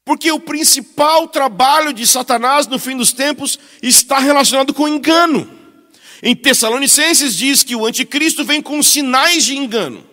Porque 0.04 0.32
o 0.32 0.39
principal 0.39 1.28
trabalho 1.28 1.93
de 1.93 2.06
Satanás 2.06 2.67
no 2.67 2.78
fim 2.78 2.97
dos 2.97 3.13
tempos 3.13 3.58
está 3.82 4.19
relacionado 4.19 4.74
com 4.74 4.88
engano. 4.88 5.50
Em 6.21 6.36
Tessalonicenses 6.36 7.36
diz 7.36 7.63
que 7.63 7.76
o 7.76 7.86
anticristo 7.86 8.43
vem 8.43 8.62
com 8.62 8.84
sinais 8.84 9.45
de 9.45 9.56
engano. 9.56 10.06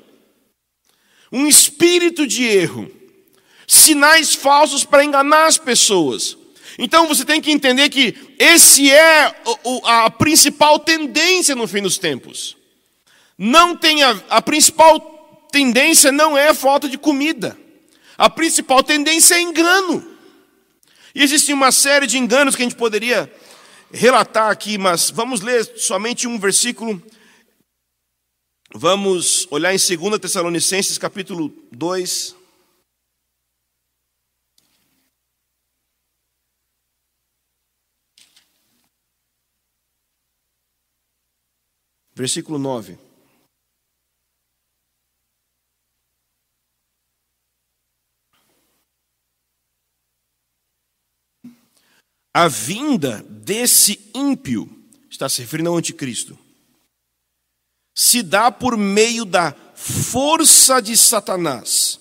Um 1.32 1.46
espírito 1.46 2.26
de 2.26 2.44
erro. 2.44 2.90
Sinais 3.66 4.34
falsos 4.34 4.84
para 4.84 5.04
enganar 5.04 5.46
as 5.46 5.58
pessoas. 5.58 6.37
Então 6.78 7.08
você 7.08 7.24
tem 7.24 7.40
que 7.40 7.50
entender 7.50 7.88
que 7.88 8.14
esse 8.38 8.88
é 8.88 9.34
a 9.84 10.08
principal 10.08 10.78
tendência 10.78 11.56
no 11.56 11.66
fim 11.66 11.82
dos 11.82 11.98
tempos. 11.98 12.56
Não 13.36 13.76
tem 13.76 14.04
a, 14.04 14.10
a 14.30 14.40
principal 14.40 15.48
tendência 15.50 16.12
não 16.12 16.38
é 16.38 16.54
falta 16.54 16.88
de 16.88 16.96
comida. 16.96 17.58
A 18.16 18.30
principal 18.30 18.82
tendência 18.84 19.34
é 19.34 19.40
engano. 19.40 20.06
E 21.14 21.22
existe 21.22 21.52
uma 21.52 21.72
série 21.72 22.06
de 22.06 22.16
enganos 22.16 22.54
que 22.54 22.62
a 22.62 22.64
gente 22.64 22.76
poderia 22.76 23.32
relatar 23.92 24.50
aqui, 24.50 24.78
mas 24.78 25.10
vamos 25.10 25.40
ler 25.40 25.64
somente 25.76 26.28
um 26.28 26.38
versículo. 26.38 27.02
Vamos 28.72 29.48
olhar 29.50 29.74
em 29.74 29.78
2 29.78 30.20
Tessalonicenses, 30.20 30.98
capítulo 30.98 31.52
2. 31.72 32.37
Versículo 42.18 42.58
9. 42.58 42.98
A 52.34 52.48
vinda 52.48 53.22
desse 53.22 54.10
ímpio, 54.12 54.68
está 55.08 55.28
se 55.28 55.42
referindo 55.42 55.70
ao 55.70 55.76
anticristo, 55.76 56.36
se 57.96 58.24
dá 58.24 58.50
por 58.50 58.76
meio 58.76 59.24
da 59.24 59.54
força 59.76 60.80
de 60.82 60.96
Satanás, 60.96 62.00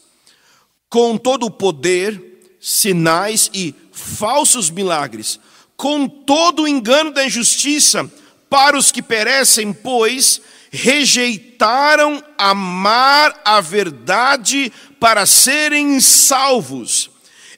com 0.90 1.16
todo 1.16 1.46
o 1.46 1.52
poder, 1.52 2.58
sinais 2.60 3.52
e 3.54 3.72
falsos 3.92 4.72
milagres, 4.72 5.40
com 5.76 6.10
todo 6.10 6.64
o 6.64 6.68
engano 6.68 7.12
da 7.12 7.24
injustiça 7.24 8.12
para 8.50 8.78
os 8.78 8.92
que 8.92 9.02
perecem, 9.02 9.74
pois 9.74 10.42
rejeitaram 10.72 12.24
amar 12.38 13.42
a 13.44 13.62
verdade 13.62 14.72
para 15.00 15.26
serem 15.26 16.00
salvos. 16.00 17.10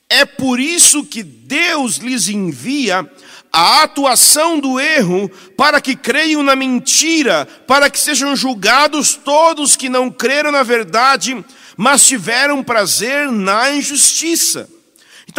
É 0.08 0.26
por 0.26 0.60
isso 0.60 1.06
que 1.06 1.22
Deus 1.22 1.98
lhes 1.98 2.30
envia 2.30 3.10
a 3.52 3.84
atuação 3.84 4.60
do 4.60 4.80
erro 4.80 5.30
para 5.58 5.82
que 5.82 5.96
creiam 5.96 6.44
na 6.44 6.56
mentira, 6.56 7.48
para 7.68 7.90
que 7.90 8.00
sejam 8.00 8.36
julgados 8.36 9.16
todos 9.16 9.76
que 9.76 9.90
não 9.90 10.10
creram 10.10 10.52
na 10.52 10.64
verdade, 10.64 11.44
mas 11.76 12.06
tiveram 12.06 12.64
prazer 12.64 13.32
na 13.32 13.72
injustiça. 13.72 14.70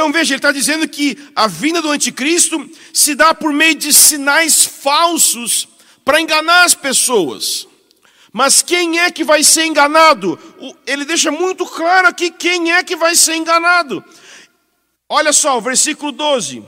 Então 0.01 0.11
veja, 0.11 0.33
ele 0.33 0.39
está 0.39 0.51
dizendo 0.51 0.89
que 0.89 1.19
a 1.37 1.47
vinda 1.47 1.83
do 1.83 1.91
anticristo 1.91 2.67
se 2.91 3.15
dá 3.15 3.35
por 3.35 3.53
meio 3.53 3.75
de 3.75 3.93
sinais 3.93 4.65
falsos 4.65 5.69
para 6.03 6.23
enganar 6.23 6.65
as 6.65 6.75
pessoas. 6.75 7.69
Mas 8.33 8.63
quem 8.63 8.99
é 8.99 9.11
que 9.11 9.23
vai 9.23 9.45
ser 9.45 9.67
enganado? 9.67 10.39
Ele 10.87 11.05
deixa 11.05 11.31
muito 11.31 11.67
claro 11.67 12.09
aqui 12.09 12.31
quem 12.31 12.73
é 12.73 12.83
que 12.83 12.97
vai 12.97 13.15
ser 13.15 13.35
enganado. 13.35 14.03
Olha 15.07 15.35
só, 15.35 15.59
o 15.59 15.61
versículo 15.61 16.13
12. 16.13 16.65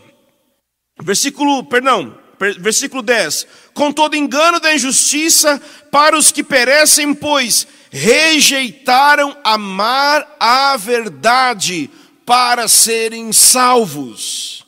Versículo, 1.01 1.65
perdão, 1.65 2.15
versículo 2.59 3.01
10. 3.01 3.47
Com 3.73 3.91
todo 3.91 4.15
engano 4.15 4.61
da 4.61 4.75
injustiça 4.75 5.59
para 5.91 6.19
os 6.19 6.31
que 6.31 6.45
perecem, 6.45 7.15
pois 7.15 7.67
rejeitaram 7.91 9.35
amar 9.43 10.37
a 10.39 10.77
verdade 10.77 11.91
para 12.25 12.69
serem 12.69 13.33
salvos. 13.33 14.65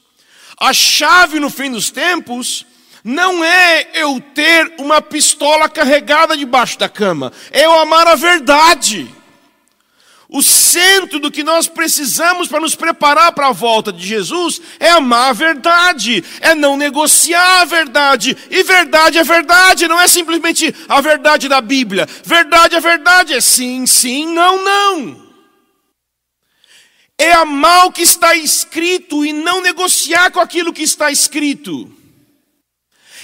A 0.59 0.73
chave 0.73 1.41
no 1.41 1.51
fim 1.51 1.71
dos 1.71 1.91
tempos 1.91 2.65
não 3.03 3.45
é 3.45 3.89
eu 3.95 4.21
ter 4.35 4.75
uma 4.79 5.03
pistola 5.03 5.69
carregada 5.69 6.37
debaixo 6.37 6.79
da 6.79 6.89
cama, 6.89 7.33
é 7.51 7.67
eu 7.67 7.73
amar 7.73 8.07
a 8.07 8.15
verdade. 8.15 9.09
O 10.27 10.43
centro 10.43 11.21
do 11.21 11.31
que 11.31 11.45
nós 11.45 11.69
precisamos 11.69 12.49
para 12.49 12.59
nos 12.59 12.75
preparar 12.75 13.31
para 13.33 13.49
a 13.49 13.53
volta 13.53 13.93
de 13.93 14.05
Jesus 14.05 14.61
é 14.81 14.91
amar 14.91 15.31
a 15.31 15.33
verdade, 15.33 16.25
é 16.41 16.55
não 16.55 16.77
negociar 16.77 17.61
a 17.61 17.65
verdade. 17.65 18.37
E 18.51 18.63
verdade 18.65 19.19
é 19.19 19.23
verdade, 19.23 19.87
não 19.87 20.01
é 20.01 20.09
simplesmente 20.09 20.75
a 20.89 21.01
verdade 21.01 21.47
da 21.47 21.61
Bíblia. 21.61 22.09
Verdade 22.25 22.75
é 22.75 22.81
verdade, 22.81 23.35
é 23.35 23.41
sim, 23.41 23.87
sim, 23.87 24.27
não, 24.27 24.65
não. 24.65 25.24
É 27.19 27.33
amar 27.33 27.87
o 27.87 27.93
que 27.93 28.03
está 28.03 28.35
escrito 28.35 29.25
e 29.25 29.33
não 29.33 29.61
negociar 29.61 30.31
com 30.31 30.41
aquilo 30.41 30.73
que 30.73 30.83
está 30.83 31.11
escrito 31.11 31.91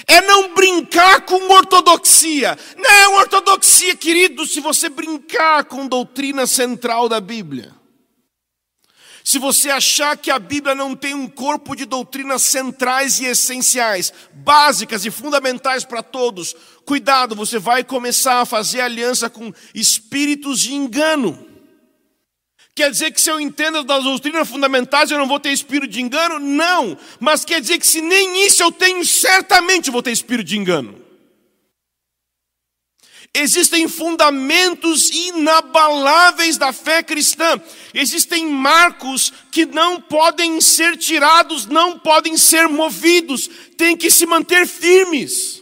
é 0.07 0.21
não 0.21 0.53
brincar 0.53 1.21
com 1.21 1.51
ortodoxia. 1.51 2.57
Não, 2.77 3.15
ortodoxia, 3.15 3.95
querido, 3.95 4.45
se 4.45 4.59
você 4.59 4.89
brincar 4.89 5.65
com 5.65 5.87
doutrina 5.87 6.47
central 6.47 7.07
da 7.07 7.19
Bíblia. 7.19 7.73
Se 9.23 9.37
você 9.37 9.69
achar 9.69 10.17
que 10.17 10.31
a 10.31 10.39
Bíblia 10.39 10.73
não 10.73 10.95
tem 10.95 11.13
um 11.13 11.27
corpo 11.27 11.75
de 11.75 11.85
doutrinas 11.85 12.41
centrais 12.41 13.19
e 13.19 13.25
essenciais, 13.25 14.11
básicas 14.33 15.05
e 15.05 15.11
fundamentais 15.11 15.85
para 15.85 16.01
todos, 16.01 16.55
cuidado, 16.85 17.35
você 17.35 17.59
vai 17.59 17.83
começar 17.83 18.41
a 18.41 18.45
fazer 18.45 18.81
aliança 18.81 19.29
com 19.29 19.53
espíritos 19.75 20.59
de 20.59 20.73
engano. 20.73 21.50
Quer 22.73 22.89
dizer 22.89 23.11
que 23.11 23.19
se 23.19 23.29
eu 23.29 23.39
entendo 23.39 23.83
das 23.83 24.03
doutrinas 24.03 24.47
fundamentais 24.47 25.11
eu 25.11 25.17
não 25.17 25.27
vou 25.27 25.39
ter 25.39 25.51
espírito 25.51 25.91
de 25.91 26.01
engano? 26.01 26.39
Não. 26.39 26.97
Mas 27.19 27.43
quer 27.43 27.59
dizer 27.59 27.77
que 27.77 27.87
se 27.87 28.01
nem 28.01 28.45
isso 28.45 28.63
eu 28.63 28.71
tenho, 28.71 29.05
certamente 29.05 29.91
vou 29.91 30.01
ter 30.01 30.11
espírito 30.11 30.47
de 30.47 30.57
engano. 30.57 31.01
Existem 33.33 33.87
fundamentos 33.87 35.09
inabaláveis 35.09 36.57
da 36.57 36.73
fé 36.73 37.01
cristã. 37.01 37.61
Existem 37.93 38.45
marcos 38.45 39.31
que 39.49 39.65
não 39.65 40.01
podem 40.01 40.59
ser 40.59 40.97
tirados, 40.97 41.65
não 41.65 41.97
podem 41.97 42.35
ser 42.35 42.67
movidos, 42.67 43.49
tem 43.77 43.95
que 43.95 44.11
se 44.11 44.25
manter 44.25 44.67
firmes. 44.67 45.60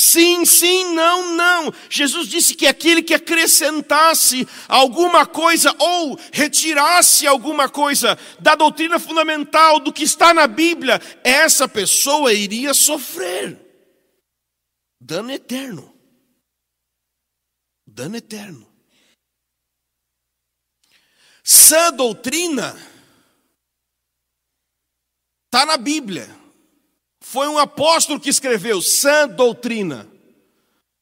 Sim, 0.00 0.44
sim, 0.44 0.94
não, 0.94 1.34
não. 1.34 1.74
Jesus 1.90 2.28
disse 2.28 2.54
que 2.54 2.68
aquele 2.68 3.02
que 3.02 3.14
acrescentasse 3.14 4.46
alguma 4.68 5.26
coisa 5.26 5.74
ou 5.76 6.16
retirasse 6.32 7.26
alguma 7.26 7.68
coisa 7.68 8.16
da 8.38 8.54
doutrina 8.54 9.00
fundamental 9.00 9.80
do 9.80 9.92
que 9.92 10.04
está 10.04 10.32
na 10.32 10.46
Bíblia, 10.46 11.00
essa 11.24 11.66
pessoa 11.66 12.32
iria 12.32 12.72
sofrer 12.74 13.58
dano 15.00 15.32
eterno. 15.32 15.92
Dano 17.84 18.18
eterno. 18.18 18.72
Sã 21.42 21.92
doutrina 21.92 22.76
está 25.46 25.66
na 25.66 25.76
Bíblia. 25.76 26.37
Foi 27.30 27.46
um 27.46 27.58
apóstolo 27.58 28.18
que 28.18 28.30
escreveu, 28.30 28.80
sã 28.80 29.28
doutrina. 29.28 30.08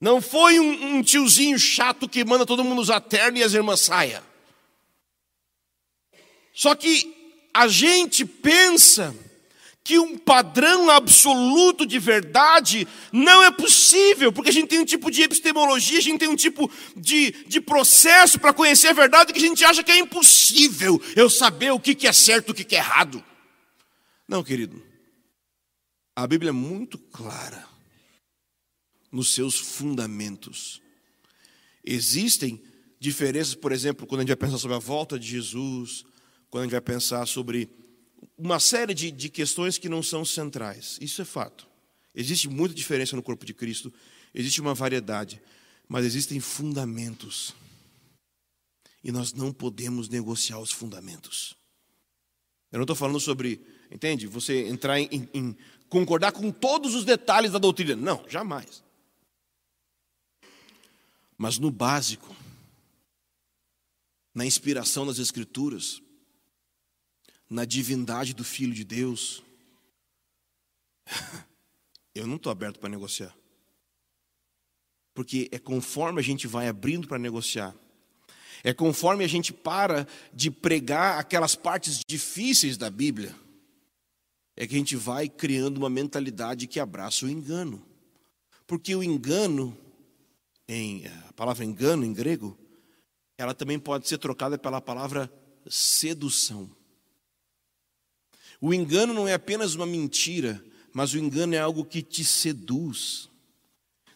Não 0.00 0.20
foi 0.20 0.58
um, 0.58 0.96
um 0.96 1.00
tiozinho 1.00 1.56
chato 1.56 2.08
que 2.08 2.24
manda 2.24 2.44
todo 2.44 2.64
mundo 2.64 2.82
usar 2.82 3.00
terno 3.00 3.38
e 3.38 3.44
as 3.44 3.54
irmãs 3.54 3.78
saia. 3.78 4.24
Só 6.52 6.74
que 6.74 7.14
a 7.54 7.68
gente 7.68 8.24
pensa 8.24 9.14
que 9.84 10.00
um 10.00 10.18
padrão 10.18 10.90
absoluto 10.90 11.86
de 11.86 12.00
verdade 12.00 12.88
não 13.12 13.44
é 13.44 13.52
possível, 13.52 14.32
porque 14.32 14.50
a 14.50 14.52
gente 14.52 14.66
tem 14.66 14.80
um 14.80 14.84
tipo 14.84 15.12
de 15.12 15.22
epistemologia, 15.22 15.98
a 15.98 16.02
gente 16.02 16.18
tem 16.18 16.28
um 16.28 16.34
tipo 16.34 16.68
de, 16.96 17.30
de 17.46 17.60
processo 17.60 18.40
para 18.40 18.52
conhecer 18.52 18.88
a 18.88 18.92
verdade 18.92 19.32
que 19.32 19.38
a 19.38 19.46
gente 19.46 19.64
acha 19.64 19.84
que 19.84 19.92
é 19.92 19.98
impossível 19.98 21.00
eu 21.14 21.30
saber 21.30 21.70
o 21.70 21.78
que, 21.78 21.94
que 21.94 22.08
é 22.08 22.12
certo 22.12 22.48
e 22.48 22.50
o 22.50 22.54
que, 22.54 22.64
que 22.64 22.74
é 22.74 22.78
errado. 22.78 23.24
Não, 24.28 24.42
querido, 24.42 24.82
a 26.16 26.26
Bíblia 26.26 26.48
é 26.48 26.52
muito 26.52 26.96
clara 26.96 27.68
nos 29.12 29.34
seus 29.34 29.58
fundamentos. 29.58 30.80
Existem 31.84 32.62
diferenças, 32.98 33.54
por 33.54 33.70
exemplo, 33.70 34.06
quando 34.06 34.20
a 34.20 34.22
gente 34.22 34.30
vai 34.30 34.36
pensar 34.36 34.58
sobre 34.58 34.76
a 34.76 34.80
volta 34.80 35.18
de 35.18 35.28
Jesus, 35.28 36.04
quando 36.48 36.62
a 36.62 36.64
gente 36.64 36.72
vai 36.72 36.80
pensar 36.80 37.26
sobre 37.26 37.68
uma 38.36 38.58
série 38.58 38.94
de, 38.94 39.10
de 39.10 39.28
questões 39.28 39.76
que 39.76 39.90
não 39.90 40.02
são 40.02 40.24
centrais. 40.24 40.98
Isso 41.02 41.20
é 41.20 41.24
fato. 41.24 41.68
Existe 42.14 42.48
muita 42.48 42.74
diferença 42.74 43.14
no 43.14 43.22
corpo 43.22 43.44
de 43.44 43.52
Cristo, 43.52 43.92
existe 44.34 44.58
uma 44.62 44.74
variedade, 44.74 45.40
mas 45.86 46.06
existem 46.06 46.40
fundamentos. 46.40 47.54
E 49.04 49.12
nós 49.12 49.34
não 49.34 49.52
podemos 49.52 50.08
negociar 50.08 50.58
os 50.58 50.72
fundamentos. 50.72 51.54
Eu 52.72 52.78
não 52.78 52.84
estou 52.84 52.96
falando 52.96 53.20
sobre, 53.20 53.60
entende? 53.90 54.26
Você 54.26 54.66
entrar 54.66 54.98
em, 54.98 55.28
em 55.32 55.56
concordar 55.88 56.32
com 56.32 56.50
todos 56.50 56.94
os 56.94 57.04
detalhes 57.04 57.52
da 57.52 57.58
doutrina. 57.58 57.96
Não, 57.96 58.24
jamais. 58.28 58.82
Mas 61.36 61.58
no 61.58 61.70
básico, 61.70 62.34
na 64.34 64.44
inspiração 64.44 65.06
das 65.06 65.18
Escrituras, 65.18 66.02
na 67.48 67.64
divindade 67.64 68.34
do 68.34 68.44
Filho 68.44 68.72
de 68.72 68.84
Deus, 68.84 69.42
eu 72.14 72.26
não 72.26 72.36
estou 72.36 72.50
aberto 72.50 72.78
para 72.78 72.88
negociar. 72.88 73.34
Porque 75.14 75.48
é 75.50 75.58
conforme 75.58 76.20
a 76.20 76.24
gente 76.24 76.46
vai 76.46 76.68
abrindo 76.68 77.08
para 77.08 77.18
negociar, 77.18 77.74
é 78.62 78.74
conforme 78.74 79.24
a 79.24 79.28
gente 79.28 79.52
para 79.52 80.06
de 80.32 80.50
pregar 80.50 81.18
aquelas 81.18 81.54
partes 81.54 82.00
difíceis 82.06 82.76
da 82.76 82.90
Bíblia, 82.90 83.34
é 84.56 84.66
que 84.66 84.74
a 84.74 84.78
gente 84.78 84.96
vai 84.96 85.28
criando 85.28 85.76
uma 85.76 85.90
mentalidade 85.90 86.66
que 86.66 86.80
abraça 86.80 87.26
o 87.26 87.28
engano. 87.28 87.84
Porque 88.66 88.94
o 88.96 89.02
engano, 89.02 89.76
em, 90.66 91.06
a 91.28 91.32
palavra 91.34 91.64
engano 91.64 92.04
em 92.04 92.12
grego, 92.12 92.58
ela 93.36 93.54
também 93.54 93.78
pode 93.78 94.08
ser 94.08 94.18
trocada 94.18 94.56
pela 94.56 94.80
palavra 94.80 95.30
sedução. 95.68 96.70
O 98.60 98.72
engano 98.72 99.12
não 99.12 99.28
é 99.28 99.34
apenas 99.34 99.74
uma 99.74 99.86
mentira, 99.86 100.64
mas 100.92 101.12
o 101.12 101.18
engano 101.18 101.54
é 101.54 101.58
algo 101.58 101.84
que 101.84 102.02
te 102.02 102.24
seduz. 102.24 103.28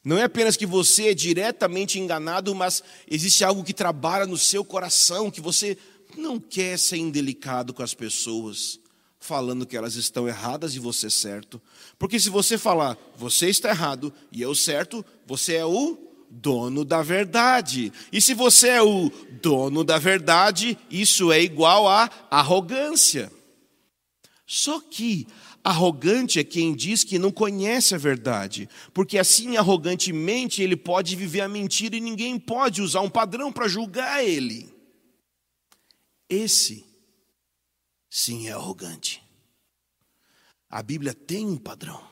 Não 0.02 0.16
é 0.16 0.22
apenas 0.22 0.56
que 0.56 0.64
você 0.64 1.08
é 1.08 1.14
diretamente 1.14 1.98
enganado, 1.98 2.54
mas 2.54 2.82
existe 3.06 3.44
algo 3.44 3.62
que 3.62 3.74
trabalha 3.74 4.24
no 4.24 4.38
seu 4.38 4.64
coração, 4.64 5.30
que 5.30 5.42
você 5.42 5.76
não 6.16 6.40
quer 6.40 6.78
ser 6.78 6.96
indelicado 6.96 7.74
com 7.74 7.82
as 7.82 7.92
pessoas, 7.92 8.80
falando 9.20 9.66
que 9.66 9.76
elas 9.76 9.94
estão 9.94 10.26
erradas 10.26 10.74
e 10.74 10.78
você 10.78 11.10
certo. 11.10 11.60
Porque 11.98 12.18
se 12.18 12.30
você 12.30 12.56
falar, 12.56 12.96
você 13.16 13.48
está 13.50 13.68
errado 13.68 14.12
e 14.32 14.40
eu 14.40 14.54
certo, 14.54 15.04
você 15.26 15.56
é 15.56 15.64
o 15.64 15.98
dono 16.30 16.84
da 16.84 17.02
verdade. 17.02 17.92
E 18.10 18.20
se 18.20 18.32
você 18.32 18.68
é 18.68 18.82
o 18.82 19.10
dono 19.42 19.84
da 19.84 19.98
verdade, 19.98 20.78
isso 20.90 21.30
é 21.30 21.42
igual 21.42 21.86
a 21.86 22.08
arrogância. 22.30 23.30
Só 24.46 24.80
que 24.80 25.26
arrogante 25.62 26.38
é 26.38 26.44
quem 26.44 26.74
diz 26.74 27.04
que 27.04 27.18
não 27.18 27.30
conhece 27.30 27.94
a 27.94 27.98
verdade, 27.98 28.66
porque 28.94 29.18
assim 29.18 29.58
arrogantemente 29.58 30.62
ele 30.62 30.74
pode 30.74 31.14
viver 31.14 31.42
a 31.42 31.48
mentira 31.48 31.94
e 31.94 32.00
ninguém 32.00 32.38
pode 32.38 32.80
usar 32.80 33.02
um 33.02 33.10
padrão 33.10 33.52
para 33.52 33.68
julgar 33.68 34.24
ele. 34.24 34.72
Esse 36.28 36.89
sim 38.10 38.48
é 38.48 38.52
arrogante. 38.52 39.22
A 40.68 40.82
Bíblia 40.82 41.14
tem 41.14 41.46
um 41.46 41.56
padrão. 41.56 42.06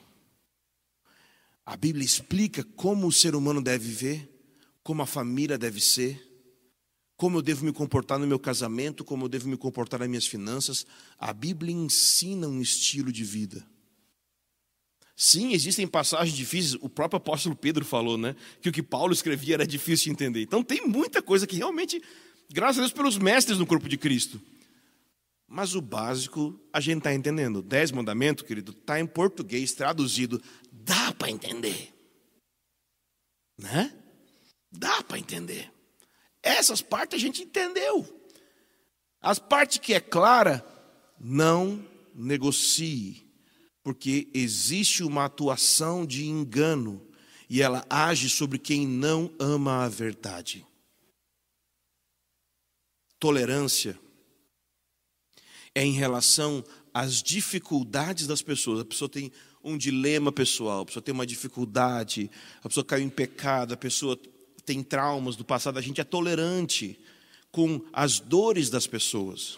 A 1.67 1.77
Bíblia 1.77 2.07
explica 2.07 2.65
como 2.65 3.07
o 3.07 3.13
ser 3.13 3.35
humano 3.35 3.61
deve 3.61 3.87
viver, 3.87 4.31
como 4.83 5.03
a 5.03 5.07
família 5.07 5.59
deve 5.59 5.81
ser 5.81 6.29
como 7.19 7.39
eu 7.39 7.43
devo 7.43 7.65
me 7.65 7.73
comportar 7.73 8.17
no 8.17 8.29
meu 8.29 8.39
casamento, 8.39 9.05
como 9.05 9.25
eu 9.25 9.29
devo 9.29 9.49
me 9.49 9.57
comportar 9.57 9.99
nas 9.99 10.09
minhas 10.09 10.25
finanças. 10.25 10.87
A 11.19 11.33
Bíblia 11.33 11.75
ensina 11.75 12.47
um 12.47 12.63
estilo 12.63 13.11
de 13.11 13.25
vida. 13.25 13.67
Sim, 15.17 15.53
existem 15.53 15.85
passagens 15.85 16.37
difíceis. 16.37 16.81
O 16.81 16.89
próprio 16.89 17.17
apóstolo 17.17 17.57
Pedro 17.57 17.85
falou, 17.85 18.17
né? 18.17 18.37
Que 18.63 18.69
o 18.69 18.73
que 18.73 18.85
Paulo 18.85 19.13
escrevia 19.13 19.55
era 19.55 19.67
difícil 19.67 20.05
de 20.05 20.11
entender. 20.13 20.43
Então 20.43 20.63
tem 20.63 20.87
muita 20.87 21.21
coisa 21.21 21.45
que 21.45 21.57
realmente, 21.57 22.01
graças 22.49 22.79
a 22.79 22.81
Deus 22.83 22.93
pelos 22.93 23.19
mestres 23.19 23.59
no 23.59 23.67
corpo 23.67 23.89
de 23.89 23.99
Cristo. 23.99 24.41
Mas 25.49 25.75
o 25.75 25.81
básico 25.81 26.61
a 26.71 26.79
gente 26.79 26.99
está 26.99 27.15
entendendo. 27.15 27.63
Dez 27.63 27.91
mandamentos, 27.91 28.45
querido, 28.45 28.73
está 28.73 29.01
em 29.01 29.07
português 29.07 29.73
traduzido. 29.73 30.43
Dá 30.71 31.13
para 31.15 31.31
entender. 31.31 31.95
Né? 33.57 33.97
Dá 34.71 35.03
para 35.03 35.19
entender. 35.19 35.73
Essas 36.43 36.83
partes 36.83 37.19
a 37.19 37.21
gente 37.21 37.43
entendeu. 37.43 38.07
As 39.23 39.39
partes 39.39 39.79
que 39.79 39.95
é 39.95 40.01
clara, 40.01 40.65
não 41.19 41.85
negocie, 42.15 43.27
porque 43.83 44.31
existe 44.35 45.03
uma 45.03 45.25
atuação 45.25 46.05
de 46.05 46.27
engano 46.27 47.05
e 47.49 47.63
ela 47.63 47.87
age 47.89 48.29
sobre 48.29 48.59
quem 48.59 48.87
não 48.87 49.35
ama 49.39 49.85
a 49.85 49.89
verdade. 49.89 50.65
Tolerância 53.19 53.99
é 55.79 55.85
em 55.85 55.93
relação 55.93 56.65
às 56.93 57.23
dificuldades 57.23 58.27
das 58.27 58.43
pessoas. 58.43 58.81
A 58.81 58.85
pessoa 58.85 59.09
tem 59.09 59.31
um 59.63 59.79
dilema 59.79 60.33
pessoal, 60.33 60.81
a 60.81 60.87
pessoa 60.87 61.03
tem 61.03 61.15
uma 61.15 61.27
dificuldade, 61.27 62.29
a 62.65 62.69
pessoa 62.69 62.85
caiu 62.85 63.05
em 63.05 63.09
pecado, 63.09 63.75
a 63.75 63.77
pessoa 63.77 64.19
tem 64.65 64.83
traumas 64.83 65.37
do 65.37 65.45
passado, 65.45 65.79
a 65.79 65.81
gente 65.81 66.01
é 66.01 66.05
tolerante 66.05 66.99
com 67.53 67.81
as 67.93 68.19
dores 68.19 68.71
das 68.71 68.89
pessoas. 68.89 69.57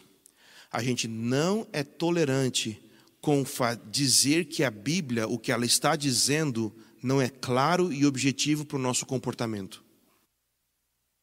A 0.71 0.83
gente 0.83 1.09
não 1.09 1.67
é 1.73 1.83
tolerante 1.83 2.79
com 3.19 3.43
dizer 3.91 4.45
que 4.45 4.63
a 4.63 4.71
Bíblia, 4.71 5.27
o 5.27 5.39
que 5.39 5.51
ela 5.51 5.65
está 5.65 5.97
dizendo, 5.97 6.71
não 7.03 7.21
é 7.21 7.31
claro 7.31 7.91
e 7.91 8.05
objetivo 8.05 8.67
para 8.67 8.77
o 8.77 8.81
nosso 8.81 9.07
comportamento. 9.07 9.83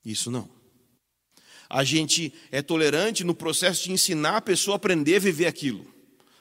Isso 0.04 0.32
não. 0.32 0.57
A 1.70 1.84
gente 1.84 2.34
é 2.52 2.62
tolerante 2.62 3.24
no 3.24 3.36
processo 3.36 3.84
de 3.84 3.92
ensinar 3.92 4.38
a 4.38 4.42
pessoa 4.42 4.76
a 4.76 4.78
aprender 4.78 5.18
a 5.18 5.20
viver 5.20 5.48
aquilo. 5.48 5.86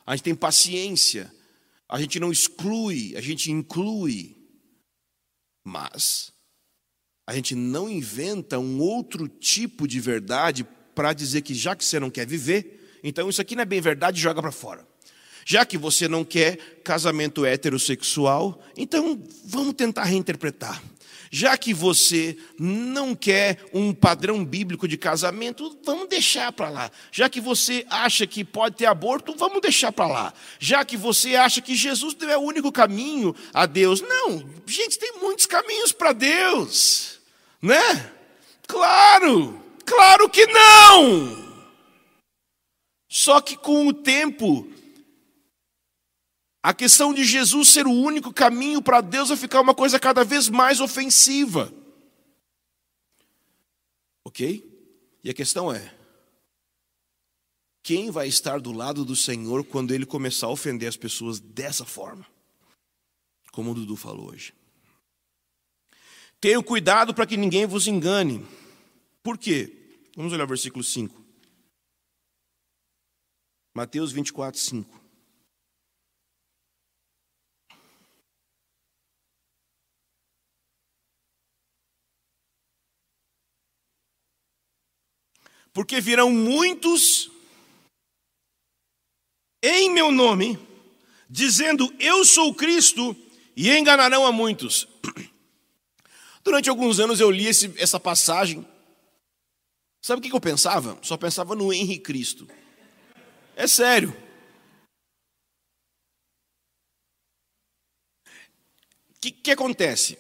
A 0.07 0.15
gente 0.15 0.25
tem 0.25 0.35
paciência. 0.35 1.33
A 1.89 2.01
gente 2.01 2.19
não 2.19 2.33
exclui, 2.33 3.15
a 3.17 3.21
gente 3.21 3.51
inclui. 3.51 4.37
Mas 5.65 6.33
a 7.27 7.35
gente 7.35 7.55
não 7.55 7.89
inventa 7.89 8.59
um 8.59 8.81
outro 8.81 9.29
tipo 9.29 9.87
de 9.87 9.99
verdade 9.99 10.65
para 10.95 11.13
dizer 11.13 11.43
que 11.43 11.55
já 11.55 11.75
que 11.75 11.85
você 11.85 11.99
não 11.99 12.11
quer 12.11 12.27
viver, 12.27 12.99
então 13.03 13.29
isso 13.29 13.41
aqui 13.41 13.57
não 13.57 13.63
é 13.63 13.67
bem 13.67 13.81
verdade, 13.81 14.21
joga 14.21 14.41
para 14.41 14.53
fora. 14.53 14.87
Já 15.45 15.65
que 15.65 15.77
você 15.77 16.09
não 16.09 16.25
quer 16.25 16.57
casamento 16.83 17.45
heterossexual, 17.45 18.61
então 18.77 19.23
vamos 19.45 19.75
tentar 19.75 20.05
reinterpretar. 20.05 20.83
Já 21.31 21.57
que 21.57 21.75
você 21.75 22.37
não 22.59 23.15
quer 23.15 23.59
um 23.73 23.93
padrão 23.93 24.45
bíblico 24.45 24.87
de 24.87 24.97
casamento, 24.97 25.79
vamos 25.85 26.09
deixar 26.09 26.53
para 26.53 26.69
lá. 26.69 26.91
Já 27.11 27.29
que 27.29 27.41
você 27.41 27.85
acha 27.91 28.27
que 28.27 28.45
pode 28.45 28.77
ter 28.77 28.87
aborto, 28.87 29.35
vamos 29.37 29.61
deixar 29.61 29.93
para 29.93 30.07
lá. 30.07 30.35
Já 30.59 30.85
que 30.85 30.97
você 30.97 31.37
acha 31.37 31.61
que 31.61 31.75
Jesus 31.75 32.17
é 32.23 32.37
o 32.37 32.41
único 32.41 32.71
caminho 32.73 33.35
a 33.53 33.67
Deus, 33.67 34.01
não, 34.01 34.45
gente, 34.67 34.99
tem 34.99 35.19
muitos 35.21 35.47
caminhos 35.47 35.93
para 35.93 36.13
Deus. 36.13 37.21
Né? 37.61 38.13
Claro, 38.67 39.61
claro 39.85 40.29
que 40.29 40.47
não. 40.47 41.47
Só 43.09 43.41
que 43.41 43.57
com 43.57 43.87
o 43.87 43.93
tempo, 43.93 44.69
a 46.67 46.75
questão 46.75 47.15
de 47.15 47.23
Jesus 47.23 47.69
ser 47.69 47.87
o 47.87 47.93
único 47.93 48.33
caminho 48.33 48.83
para 48.83 49.01
Deus 49.01 49.29
vai 49.29 49.37
ficar 49.37 49.61
uma 49.61 49.73
coisa 49.73 50.01
cada 50.01 50.25
vez 50.25 50.49
mais 50.49 50.81
ofensiva. 50.81 51.73
Ok? 54.25 54.69
E 55.23 55.31
a 55.31 55.35
questão 55.35 55.73
é: 55.73 55.95
quem 57.85 58.11
vai 58.11 58.27
estar 58.27 58.59
do 58.59 58.73
lado 58.73 59.05
do 59.05 59.15
Senhor 59.15 59.63
quando 59.63 59.95
ele 59.95 60.05
começar 60.05 60.49
a 60.49 60.51
ofender 60.51 60.89
as 60.89 60.97
pessoas 60.97 61.39
dessa 61.39 61.85
forma? 61.85 62.27
como 63.53 63.71
o 63.71 63.75
Dudu 63.75 63.95
falou 63.95 64.31
hoje. 64.31 64.53
Tenham 66.41 66.63
cuidado 66.63 67.15
para 67.15 67.27
que 67.27 67.37
ninguém 67.37 67.65
vos 67.65 67.87
engane. 67.87 68.45
Por 69.23 69.39
quê? 69.39 69.73
Vamos 70.17 70.33
olhar 70.33 70.45
o 70.45 70.49
versículo 70.49 70.83
5. 70.83 71.25
Mateus 73.73 74.11
24, 74.11 74.61
5. 74.61 75.06
Porque 85.77 86.01
virão 86.01 86.31
muitos 86.31 87.31
em 89.63 89.91
meu 89.91 90.11
nome, 90.11 90.59
dizendo 91.29 91.95
eu 92.01 92.25
sou 92.25 92.55
Cristo, 92.55 93.15
e 93.55 93.71
enganarão 93.77 94.25
a 94.25 94.33
muitos. 94.33 94.89
Durante 96.43 96.71
alguns 96.71 96.99
anos 96.99 97.21
eu 97.21 97.31
li 97.31 97.47
esse, 97.47 97.75
essa 97.77 98.01
passagem. 98.01 98.67
Sabe 100.01 100.21
o 100.21 100.23
que 100.23 100.35
eu 100.35 100.41
pensava? 100.41 100.99
Só 101.03 101.15
pensava 101.19 101.55
no 101.55 101.71
Henrique 101.71 102.05
Cristo. 102.05 102.49
É 103.55 103.67
sério. 103.67 104.17
O 109.11 109.21
que, 109.21 109.31
que 109.31 109.51
acontece? 109.51 110.19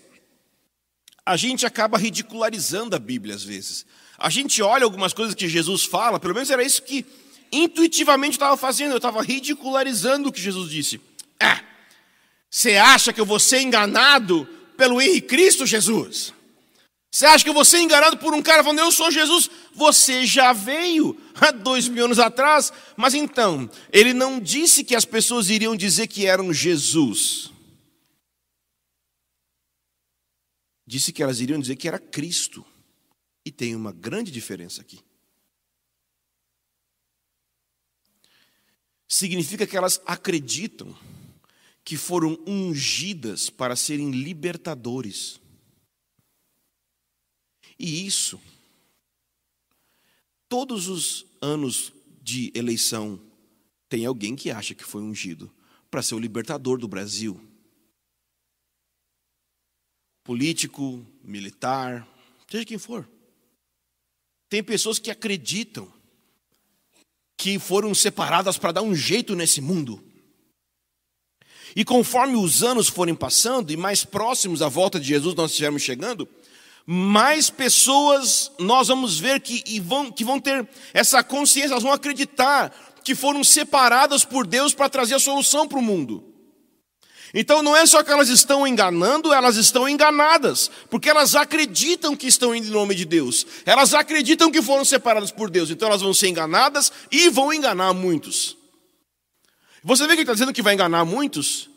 A 1.24 1.34
gente 1.34 1.64
acaba 1.64 1.96
ridicularizando 1.96 2.94
a 2.94 2.98
Bíblia 2.98 3.34
às 3.34 3.42
vezes. 3.42 3.86
A 4.18 4.30
gente 4.30 4.62
olha 4.62 4.84
algumas 4.84 5.12
coisas 5.12 5.34
que 5.34 5.48
Jesus 5.48 5.84
fala, 5.84 6.18
pelo 6.18 6.34
menos 6.34 6.50
era 6.50 6.62
isso 6.62 6.82
que 6.82 7.04
intuitivamente 7.52 8.32
estava 8.32 8.56
fazendo, 8.56 8.92
eu 8.92 8.96
estava 8.96 9.22
ridicularizando 9.22 10.28
o 10.28 10.32
que 10.32 10.40
Jesus 10.40 10.70
disse. 10.70 11.00
Ah, 11.38 11.62
você 12.50 12.76
acha 12.76 13.12
que 13.12 13.20
eu 13.20 13.26
vou 13.26 13.38
ser 13.38 13.60
enganado 13.60 14.48
pelo 14.76 15.00
Henrique 15.00 15.28
Cristo 15.28 15.66
Jesus? 15.66 16.32
Você 17.16 17.24
acha 17.24 17.44
que 17.44 17.48
eu 17.48 17.54
vou 17.54 17.64
ser 17.64 17.78
enganado 17.78 18.18
por 18.18 18.34
um 18.34 18.42
cara 18.42 18.62
falando, 18.62 18.80
eu 18.80 18.92
sou 18.92 19.10
Jesus? 19.10 19.50
Você 19.72 20.26
já 20.26 20.52
veio 20.52 21.18
há 21.34 21.50
dois 21.50 21.88
mil 21.88 22.04
anos 22.04 22.18
atrás. 22.18 22.70
Mas 22.94 23.14
então, 23.14 23.70
ele 23.90 24.12
não 24.12 24.38
disse 24.38 24.84
que 24.84 24.94
as 24.94 25.06
pessoas 25.06 25.48
iriam 25.48 25.74
dizer 25.74 26.08
que 26.08 26.26
eram 26.26 26.52
Jesus. 26.52 27.50
Disse 30.86 31.10
que 31.10 31.22
elas 31.22 31.40
iriam 31.40 31.58
dizer 31.58 31.76
que 31.76 31.88
era 31.88 31.98
Cristo. 31.98 32.64
E 33.46 33.52
tem 33.52 33.76
uma 33.76 33.92
grande 33.92 34.32
diferença 34.32 34.80
aqui. 34.80 34.98
Significa 39.06 39.64
que 39.64 39.76
elas 39.76 40.02
acreditam 40.04 40.92
que 41.84 41.96
foram 41.96 42.36
ungidas 42.44 43.48
para 43.48 43.76
serem 43.76 44.10
libertadores. 44.10 45.40
E 47.78 48.04
isso, 48.04 48.40
todos 50.48 50.88
os 50.88 51.24
anos 51.40 51.92
de 52.20 52.50
eleição, 52.52 53.20
tem 53.88 54.04
alguém 54.04 54.34
que 54.34 54.50
acha 54.50 54.74
que 54.74 54.82
foi 54.82 55.02
ungido 55.02 55.54
para 55.88 56.02
ser 56.02 56.16
o 56.16 56.18
libertador 56.18 56.78
do 56.78 56.88
Brasil. 56.88 57.40
Político, 60.24 61.06
militar, 61.22 62.04
seja 62.50 62.64
quem 62.64 62.78
for. 62.78 63.08
Tem 64.48 64.62
pessoas 64.62 64.98
que 64.98 65.10
acreditam 65.10 65.92
que 67.36 67.58
foram 67.58 67.94
separadas 67.94 68.56
para 68.56 68.72
dar 68.72 68.82
um 68.82 68.94
jeito 68.94 69.34
nesse 69.34 69.60
mundo. 69.60 70.02
E 71.74 71.84
conforme 71.84 72.36
os 72.36 72.62
anos 72.62 72.88
forem 72.88 73.14
passando 73.14 73.70
e 73.70 73.76
mais 73.76 74.04
próximos 74.04 74.62
à 74.62 74.68
volta 74.68 74.98
de 74.98 75.08
Jesus 75.08 75.34
nós 75.34 75.50
estivermos 75.50 75.82
chegando, 75.82 76.28
mais 76.86 77.50
pessoas 77.50 78.50
nós 78.58 78.88
vamos 78.88 79.18
ver 79.18 79.40
que 79.40 79.80
vão, 79.80 80.10
que 80.10 80.24
vão 80.24 80.40
ter 80.40 80.66
essa 80.94 81.22
consciência, 81.22 81.72
elas 81.72 81.82
vão 81.82 81.92
acreditar 81.92 82.72
que 83.04 83.14
foram 83.14 83.44
separadas 83.44 84.24
por 84.24 84.46
Deus 84.46 84.72
para 84.72 84.88
trazer 84.88 85.14
a 85.14 85.20
solução 85.20 85.68
para 85.68 85.78
o 85.78 85.82
mundo. 85.82 86.35
Então 87.34 87.62
não 87.62 87.76
é 87.76 87.84
só 87.86 88.02
que 88.02 88.10
elas 88.10 88.28
estão 88.28 88.66
enganando, 88.66 89.32
elas 89.32 89.56
estão 89.56 89.88
enganadas, 89.88 90.70
porque 90.88 91.10
elas 91.10 91.34
acreditam 91.34 92.16
que 92.16 92.26
estão 92.26 92.54
indo 92.54 92.68
em 92.68 92.70
nome 92.70 92.94
de 92.94 93.04
Deus, 93.04 93.46
elas 93.64 93.94
acreditam 93.94 94.50
que 94.50 94.62
foram 94.62 94.84
separadas 94.84 95.30
por 95.30 95.50
Deus, 95.50 95.70
então 95.70 95.88
elas 95.88 96.02
vão 96.02 96.14
ser 96.14 96.28
enganadas 96.28 96.92
e 97.10 97.28
vão 97.28 97.52
enganar 97.52 97.92
muitos. 97.92 98.56
Você 99.82 100.02
vê 100.04 100.08
que 100.08 100.14
ele 100.14 100.22
está 100.22 100.32
dizendo 100.32 100.52
que 100.52 100.62
vai 100.62 100.74
enganar 100.74 101.04
muitos? 101.04 101.70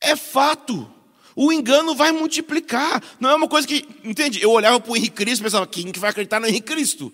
É 0.00 0.16
fato. 0.16 0.90
O 1.36 1.52
engano 1.52 1.94
vai 1.94 2.12
multiplicar. 2.12 3.02
Não 3.18 3.30
é 3.30 3.34
uma 3.34 3.48
coisa 3.48 3.66
que, 3.66 3.88
entende? 4.04 4.40
Eu 4.42 4.50
olhava 4.50 4.78
para 4.78 4.92
o 4.92 4.96
Henrique 4.96 5.16
Cristo 5.16 5.42
e 5.42 5.44
pensava, 5.44 5.66
quem 5.66 5.90
que 5.90 5.98
vai 5.98 6.10
acreditar 6.10 6.40
no 6.40 6.46
Henrique 6.46 6.66
Cristo? 6.66 7.12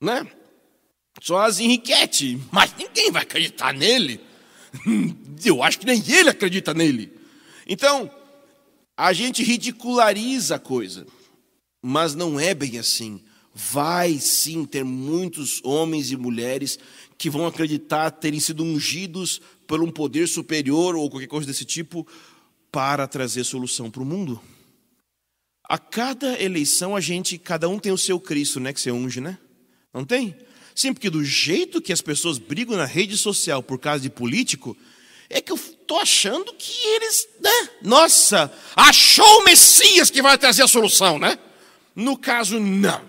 Né? 0.00 0.26
Só 1.20 1.40
as 1.40 1.58
Henriquete, 1.58 2.40
mas 2.50 2.74
ninguém 2.76 3.10
vai 3.10 3.22
acreditar 3.22 3.72
nele. 3.72 4.20
Eu 5.44 5.62
acho 5.62 5.78
que 5.78 5.86
nem 5.86 6.02
ele 6.10 6.30
acredita 6.30 6.74
nele. 6.74 7.12
Então, 7.66 8.10
a 8.96 9.12
gente 9.12 9.42
ridiculariza 9.42 10.56
a 10.56 10.58
coisa, 10.58 11.06
mas 11.82 12.14
não 12.14 12.38
é 12.38 12.54
bem 12.54 12.78
assim. 12.78 13.22
Vai 13.54 14.14
sim 14.18 14.64
ter 14.64 14.84
muitos 14.84 15.60
homens 15.64 16.10
e 16.10 16.16
mulheres 16.16 16.78
que 17.16 17.28
vão 17.28 17.46
acreditar 17.46 18.10
terem 18.10 18.40
sido 18.40 18.62
ungidos 18.62 19.40
por 19.66 19.82
um 19.82 19.90
poder 19.90 20.28
superior 20.28 20.96
ou 20.96 21.10
qualquer 21.10 21.26
coisa 21.26 21.46
desse 21.46 21.64
tipo 21.64 22.06
para 22.70 23.06
trazer 23.06 23.44
solução 23.44 23.90
para 23.90 24.02
o 24.02 24.06
mundo. 24.06 24.40
A 25.68 25.76
cada 25.76 26.40
eleição 26.40 26.96
a 26.96 27.00
gente, 27.00 27.36
cada 27.36 27.68
um 27.68 27.78
tem 27.78 27.92
o 27.92 27.98
seu 27.98 28.18
Cristo, 28.18 28.58
né, 28.58 28.72
que 28.72 28.80
você 28.80 28.90
unge, 28.90 29.20
né? 29.20 29.38
Não 29.92 30.04
tem? 30.04 30.34
Sim, 30.74 30.94
porque 30.94 31.10
do 31.10 31.24
jeito 31.24 31.82
que 31.82 31.92
as 31.92 32.00
pessoas 32.00 32.38
brigam 32.38 32.76
na 32.76 32.86
rede 32.86 33.18
social 33.18 33.62
por 33.62 33.78
causa 33.78 34.00
de 34.00 34.08
político, 34.08 34.76
é 35.30 35.40
que 35.40 35.52
eu 35.52 35.58
tô 35.86 35.98
achando 35.98 36.52
que 36.54 36.72
eles, 36.86 37.28
né? 37.40 37.70
Nossa, 37.82 38.52
achou 38.74 39.40
o 39.40 39.44
Messias 39.44 40.10
que 40.10 40.22
vai 40.22 40.38
trazer 40.38 40.62
a 40.62 40.68
solução, 40.68 41.18
né? 41.18 41.38
No 41.94 42.16
caso, 42.16 42.58
não. 42.58 43.02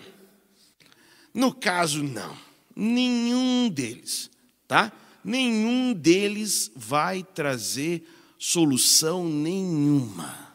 No 1.34 1.54
caso, 1.54 2.04
não. 2.04 2.36
Nenhum 2.76 3.70
deles, 3.70 4.30
tá? 4.68 4.92
Nenhum 5.24 5.94
deles 5.94 6.72
vai 6.76 7.24
trazer 7.24 8.04
solução 8.38 9.28
nenhuma, 9.28 10.54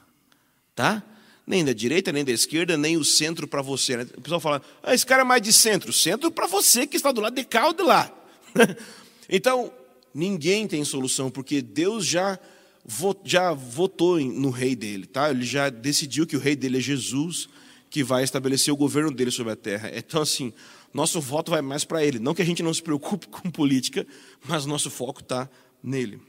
tá? 0.75 1.03
Nem 1.47 1.65
da 1.65 1.75
direita, 1.75 2.11
nem 2.11 2.25
da 2.25 2.33
esquerda, 2.33 2.77
nem 2.77 2.97
o 2.97 3.05
centro 3.05 3.47
para 3.47 3.61
você. 3.61 3.99
Né? 3.99 4.07
O 4.17 4.21
pessoal 4.23 4.41
fala, 4.41 4.63
ah, 4.83 4.95
esse 4.95 5.05
cara 5.05 5.21
é 5.21 5.25
mais 5.25 5.43
de 5.43 5.53
centro. 5.53 5.93
Centro 5.93 6.31
para 6.31 6.47
você 6.47 6.87
que 6.87 6.97
está 6.97 7.13
do 7.13 7.21
lado 7.21 7.35
de 7.35 7.45
cá 7.45 7.67
ou 7.67 7.75
de 7.75 7.83
lá. 7.83 8.11
então, 9.29 9.71
ninguém 10.15 10.69
tem 10.69 10.85
solução, 10.85 11.31
porque 11.31 11.61
Deus 11.61 12.07
já, 12.07 12.39
já 13.25 13.53
votou 13.53 14.21
no 14.21 14.51
rei 14.51 14.77
dele, 14.77 15.07
tá? 15.07 15.31
Ele 15.31 15.45
já 15.45 15.69
decidiu 15.69 16.27
que 16.27 16.37
o 16.37 16.41
rei 16.41 16.55
dele 16.55 16.79
é 16.79 16.81
Jesus, 16.81 17.49
que 17.91 18.05
vai 18.05 18.23
estabelecer 18.23 18.73
o 18.73 18.77
governo 18.77 19.11
dele 19.11 19.31
sobre 19.31 19.53
a 19.53 19.57
terra. 19.57 19.91
Então, 19.93 20.23
assim, 20.23 20.53
nosso 20.93 21.21
voto 21.21 21.51
vai 21.51 21.61
mais 21.61 21.85
para 21.85 22.05
ele. 22.05 22.21
Não 22.21 22.35
que 22.35 22.43
a 22.43 22.45
gente 22.45 22.63
não 22.63 22.73
se 22.73 22.83
preocupe 22.83 23.27
com 23.29 23.51
política, 23.51 24.07
mas 24.47 24.65
nosso 24.65 24.91
foco 24.91 25.21
está 25.21 25.51
nele. 25.83 26.21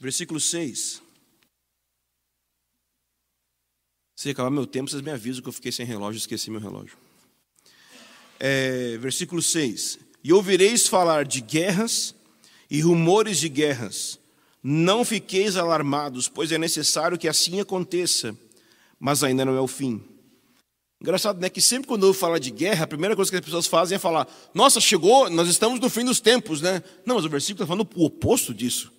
Versículo 0.00 0.40
6. 0.40 1.02
Se 4.16 4.30
acabar 4.30 4.50
meu 4.50 4.66
tempo, 4.66 4.90
vocês 4.90 5.02
me 5.02 5.10
avisam 5.10 5.42
que 5.42 5.48
eu 5.48 5.52
fiquei 5.52 5.72
sem 5.72 5.84
relógio, 5.84 6.18
esqueci 6.18 6.50
meu 6.50 6.60
relógio. 6.60 6.96
É, 8.38 8.96
versículo 8.98 9.40
6. 9.40 9.98
E 10.22 10.32
ouvireis 10.32 10.86
falar 10.86 11.24
de 11.24 11.40
guerras 11.40 12.14
e 12.70 12.80
rumores 12.80 13.38
de 13.38 13.48
guerras. 13.48 14.18
Não 14.62 15.04
fiqueis 15.04 15.56
alarmados, 15.56 16.28
pois 16.28 16.52
é 16.52 16.58
necessário 16.58 17.18
que 17.18 17.26
assim 17.26 17.60
aconteça, 17.60 18.36
mas 18.98 19.24
ainda 19.24 19.44
não 19.44 19.56
é 19.56 19.60
o 19.60 19.66
fim. 19.66 20.02
Engraçado, 21.00 21.40
né? 21.40 21.50
Que 21.50 21.60
sempre 21.60 21.88
quando 21.88 22.06
eu 22.06 22.14
falo 22.14 22.38
de 22.38 22.52
guerra, 22.52 22.84
a 22.84 22.86
primeira 22.86 23.16
coisa 23.16 23.28
que 23.28 23.36
as 23.36 23.44
pessoas 23.44 23.66
fazem 23.66 23.96
é 23.96 23.98
falar: 23.98 24.28
Nossa, 24.54 24.80
chegou, 24.80 25.28
nós 25.28 25.48
estamos 25.48 25.80
no 25.80 25.90
fim 25.90 26.04
dos 26.04 26.20
tempos, 26.20 26.60
né? 26.60 26.80
Não, 27.04 27.16
mas 27.16 27.24
o 27.24 27.28
versículo 27.28 27.64
está 27.64 27.66
falando 27.66 27.88
o 27.96 28.04
oposto 28.04 28.54
disso. 28.54 28.92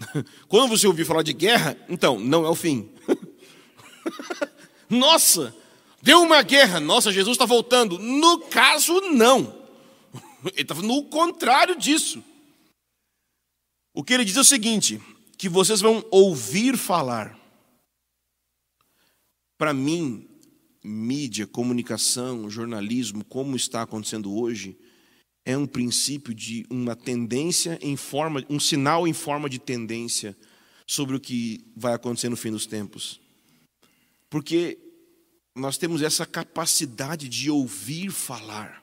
Quando 0.48 0.70
você 0.70 0.86
ouvir 0.86 1.04
falar 1.04 1.22
de 1.22 1.34
guerra, 1.34 1.76
então, 1.90 2.18
não 2.18 2.46
é 2.46 2.48
o 2.48 2.54
fim. 2.54 2.90
Nossa, 4.88 5.54
deu 6.02 6.22
uma 6.22 6.42
guerra, 6.42 6.78
nossa, 6.78 7.10
Jesus 7.10 7.34
está 7.34 7.46
voltando. 7.46 7.98
No 7.98 8.40
caso, 8.40 9.00
não. 9.12 9.61
Ele 10.44 10.62
está 10.62 10.74
no 10.74 11.04
contrário 11.04 11.78
disso. 11.78 12.22
O 13.94 14.02
que 14.02 14.12
ele 14.12 14.24
diz 14.24 14.36
é 14.36 14.40
o 14.40 14.44
seguinte: 14.44 15.00
que 15.38 15.48
vocês 15.48 15.80
vão 15.80 16.04
ouvir 16.10 16.76
falar. 16.76 17.38
Para 19.56 19.72
mim, 19.72 20.28
mídia, 20.82 21.46
comunicação, 21.46 22.50
jornalismo, 22.50 23.24
como 23.24 23.54
está 23.54 23.82
acontecendo 23.82 24.34
hoje, 24.36 24.76
é 25.44 25.56
um 25.56 25.66
princípio 25.66 26.34
de 26.34 26.66
uma 26.68 26.96
tendência 26.96 27.78
em 27.80 27.96
forma, 27.96 28.44
um 28.50 28.58
sinal 28.58 29.06
em 29.06 29.12
forma 29.12 29.48
de 29.48 29.58
tendência 29.58 30.36
sobre 30.86 31.14
o 31.14 31.20
que 31.20 31.64
vai 31.76 31.94
acontecer 31.94 32.28
no 32.28 32.36
fim 32.36 32.50
dos 32.50 32.66
tempos. 32.66 33.20
Porque 34.28 34.78
nós 35.54 35.78
temos 35.78 36.02
essa 36.02 36.26
capacidade 36.26 37.28
de 37.28 37.50
ouvir 37.50 38.10
falar 38.10 38.81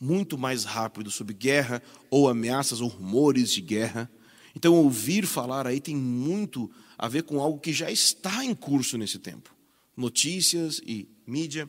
muito 0.00 0.38
mais 0.38 0.64
rápido 0.64 1.10
sobre 1.10 1.34
guerra 1.34 1.82
ou 2.08 2.28
ameaças 2.28 2.80
ou 2.80 2.88
rumores 2.88 3.52
de 3.52 3.60
guerra. 3.60 4.10
Então, 4.56 4.74
ouvir 4.74 5.26
falar 5.26 5.66
aí 5.66 5.80
tem 5.80 5.94
muito 5.94 6.70
a 6.96 7.06
ver 7.06 7.22
com 7.22 7.40
algo 7.40 7.60
que 7.60 7.72
já 7.72 7.90
está 7.90 8.44
em 8.44 8.54
curso 8.54 8.96
nesse 8.96 9.18
tempo. 9.18 9.54
Notícias 9.96 10.80
e 10.86 11.06
mídia. 11.26 11.68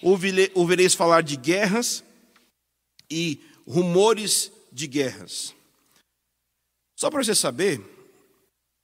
Ouvireis 0.00 0.94
falar 0.94 1.22
de 1.22 1.36
guerras 1.36 2.04
e 3.10 3.40
rumores 3.66 4.52
de 4.72 4.86
guerras. 4.86 5.54
Só 6.96 7.10
para 7.10 7.22
você 7.22 7.34
saber, 7.34 7.80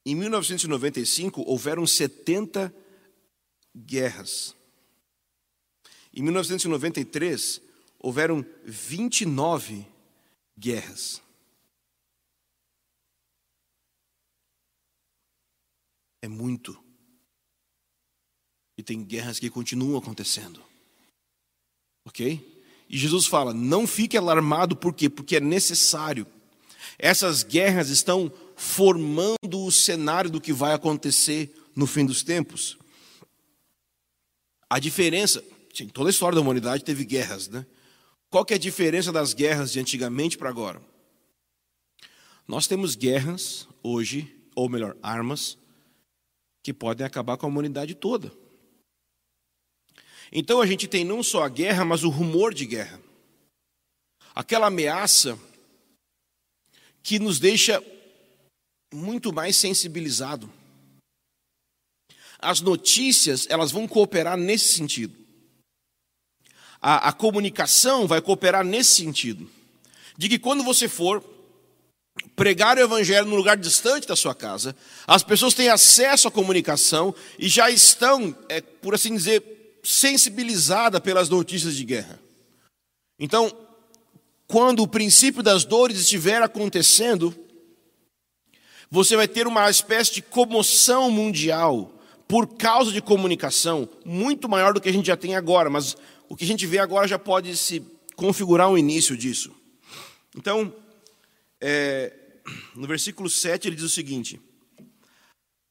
em 0.04 0.14
1995 0.14 1.42
houveram 1.46 1.86
70 1.86 2.74
guerras. 3.76 4.54
Em 6.12 6.22
1993 6.22 7.60
houveram 8.04 8.44
29 8.66 9.86
guerras. 10.58 11.22
É 16.20 16.28
muito. 16.28 16.78
E 18.76 18.82
tem 18.82 19.02
guerras 19.02 19.38
que 19.38 19.48
continuam 19.48 19.96
acontecendo. 19.96 20.62
Ok? 22.04 22.62
E 22.90 22.98
Jesus 22.98 23.26
fala: 23.26 23.54
não 23.54 23.86
fique 23.86 24.18
alarmado, 24.18 24.76
por 24.76 24.92
quê? 24.92 25.08
Porque 25.08 25.36
é 25.36 25.40
necessário. 25.40 26.26
Essas 26.98 27.42
guerras 27.42 27.88
estão 27.88 28.30
formando 28.54 29.64
o 29.64 29.72
cenário 29.72 30.30
do 30.30 30.42
que 30.42 30.52
vai 30.52 30.74
acontecer 30.74 31.54
no 31.74 31.86
fim 31.86 32.04
dos 32.04 32.22
tempos. 32.22 32.76
A 34.68 34.78
diferença, 34.78 35.42
em 35.80 35.88
toda 35.88 36.10
a 36.10 36.12
história 36.12 36.36
da 36.36 36.42
humanidade 36.42 36.84
teve 36.84 37.06
guerras, 37.06 37.48
né? 37.48 37.64
Qual 38.30 38.44
que 38.44 38.52
é 38.52 38.56
a 38.56 38.60
diferença 38.60 39.12
das 39.12 39.32
guerras 39.32 39.72
de 39.72 39.80
antigamente 39.80 40.36
para 40.36 40.48
agora? 40.48 40.82
Nós 42.46 42.66
temos 42.66 42.94
guerras 42.94 43.68
hoje, 43.82 44.34
ou 44.54 44.68
melhor, 44.68 44.96
armas, 45.02 45.56
que 46.62 46.72
podem 46.72 47.06
acabar 47.06 47.36
com 47.36 47.46
a 47.46 47.48
humanidade 47.48 47.94
toda. 47.94 48.32
Então 50.32 50.60
a 50.60 50.66
gente 50.66 50.88
tem 50.88 51.04
não 51.04 51.22
só 51.22 51.44
a 51.44 51.48
guerra, 51.48 51.84
mas 51.84 52.02
o 52.02 52.08
rumor 52.08 52.52
de 52.52 52.66
guerra. 52.66 53.00
Aquela 54.34 54.66
ameaça 54.66 55.38
que 57.02 57.18
nos 57.18 57.38
deixa 57.38 57.82
muito 58.92 59.32
mais 59.32 59.56
sensibilizado. 59.56 60.52
As 62.38 62.60
notícias, 62.60 63.46
elas 63.48 63.70
vão 63.70 63.86
cooperar 63.86 64.36
nesse 64.36 64.74
sentido. 64.74 65.23
A, 66.86 67.08
a 67.08 67.12
comunicação 67.14 68.06
vai 68.06 68.20
cooperar 68.20 68.62
nesse 68.62 68.96
sentido. 68.96 69.48
De 70.18 70.28
que 70.28 70.38
quando 70.38 70.62
você 70.62 70.86
for 70.86 71.24
pregar 72.36 72.76
o 72.76 72.82
evangelho 72.82 73.26
num 73.26 73.36
lugar 73.36 73.56
distante 73.56 74.06
da 74.06 74.14
sua 74.14 74.34
casa, 74.34 74.76
as 75.06 75.22
pessoas 75.22 75.54
têm 75.54 75.70
acesso 75.70 76.28
à 76.28 76.30
comunicação 76.30 77.14
e 77.38 77.48
já 77.48 77.70
estão, 77.70 78.36
é, 78.50 78.60
por 78.60 78.94
assim 78.94 79.16
dizer, 79.16 79.80
sensibilizada 79.82 81.00
pelas 81.00 81.30
notícias 81.30 81.74
de 81.74 81.84
guerra. 81.86 82.20
Então, 83.18 83.50
quando 84.46 84.82
o 84.82 84.88
princípio 84.88 85.42
das 85.42 85.64
dores 85.64 85.98
estiver 85.98 86.42
acontecendo, 86.42 87.34
você 88.90 89.16
vai 89.16 89.26
ter 89.26 89.46
uma 89.46 89.70
espécie 89.70 90.12
de 90.12 90.20
comoção 90.20 91.10
mundial 91.10 91.94
por 92.28 92.46
causa 92.56 92.92
de 92.92 93.00
comunicação 93.00 93.88
muito 94.04 94.48
maior 94.48 94.74
do 94.74 94.80
que 94.82 94.88
a 94.88 94.92
gente 94.92 95.06
já 95.06 95.16
tem 95.16 95.34
agora, 95.34 95.70
mas 95.70 95.96
o 96.28 96.36
que 96.36 96.44
a 96.44 96.46
gente 96.46 96.66
vê 96.66 96.78
agora 96.78 97.06
já 97.06 97.18
pode 97.18 97.56
se 97.56 97.82
configurar 98.16 98.68
um 98.68 98.78
início 98.78 99.16
disso. 99.16 99.54
Então, 100.36 100.74
é, 101.60 102.12
no 102.74 102.86
versículo 102.86 103.28
7 103.28 103.68
ele 103.68 103.76
diz 103.76 103.84
o 103.84 103.88
seguinte: 103.88 104.40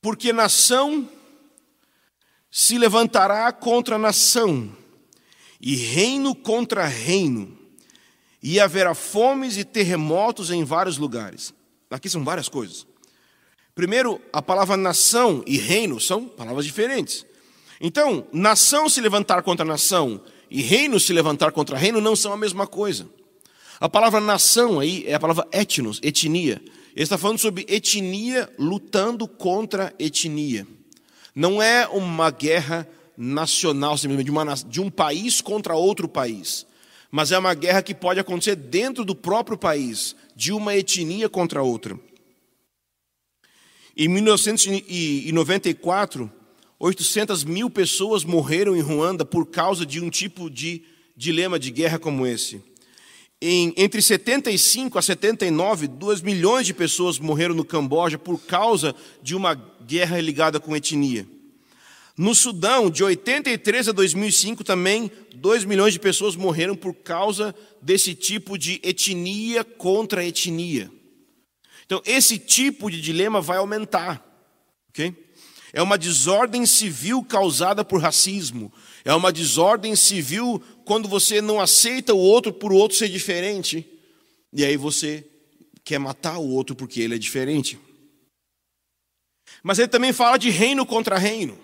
Porque 0.01 0.34
nação 0.34 1.10
se 2.51 2.78
levantará 2.78 3.51
contra 3.51 3.97
nação, 3.97 4.76
e 5.60 5.76
reino 5.76 6.36
contra 6.36 6.86
reino, 6.86 7.58
e 8.41 8.60
haverá 8.60 8.93
fomes 8.93 9.58
e 9.58 9.64
terremotos 9.64 10.51
em 10.51 10.64
vários 10.64 10.97
lugares. 10.97 11.54
Aqui 11.89 12.10
são 12.10 12.24
várias 12.24 12.49
coisas. 12.49 12.86
Primeiro, 13.76 14.22
a 14.32 14.41
palavra 14.41 14.78
nação 14.78 15.43
e 15.47 15.58
reino 15.58 15.99
são 15.99 16.28
palavras 16.28 16.66
diferentes. 16.66 17.26
Então, 17.82 18.28
nação 18.32 18.88
se 18.88 19.01
levantar 19.01 19.41
contra 19.41 19.66
nação 19.66 20.22
e 20.54 20.62
reino 20.62 20.97
se 20.99 21.12
levantar 21.12 21.51
contra 21.51 21.76
reino 21.76 21.99
não 21.99 22.16
são 22.16 22.32
a 22.32 22.38
mesma 22.38 22.68
coisa. 22.68 23.10
A 23.80 23.89
palavra 23.89 24.22
nação 24.22 24.80
aí 24.80 25.04
é 25.08 25.16
a 25.16 25.20
palavra 25.20 25.47
etnos, 25.51 25.99
etnia. 26.04 26.62
Ele 26.95 27.04
está 27.04 27.18
falando 27.18 27.39
sobre 27.39 27.66
etnia 27.68 28.47
lutando 28.60 29.28
contra 29.28 29.91
etnia. 29.97 30.68
Não 31.34 31.60
é 31.60 31.88
uma 31.88 32.30
guerra 32.30 32.88
nacional, 33.18 33.97
simplesmente 33.97 34.26
de, 34.26 34.32
uma, 34.32 34.54
de 34.54 34.80
um 34.80 34.91
país 34.91 35.41
contra 35.41 35.74
outro 35.74 36.08
país. 36.08 36.68
Mas 37.10 37.32
é 37.32 37.39
uma 37.39 37.56
guerra 37.56 37.82
que 37.82 37.95
pode 37.95 38.20
acontecer 38.20 38.56
dentro 38.56 39.04
do 39.04 39.16
próprio 39.16 39.58
país, 39.58 40.16
de 40.36 40.54
uma 40.54 40.76
etnia 40.76 41.28
contra 41.28 41.64
outra. 41.64 41.99
Em 43.97 44.08
1994, 44.08 46.32
800 46.84 47.45
mil 47.45 47.69
pessoas 47.69 48.25
morreram 48.25 48.75
em 48.75 48.81
Ruanda 48.81 49.23
por 49.23 49.45
causa 49.45 49.86
de 49.86 50.01
um 50.01 50.09
tipo 50.09 50.49
de 50.49 50.84
dilema 51.15 51.57
de 51.57 51.71
guerra 51.71 51.97
como 51.97 52.27
esse. 52.27 52.61
Em, 53.41 53.73
entre 53.77 54.01
75 54.01 54.99
a 54.99 55.01
79, 55.01 55.88
2 55.88 56.19
milhões 56.19 56.65
de 56.65 56.73
pessoas 56.73 57.19
morreram 57.19 57.55
no 57.55 57.63
Camboja 57.63 58.17
por 58.17 58.38
causa 58.38 58.93
de 59.21 59.34
uma 59.34 59.53
guerra 59.53 60.19
ligada 60.19 60.59
com 60.59 60.75
etnia. 60.75 61.25
No 62.17 62.36
Sudão, 62.36 62.89
de 62.89 63.01
83 63.01 63.88
a 63.88 63.91
2005, 63.93 64.61
também 64.65 65.09
2 65.36 65.63
milhões 65.63 65.93
de 65.93 66.01
pessoas 66.01 66.36
morreram 66.36 66.75
por 66.75 66.93
causa 66.93 67.55
desse 67.81 68.13
tipo 68.13 68.57
de 68.57 68.81
etnia 68.84 69.63
contra 69.63 70.25
etnia. 70.25 70.91
Então, 71.86 72.01
esse 72.05 72.38
tipo 72.38 72.91
de 72.91 72.99
dilema 72.99 73.39
vai 73.39 73.57
aumentar. 73.57 74.21
ok? 74.89 75.22
É 75.74 75.82
uma 75.82 75.97
desordem 75.97 76.67
civil 76.67 77.24
causada 77.24 77.84
por 77.84 77.99
racismo. 77.99 78.71
É 79.03 79.13
uma 79.13 79.34
desordem 79.34 79.95
civil 79.95 80.63
quando 80.86 81.09
você 81.09 81.41
não 81.41 81.59
aceita 81.59 82.13
o 82.13 82.19
outro 82.19 82.53
por 82.53 82.71
o 82.71 82.76
outro 82.76 82.95
ser 82.95 83.09
diferente. 83.09 83.86
E 84.53 84.63
aí 84.63 84.78
você 84.78 85.28
quer 85.84 85.97
matar 85.97 86.38
o 86.38 86.47
outro 86.47 86.76
porque 86.76 87.01
ele 87.01 87.15
é 87.15 87.17
diferente. 87.17 87.80
Mas 89.63 89.80
ele 89.80 89.88
também 89.88 90.13
fala 90.13 90.38
de 90.38 90.51
reino 90.51 90.86
contra 90.86 91.17
reino. 91.17 91.57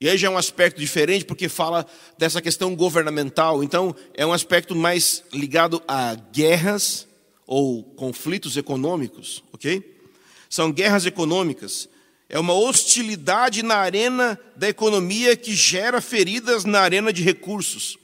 E 0.00 0.08
aí 0.08 0.16
já 0.16 0.28
é 0.28 0.30
um 0.30 0.38
aspecto 0.38 0.80
diferente 0.80 1.24
porque 1.24 1.48
fala 1.48 1.86
dessa 2.18 2.40
questão 2.40 2.74
governamental. 2.74 3.62
Então, 3.62 3.94
é 4.14 4.24
um 4.26 4.32
aspecto 4.32 4.74
mais 4.74 5.22
ligado 5.32 5.82
a 5.86 6.14
guerras 6.14 7.06
ou 7.46 7.84
conflitos 7.84 8.56
econômicos, 8.56 9.42
ok? 9.52 10.00
São 10.48 10.72
guerras 10.72 11.06
econômicas. 11.06 11.88
É 12.32 12.38
uma 12.38 12.54
hostilidade 12.54 13.62
na 13.62 13.76
arena 13.76 14.40
da 14.56 14.66
economia 14.66 15.36
que 15.36 15.54
gera 15.54 16.00
feridas 16.00 16.64
na 16.64 16.80
arena 16.80 17.12
de 17.12 17.22
recursos. 17.22 17.98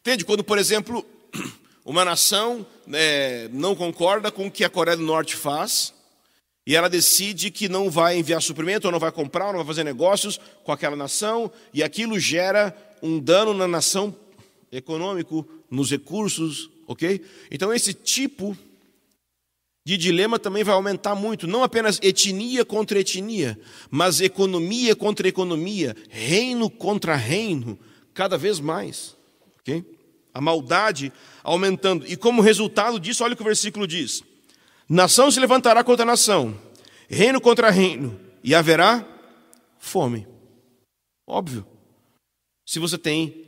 Entende? 0.00 0.24
Quando, 0.24 0.42
por 0.42 0.58
exemplo, 0.58 1.06
uma 1.86 2.04
nação 2.04 2.66
é, 2.92 3.48
não 3.52 3.76
concorda 3.76 4.32
com 4.32 4.48
o 4.48 4.50
que 4.50 4.64
a 4.64 4.68
Coreia 4.68 4.96
do 4.96 5.04
Norte 5.04 5.36
faz 5.36 5.94
e 6.66 6.74
ela 6.74 6.88
decide 6.88 7.48
que 7.48 7.68
não 7.68 7.88
vai 7.88 8.18
enviar 8.18 8.42
suprimento, 8.42 8.88
ou 8.88 8.92
não 8.92 8.98
vai 8.98 9.12
comprar, 9.12 9.46
ou 9.46 9.52
não 9.52 9.58
vai 9.60 9.66
fazer 9.68 9.84
negócios 9.84 10.40
com 10.64 10.72
aquela 10.72 10.96
nação, 10.96 11.48
e 11.72 11.80
aquilo 11.80 12.18
gera 12.18 12.76
um 13.00 13.20
dano 13.20 13.54
na 13.54 13.68
nação 13.68 14.16
econômico, 14.72 15.46
nos 15.70 15.92
recursos, 15.92 16.70
ok? 16.88 17.24
Então 17.52 17.72
esse 17.72 17.94
tipo 17.94 18.56
de 19.86 19.98
dilema 19.98 20.38
também 20.38 20.64
vai 20.64 20.74
aumentar 20.74 21.14
muito, 21.14 21.46
não 21.46 21.62
apenas 21.62 21.98
etnia 22.02 22.64
contra 22.64 22.98
etnia, 22.98 23.58
mas 23.90 24.20
economia 24.20 24.96
contra 24.96 25.28
economia, 25.28 25.94
reino 26.08 26.70
contra 26.70 27.14
reino, 27.14 27.78
cada 28.14 28.38
vez 28.38 28.58
mais, 28.60 29.14
ok? 29.60 29.84
A 30.32 30.40
maldade 30.40 31.12
aumentando. 31.42 32.06
E 32.06 32.16
como 32.16 32.40
resultado 32.40 32.98
disso, 32.98 33.22
olha 33.22 33.34
o 33.34 33.36
que 33.36 33.42
o 33.42 33.44
versículo 33.44 33.86
diz: 33.86 34.22
Nação 34.88 35.30
se 35.30 35.38
levantará 35.38 35.84
contra 35.84 36.06
nação, 36.06 36.58
reino 37.06 37.38
contra 37.38 37.70
reino, 37.70 38.18
e 38.42 38.54
haverá 38.54 39.06
fome. 39.78 40.26
Óbvio. 41.26 41.66
Se 42.66 42.78
você 42.78 42.96
tem 42.96 43.44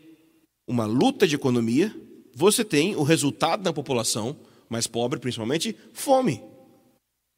uma 0.69 0.85
luta 0.85 1.27
de 1.27 1.35
economia, 1.35 1.95
você 2.35 2.63
tem 2.63 2.95
o 2.95 3.03
resultado 3.03 3.63
da 3.63 3.73
população 3.73 4.37
mais 4.69 4.87
pobre, 4.87 5.19
principalmente, 5.19 5.77
fome. 5.93 6.43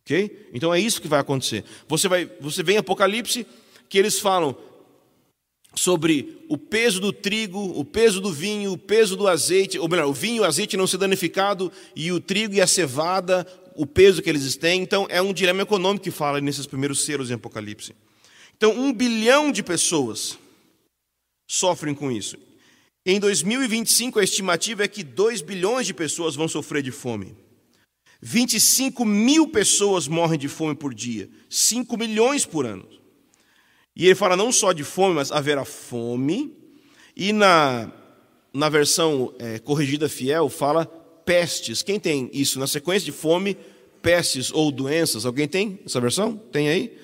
Ok? 0.03 0.49
Então 0.53 0.73
é 0.73 0.81
isso 0.81 1.03
que 1.03 1.09
vai 1.09 1.21
acontecer. 1.21 1.65
Você, 1.87 2.09
vai, 2.09 2.31
você 2.41 2.63
vê 2.63 2.75
em 2.75 2.79
Apocalipse 2.79 3.47
que 3.89 3.99
eles 3.99 4.19
falam 4.19 4.57
sobre 5.75 6.45
o 6.49 6.57
peso 6.57 7.01
do 7.01 7.13
trigo, 7.13 7.61
o 7.79 7.85
peso 7.85 8.21
do 8.21 8.33
vinho, 8.33 8.73
o 8.73 8.79
peso 8.79 9.17
do 9.17 9.29
azeite, 9.29 9.79
ou 9.79 9.89
melhor, 9.89 10.07
o 10.07 10.13
vinho 10.13 10.37
e 10.37 10.41
o 10.41 10.45
azeite 10.45 10.77
não 10.77 10.87
ser 10.87 10.99
danificado, 10.99 11.71
e 11.95 12.11
o 12.11 12.21
trigo 12.21 12.55
e 12.55 12.61
a 12.61 12.67
cevada, 12.67 13.47
o 13.77 13.87
peso 13.87 14.23
que 14.23 14.29
eles 14.29 14.57
têm. 14.57 14.83
Então, 14.83 15.07
é 15.09 15.23
um 15.23 15.33
dilema 15.33 15.63
econômico 15.63 16.05
que 16.05 16.11
fala 16.11 16.41
nesses 16.41 16.67
primeiros 16.67 17.05
selos 17.05 17.31
em 17.31 17.35
Apocalipse. 17.35 17.95
Então, 18.57 18.73
um 18.73 18.93
bilhão 18.93 19.53
de 19.53 19.63
pessoas 19.63 20.39
sofrem 21.47 21.95
com 21.95 22.11
isso. 22.11 22.37
Em 23.05 23.19
2025, 23.19 24.19
a 24.19 24.25
estimativa 24.25 24.85
é 24.85 24.89
que 24.89 25.03
2 25.03 25.41
bilhões 25.43 25.87
de 25.87 25.95
pessoas 25.95 26.35
vão 26.35 26.49
sofrer 26.49 26.83
de 26.83 26.91
fome. 26.91 27.37
25 28.21 29.05
mil 29.05 29.49
pessoas 29.49 30.09
morrem 30.09 30.39
de 30.39 30.49
fome 30.49 30.75
por 30.75 30.93
dia, 30.93 31.31
5 31.49 31.97
milhões 31.97 32.45
por 32.45 32.67
ano. 32.67 32.87
E 33.95 34.07
ele 34.07 34.15
fala 34.15 34.37
não 34.37 34.53
só 34.53 34.73
de 34.73 34.85
fome, 34.85 35.15
mas 35.15 35.33
haverá 35.33 35.65
fome. 35.65 36.57
E 37.17 37.33
na, 37.33 37.91
na 38.53 38.69
versão 38.69 39.35
é, 39.39 39.59
corrigida 39.59 40.09
fiel, 40.09 40.49
fala 40.49 40.87
pestes. 40.87 41.83
Quem 41.83 41.99
tem 41.99 42.31
isso? 42.33 42.59
Na 42.59 42.67
sequência 42.67 43.05
de 43.05 43.13
fome, 43.13 43.57
pestes 44.01 44.53
ou 44.53 44.71
doenças. 44.71 45.27
Alguém 45.27 45.49
tem 45.49 45.81
essa 45.85 46.01
versão? 46.01 46.37
Tem 46.37 46.69
aí? 46.69 46.97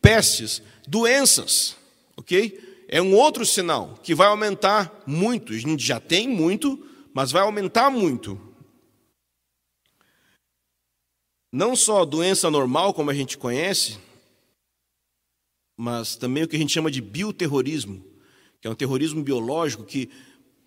Pestes, 0.00 0.62
doenças, 0.86 1.76
ok? 2.16 2.58
É 2.92 3.00
um 3.00 3.14
outro 3.14 3.46
sinal 3.46 3.98
que 4.02 4.14
vai 4.14 4.26
aumentar 4.26 5.02
muito. 5.06 5.54
A 5.54 5.56
gente 5.56 5.82
já 5.82 5.98
tem 5.98 6.28
muito, 6.28 6.86
mas 7.14 7.32
vai 7.32 7.40
aumentar 7.40 7.88
muito. 7.88 8.38
Não 11.50 11.74
só 11.74 12.04
doença 12.04 12.50
normal, 12.50 12.92
como 12.92 13.10
a 13.10 13.14
gente 13.14 13.38
conhece, 13.38 13.98
mas 15.74 16.16
também 16.16 16.42
o 16.42 16.48
que 16.48 16.54
a 16.54 16.58
gente 16.58 16.74
chama 16.74 16.90
de 16.90 17.00
bioterrorismo, 17.00 18.04
que 18.60 18.68
é 18.68 18.70
um 18.70 18.74
terrorismo 18.74 19.22
biológico 19.22 19.84
que 19.84 20.10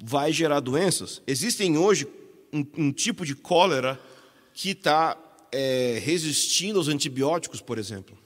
vai 0.03 0.33
gerar 0.33 0.61
doenças. 0.61 1.21
Existem 1.27 1.77
hoje 1.77 2.07
um, 2.51 2.65
um 2.75 2.91
tipo 2.91 3.23
de 3.23 3.35
cólera 3.35 4.01
que 4.51 4.71
está 4.71 5.15
é, 5.51 6.01
resistindo 6.03 6.79
aos 6.79 6.87
antibióticos, 6.87 7.61
por 7.61 7.77
exemplo. 7.77 8.17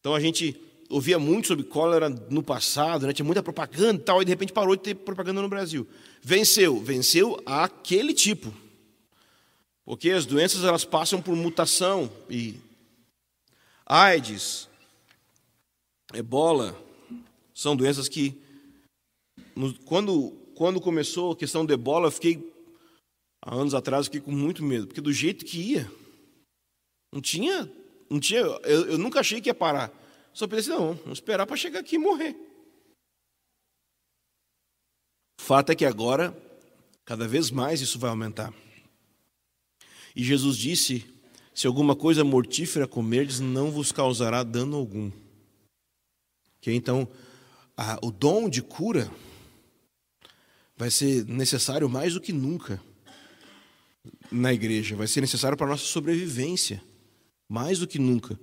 Então 0.00 0.14
a 0.14 0.20
gente 0.20 0.58
ouvia 0.88 1.18
muito 1.18 1.48
sobre 1.48 1.64
cólera 1.64 2.08
no 2.08 2.42
passado, 2.42 3.06
né? 3.06 3.12
tinha 3.12 3.24
muita 3.24 3.42
propaganda 3.42 4.00
e 4.00 4.04
tal, 4.04 4.22
e 4.22 4.24
de 4.24 4.30
repente 4.30 4.52
parou 4.52 4.76
de 4.76 4.82
ter 4.82 4.94
propaganda 4.94 5.42
no 5.42 5.48
Brasil. 5.48 5.86
Venceu, 6.22 6.80
venceu 6.80 7.40
aquele 7.44 8.12
tipo. 8.12 8.52
Porque 9.84 10.10
as 10.10 10.26
doenças 10.26 10.64
elas 10.64 10.84
passam 10.84 11.22
por 11.22 11.36
mutação 11.36 12.10
e 12.28 12.56
AIDS, 13.84 14.68
ebola, 16.12 16.76
são 17.54 17.76
doenças 17.76 18.08
que 18.08 18.40
quando 19.84 20.36
quando 20.56 20.80
começou 20.80 21.32
a 21.32 21.36
questão 21.36 21.66
do 21.66 21.72
ebola, 21.72 22.06
eu 22.06 22.10
fiquei 22.10 22.50
há 23.42 23.54
anos 23.54 23.74
atrás 23.74 24.06
fiquei 24.06 24.22
com 24.22 24.32
muito 24.32 24.64
medo, 24.64 24.86
porque 24.86 25.02
do 25.02 25.12
jeito 25.12 25.44
que 25.44 25.58
ia, 25.58 25.90
não 27.12 27.20
tinha, 27.20 27.70
não 28.10 28.18
tinha, 28.18 28.40
eu, 28.40 28.86
eu 28.90 28.98
nunca 28.98 29.20
achei 29.20 29.40
que 29.40 29.50
ia 29.50 29.54
parar. 29.54 29.92
Só 30.36 30.46
pensei, 30.46 30.74
não, 30.74 30.92
vamos 30.92 31.16
esperar 31.16 31.46
para 31.46 31.56
chegar 31.56 31.80
aqui 31.80 31.94
e 31.94 31.98
morrer. 31.98 32.36
O 35.40 35.42
fato 35.42 35.72
é 35.72 35.74
que 35.74 35.86
agora, 35.86 36.36
cada 37.06 37.26
vez 37.26 37.50
mais 37.50 37.80
isso 37.80 37.98
vai 37.98 38.10
aumentar. 38.10 38.52
E 40.14 40.22
Jesus 40.22 40.58
disse: 40.58 41.06
Se 41.54 41.66
alguma 41.66 41.96
coisa 41.96 42.22
mortífera 42.22 42.86
comerdes, 42.86 43.40
não 43.40 43.70
vos 43.70 43.90
causará 43.90 44.42
dano 44.42 44.76
algum. 44.76 45.10
Que 46.60 46.70
então, 46.70 47.08
a, 47.74 47.98
o 48.02 48.10
dom 48.10 48.50
de 48.50 48.60
cura 48.60 49.10
vai 50.76 50.90
ser 50.90 51.24
necessário 51.24 51.88
mais 51.88 52.12
do 52.12 52.20
que 52.20 52.34
nunca 52.34 52.78
na 54.30 54.52
igreja, 54.52 54.96
vai 54.96 55.06
ser 55.06 55.22
necessário 55.22 55.56
para 55.56 55.66
a 55.66 55.70
nossa 55.70 55.86
sobrevivência, 55.86 56.82
mais 57.48 57.78
do 57.78 57.86
que 57.86 57.98
nunca. 57.98 58.38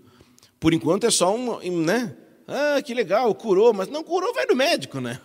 Por 0.64 0.74
enquanto 0.74 1.06
é 1.06 1.12
só 1.12 1.36
um, 1.36 1.60
né? 1.84 2.16
Ah, 2.48 2.82
que 2.82 2.94
legal, 2.94 3.36
curou, 3.36 3.74
mas 3.74 3.90
não 3.90 4.02
curou, 4.02 4.34
vai 4.34 4.46
no 4.46 4.56
médico, 4.56 5.02
né? 5.02 5.20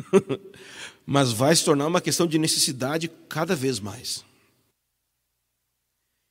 mas 1.06 1.32
vai 1.32 1.56
se 1.56 1.64
tornar 1.64 1.86
uma 1.86 2.02
questão 2.02 2.26
de 2.26 2.38
necessidade 2.38 3.10
cada 3.30 3.56
vez 3.56 3.80
mais. 3.80 4.26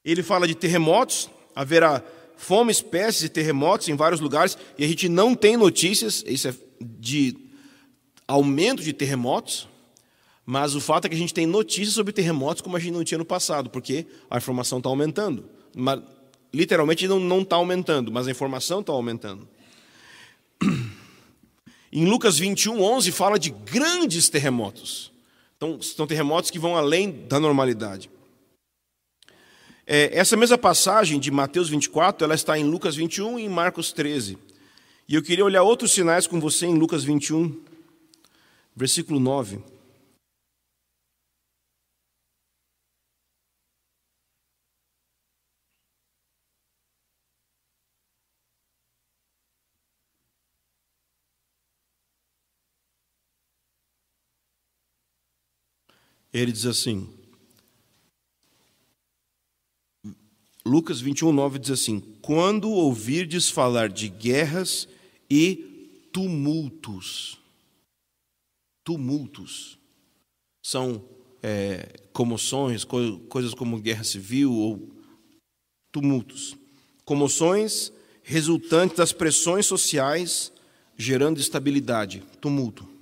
Ele 0.03 0.21
fala 0.21 0.47
de 0.47 0.53
terremotos, 0.53 1.31
haverá 1.55 2.03
fome, 2.37 2.71
espécies 2.71 3.21
de 3.21 3.29
terremotos 3.29 3.89
em 3.89 3.95
vários 3.95 4.21
lugares, 4.21 4.55
e 4.77 4.85
a 4.85 4.87
gente 4.87 5.09
não 5.09 5.33
tem 5.33 5.57
notícias 5.57 6.23
isso 6.27 6.47
é 6.47 6.53
de 6.79 7.35
aumento 8.27 8.83
de 8.83 8.93
terremotos, 8.93 9.67
mas 10.45 10.75
o 10.75 10.79
fato 10.79 11.05
é 11.05 11.09
que 11.09 11.15
a 11.15 11.17
gente 11.17 11.33
tem 11.33 11.47
notícias 11.47 11.95
sobre 11.95 12.13
terremotos 12.13 12.61
como 12.61 12.77
a 12.77 12.79
gente 12.79 12.93
não 12.93 13.03
tinha 13.03 13.17
no 13.17 13.25
passado, 13.25 13.67
porque 13.67 14.05
a 14.29 14.37
informação 14.37 14.77
está 14.77 14.89
aumentando. 14.89 15.49
Literalmente 16.55 17.05
não 17.05 17.41
está 17.41 17.57
aumentando, 17.57 18.11
mas 18.11 18.27
a 18.27 18.31
informação 18.31 18.79
está 18.79 18.93
aumentando. 18.93 19.45
Em 21.91 22.05
Lucas 22.05 22.39
21, 22.39 22.81
11, 22.81 23.11
fala 23.11 23.37
de 23.37 23.49
grandes 23.49 24.29
terremotos. 24.29 25.11
Então, 25.57 25.81
são 25.81 26.07
terremotos 26.07 26.49
que 26.49 26.57
vão 26.57 26.77
além 26.77 27.11
da 27.27 27.39
normalidade. 27.41 28.09
É, 29.85 30.17
essa 30.17 30.37
mesma 30.37 30.57
passagem 30.57 31.19
de 31.19 31.29
Mateus 31.29 31.67
24, 31.67 32.23
ela 32.23 32.35
está 32.35 32.57
em 32.57 32.63
Lucas 32.63 32.95
21 32.95 33.37
e 33.37 33.43
em 33.43 33.49
Marcos 33.49 33.91
13. 33.91 34.37
E 35.09 35.15
eu 35.15 35.21
queria 35.21 35.43
olhar 35.43 35.61
outros 35.61 35.91
sinais 35.91 36.25
com 36.25 36.39
você 36.39 36.65
em 36.65 36.75
Lucas 36.75 37.03
21, 37.03 37.61
versículo 38.73 39.19
9. 39.19 39.59
Ele 56.37 56.51
diz 56.51 56.65
assim, 56.65 57.09
Lucas 60.65 60.99
21, 60.99 61.31
9 61.31 61.59
diz 61.59 61.71
assim: 61.71 62.01
Quando 62.21 62.69
ouvirdes 62.69 63.49
falar 63.49 63.87
de 63.87 64.09
guerras 64.09 64.85
e 65.29 66.09
tumultos, 66.11 67.39
tumultos, 68.83 69.79
são 70.61 71.01
é, 71.41 72.01
comoções, 72.11 72.83
co 72.83 73.17
coisas 73.29 73.53
como 73.53 73.79
guerra 73.79 74.03
civil 74.03 74.51
ou 74.51 74.91
tumultos, 75.89 76.57
comoções 77.05 77.93
resultantes 78.23 78.97
das 78.97 79.13
pressões 79.13 79.65
sociais 79.67 80.51
gerando 80.97 81.39
estabilidade, 81.39 82.21
tumulto. 82.41 82.94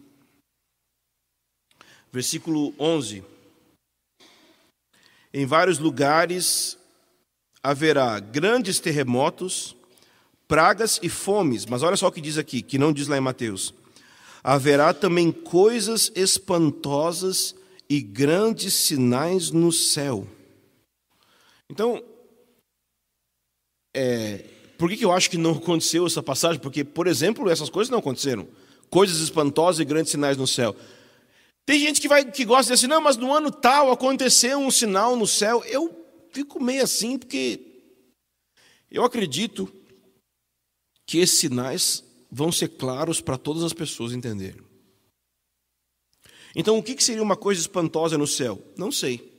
Versículo 2.14 2.76
11. 2.80 3.24
Em 5.34 5.48
vários 5.48 5.80
lugares 5.80 6.78
haverá 7.64 8.20
grandes 8.20 8.80
terremotos, 8.80 9.76
pragas 10.48 11.00
e 11.02 11.10
fomes. 11.10 11.66
Mas 11.66 11.82
olha 11.82 11.98
só 11.98 12.10
o 12.10 12.12
que 12.12 12.22
diz 12.22 12.38
aqui, 12.38 12.62
que 12.62 12.78
não 12.78 12.94
diz 12.94 13.08
lá 13.08 13.18
em 13.18 13.22
Mateus. 13.22 13.74
Haverá 14.44 14.94
também 14.94 15.32
coisas 15.32 16.12
espantosas 16.14 17.56
e 17.90 18.00
grandes 18.00 18.76
sinais 18.76 19.50
no 19.50 19.72
céu. 19.72 20.28
Então, 21.68 22.04
é, 23.96 24.46
por 24.78 24.88
que, 24.88 24.98
que 24.98 25.06
eu 25.06 25.12
acho 25.12 25.32
que 25.32 25.38
não 25.38 25.54
aconteceu 25.58 26.06
essa 26.06 26.22
passagem? 26.22 26.60
Porque, 26.60 26.84
por 26.84 27.08
exemplo, 27.08 27.50
essas 27.50 27.72
coisas 27.72 27.90
não 27.90 27.98
aconteceram. 27.98 28.48
Coisas 28.92 29.18
espantosas 29.20 29.80
e 29.80 29.86
grandes 29.86 30.12
sinais 30.12 30.38
no 30.38 30.46
céu. 30.46 30.76
Tem 31.66 31.80
gente 31.80 32.02
que, 32.02 32.08
vai, 32.08 32.30
que 32.30 32.44
gosta 32.44 32.68
de 32.68 32.74
assim, 32.74 32.88
não, 32.88 33.02
mas 33.02 33.16
no 33.16 33.34
ano 33.34 33.50
tal 33.50 33.92
aconteceu 33.92 34.60
um 34.60 34.70
sinal 34.70 35.16
no 35.16 35.26
céu. 35.26 35.64
Eu 35.66 36.06
fico 36.32 36.62
meio 36.62 36.84
assim, 36.84 37.18
porque 37.18 37.60
eu 38.92 39.04
acredito 39.04 39.72
que 41.06 41.20
esses 41.20 41.40
sinais 41.40 42.04
vão 42.30 42.52
ser 42.52 42.70
claros 42.70 43.22
para 43.22 43.38
todas 43.38 43.64
as 43.64 43.74
pessoas 43.74 44.12
entenderem. 44.12 44.62
Então, 46.56 46.78
o 46.78 46.84
que 46.84 47.02
seria 47.04 47.24
uma 47.24 47.38
coisa 47.38 47.62
espantosa 47.62 48.18
no 48.18 48.28
céu? 48.28 48.62
Não 48.78 48.92
sei. 48.92 49.32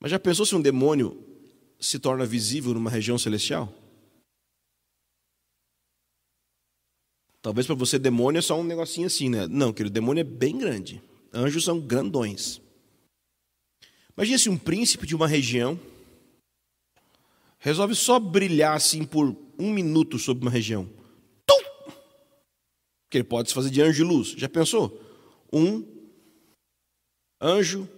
Mas 0.00 0.10
já 0.10 0.18
pensou 0.18 0.46
se 0.46 0.54
um 0.54 0.62
demônio 0.62 1.22
se 1.78 1.98
torna 1.98 2.24
visível 2.24 2.72
numa 2.72 2.90
região 2.90 3.18
celestial? 3.18 3.72
Talvez 7.42 7.66
para 7.66 7.74
você 7.74 7.98
demônio 7.98 8.38
é 8.38 8.42
só 8.42 8.58
um 8.58 8.62
negocinho 8.62 9.08
assim, 9.08 9.28
né? 9.28 9.48
Não, 9.48 9.72
que 9.72 9.82
o 9.82 9.90
demônio 9.90 10.20
é 10.20 10.24
bem 10.24 10.56
grande. 10.56 11.02
Anjos 11.34 11.64
são 11.64 11.80
grandões. 11.80 12.60
Imagina 14.16 14.38
se 14.38 14.48
um 14.48 14.56
príncipe 14.56 15.06
de 15.06 15.16
uma 15.16 15.26
região 15.26 15.78
resolve 17.58 17.94
só 17.96 18.20
brilhar 18.20 18.76
assim 18.76 19.04
por 19.04 19.36
um 19.58 19.72
minuto 19.72 20.18
sobre 20.18 20.44
uma 20.44 20.50
região. 20.50 20.88
Tum! 21.44 21.92
Que 23.10 23.18
ele 23.18 23.24
pode 23.24 23.48
se 23.48 23.54
fazer 23.54 23.70
de 23.70 23.82
anjo 23.82 23.96
de 23.96 24.04
luz. 24.04 24.28
Já 24.36 24.48
pensou? 24.48 25.00
Um 25.52 25.84
anjo 27.40 27.88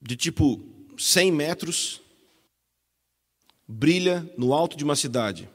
de 0.00 0.16
tipo 0.16 0.64
100 0.96 1.30
metros 1.30 2.00
brilha 3.68 4.30
no 4.38 4.54
alto 4.54 4.76
de 4.76 4.84
uma 4.84 4.96
cidade. 4.96 5.48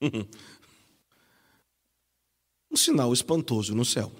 Um 2.70 2.76
sinal 2.76 3.12
espantoso 3.12 3.74
no 3.74 3.84
céu. 3.84 4.12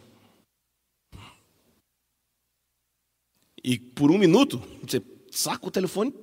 E 3.62 3.78
por 3.78 4.10
um 4.10 4.18
minuto, 4.18 4.58
você 4.82 5.02
saca 5.30 5.66
o 5.66 5.70
telefone, 5.70 6.14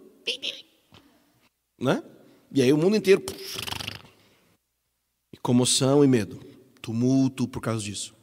né? 1.79 2.03
E 2.51 2.61
aí 2.61 2.73
o 2.73 2.77
mundo 2.77 2.95
inteiro. 2.95 3.23
E 5.31 5.37
comoção 5.37 6.03
e 6.03 6.07
medo. 6.07 6.39
Tumulto 6.81 7.47
por 7.47 7.61
causa 7.61 7.83
disso. 7.83 8.15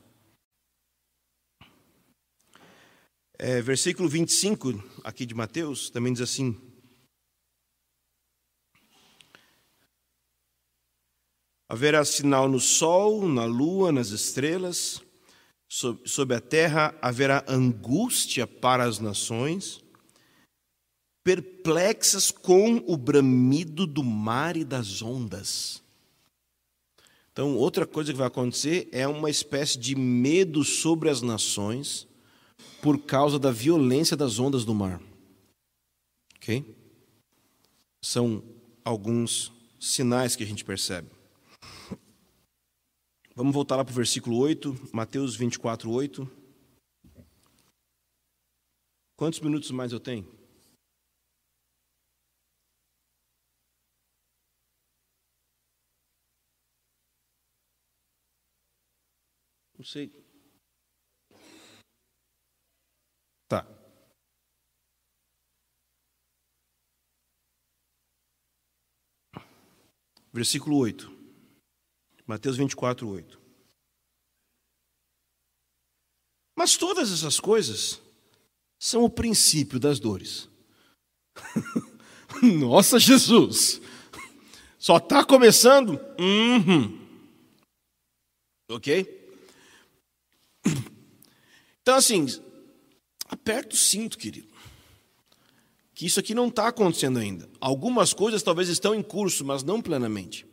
É, 3.39 3.61
versículo 3.61 4.09
25 4.09 4.83
aqui 5.03 5.27
de 5.27 5.35
Mateus 5.35 5.91
também 5.91 6.13
diz 6.13 6.23
assim: 6.23 6.57
Haverá 11.75 12.05
sinal 12.05 12.49
no 12.49 12.61
sol, 12.61 13.27
na 13.29 13.45
lua, 13.45 13.91
nas 13.91 14.11
estrelas, 14.11 15.03
sob 15.69 16.33
a 16.33 16.41
terra 16.41 16.97
haverá 17.03 17.45
angústia 17.49 18.47
para 18.47 18.85
as 18.85 19.01
nações, 19.01 19.83
perplexas 21.25 22.31
com 22.31 22.77
o 22.87 22.97
bramido 22.97 23.89
do 23.89 24.05
mar 24.05 24.57
e 24.57 24.63
das 24.63 25.03
ondas. 25.03 25.83
Então, 27.33 27.57
outra 27.57 27.85
coisa 27.85 28.13
que 28.13 28.19
vai 28.19 28.29
acontecer 28.29 28.89
é 28.93 29.09
uma 29.09 29.29
espécie 29.29 29.77
de 29.77 29.97
medo 29.97 30.63
sobre 30.63 31.11
as 31.11 31.23
nações 31.23 32.07
por 32.81 33.01
causa 33.01 33.37
da 33.37 33.51
violência 33.51 34.17
das 34.17 34.39
ondas 34.39 34.65
do 34.65 34.77
mar. 34.77 35.03
Ok? 36.37 36.65
São 38.01 38.45
alguns 38.85 39.51
sinais 39.81 40.37
que 40.37 40.45
a 40.45 40.47
gente 40.47 40.65
percebe. 40.65 41.24
Vamos 43.37 43.53
voltar 43.53 43.75
lá 43.75 43.85
para 43.85 43.91
o 43.91 43.95
versículo 43.97 44.37
8, 44.39 44.95
Mateus 44.95 45.35
24, 45.35 45.91
8. 45.91 46.25
Quantos 49.17 49.41
minutos 49.41 49.73
mais 49.73 49.91
eu 49.93 49.99
tenho? 49.99 50.25
Não 59.77 59.85
sei. 59.85 60.13
Tá. 63.49 63.67
Versículo 70.33 70.77
8. 70.77 71.14
Mateus 72.27 72.57
24, 72.57 73.09
8. 73.09 73.41
Mas 76.57 76.77
todas 76.77 77.13
essas 77.13 77.39
coisas 77.39 78.01
são 78.79 79.05
o 79.05 79.11
princípio 79.11 79.79
das 79.79 79.99
dores. 79.99 80.49
Nossa 82.43 82.99
Jesus! 82.99 83.81
Só 84.79 84.99
está 84.99 85.25
começando? 85.25 85.99
Uhum. 86.19 87.01
Ok? 88.71 89.25
Então, 91.81 91.97
assim, 91.97 92.27
aperta 93.29 93.75
o 93.75 93.79
cinto, 93.79 94.17
querido. 94.17 94.49
Que 95.95 96.07
isso 96.07 96.19
aqui 96.19 96.35
não 96.35 96.49
está 96.49 96.69
acontecendo 96.69 97.19
ainda. 97.19 97.49
Algumas 97.61 98.13
coisas 98.15 98.43
talvez 98.43 98.69
estão 98.69 98.95
em 98.95 99.03
curso, 99.03 99.45
mas 99.45 99.63
não 99.63 99.83
plenamente. 99.83 100.47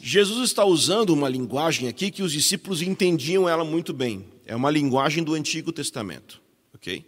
Jesus 0.00 0.50
está 0.50 0.64
usando 0.64 1.10
uma 1.10 1.28
linguagem 1.28 1.88
aqui 1.88 2.10
que 2.10 2.22
os 2.22 2.32
discípulos 2.32 2.82
entendiam 2.82 3.48
ela 3.48 3.64
muito 3.64 3.92
bem. 3.92 4.26
É 4.46 4.56
uma 4.56 4.70
linguagem 4.70 5.22
do 5.22 5.34
Antigo 5.34 5.72
Testamento, 5.72 6.40
ok? 6.74 7.04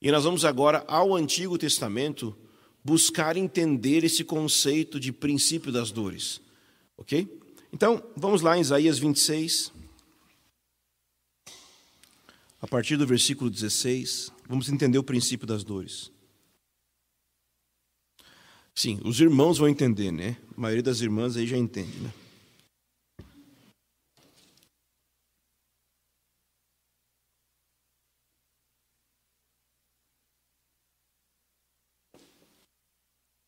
E 0.00 0.10
nós 0.10 0.24
vamos 0.24 0.44
agora 0.44 0.84
ao 0.88 1.14
Antigo 1.14 1.58
Testamento 1.58 2.36
buscar 2.84 3.36
entender 3.36 4.04
esse 4.04 4.24
conceito 4.24 4.98
de 4.98 5.12
princípio 5.12 5.70
das 5.70 5.90
dores, 5.90 6.40
ok? 6.96 7.28
Então, 7.72 8.02
vamos 8.16 8.42
lá 8.42 8.56
em 8.56 8.60
Isaías 8.60 8.98
26, 8.98 9.72
a 12.60 12.68
partir 12.68 12.96
do 12.96 13.06
versículo 13.06 13.50
16, 13.50 14.30
vamos 14.48 14.68
entender 14.68 14.98
o 14.98 15.02
princípio 15.02 15.46
das 15.46 15.64
dores. 15.64 16.11
Sim, 18.74 19.00
os 19.04 19.20
irmãos 19.20 19.58
vão 19.58 19.68
entender, 19.68 20.10
né? 20.10 20.36
A 20.56 20.60
maioria 20.60 20.82
das 20.82 21.00
irmãs 21.00 21.36
aí 21.36 21.46
já 21.46 21.56
entende, 21.56 21.98
né? 22.00 22.12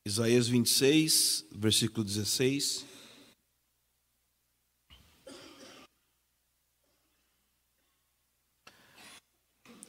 Isaías 0.06 0.46
26, 0.46 1.46
versículo 1.50 2.04
16. 2.04 2.84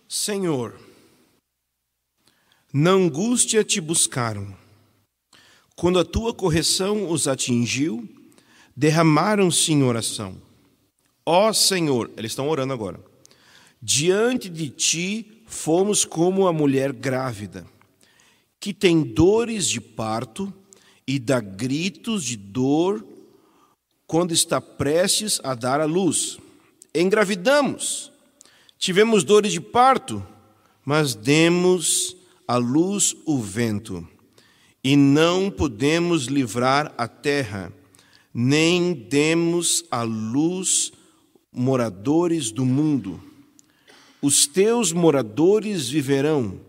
Senhor, 0.07 0.79
na 2.73 2.91
angústia 2.91 3.65
te 3.65 3.81
buscaram 3.81 4.64
quando 5.75 5.99
a 5.99 6.05
tua 6.05 6.33
correção 6.33 7.09
os 7.09 7.27
atingiu, 7.27 8.07
derramaram-se 8.75 9.73
em 9.73 9.83
oração. 9.83 10.37
Ó 11.25 11.51
Senhor, 11.51 12.11
eles 12.15 12.31
estão 12.31 12.49
orando 12.49 12.73
agora. 12.73 12.99
Diante 13.81 14.49
de 14.49 14.69
ti 14.69 15.43
fomos 15.45 16.05
como 16.05 16.47
a 16.47 16.53
mulher 16.53 16.93
grávida, 16.93 17.65
que 18.59 18.73
tem 18.73 19.01
dores 19.03 19.67
de 19.67 19.81
parto 19.81 20.51
e 21.05 21.19
dá 21.19 21.39
gritos 21.39 22.23
de 22.23 22.37
dor 22.37 23.05
quando 24.07 24.33
está 24.33 24.61
prestes 24.61 25.39
a 25.43 25.53
dar 25.53 25.81
à 25.81 25.85
luz. 25.85 26.37
Engravidamos, 26.93 28.11
tivemos 28.77 29.23
dores 29.23 29.51
de 29.51 29.59
parto, 29.59 30.25
mas 30.85 31.15
demos 31.15 32.15
à 32.47 32.55
luz 32.55 33.15
o 33.25 33.39
vento 33.39 34.07
e 34.85 34.95
não 34.95 35.49
podemos 35.49 36.25
livrar 36.25 36.93
a 36.95 37.07
terra, 37.07 37.73
nem 38.31 38.93
demos 38.93 39.83
à 39.89 40.03
luz 40.03 40.91
moradores 41.51 42.51
do 42.51 42.63
mundo. 42.63 43.19
Os 44.21 44.45
teus 44.45 44.93
moradores 44.93 45.89
viverão, 45.89 46.61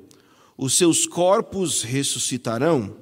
os 0.56 0.78
seus 0.78 1.06
corpos 1.06 1.82
ressuscitarão. 1.82 2.96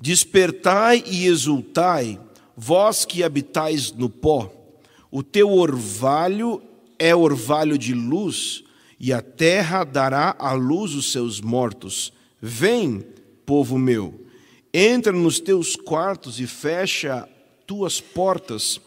Despertai 0.00 1.04
e 1.06 1.26
exultai, 1.26 2.18
vós 2.56 3.04
que 3.04 3.22
habitais 3.22 3.92
no 3.92 4.08
pó. 4.08 4.50
O 5.10 5.22
teu 5.22 5.52
orvalho 5.52 6.62
é 6.98 7.14
orvalho 7.14 7.76
de 7.76 7.92
luz, 7.92 8.64
e 8.98 9.12
a 9.12 9.20
terra 9.20 9.84
dará 9.84 10.34
à 10.38 10.54
luz 10.54 10.94
os 10.94 11.12
seus 11.12 11.38
mortos. 11.38 12.14
Vem, 12.40 13.04
povo 13.44 13.78
meu, 13.78 14.23
Entra 14.76 15.12
nos 15.12 15.38
teus 15.38 15.76
quartos 15.76 16.40
e 16.40 16.48
fecha 16.48 17.28
tuas 17.64 18.00
portas. 18.00 18.80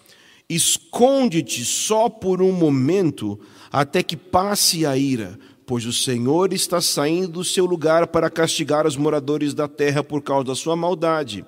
Esconde-te 0.50 1.64
só 1.64 2.10
por 2.10 2.42
um 2.42 2.52
momento, 2.52 3.40
até 3.72 4.04
que 4.04 4.18
passe 4.18 4.86
a 4.86 4.98
ira, 4.98 5.40
pois 5.66 5.86
o 5.86 5.94
Senhor 5.94 6.52
está 6.52 6.82
saindo 6.82 7.30
do 7.30 7.44
seu 7.46 7.66
lugar 7.66 8.08
para 8.08 8.30
castigar 8.30 8.86
os 8.86 8.98
moradores 8.98 9.54
da 9.54 9.66
terra 9.66 10.04
por 10.04 10.22
causa 10.22 10.48
da 10.48 10.56
sua 10.56 10.76
maldade. 10.76 11.46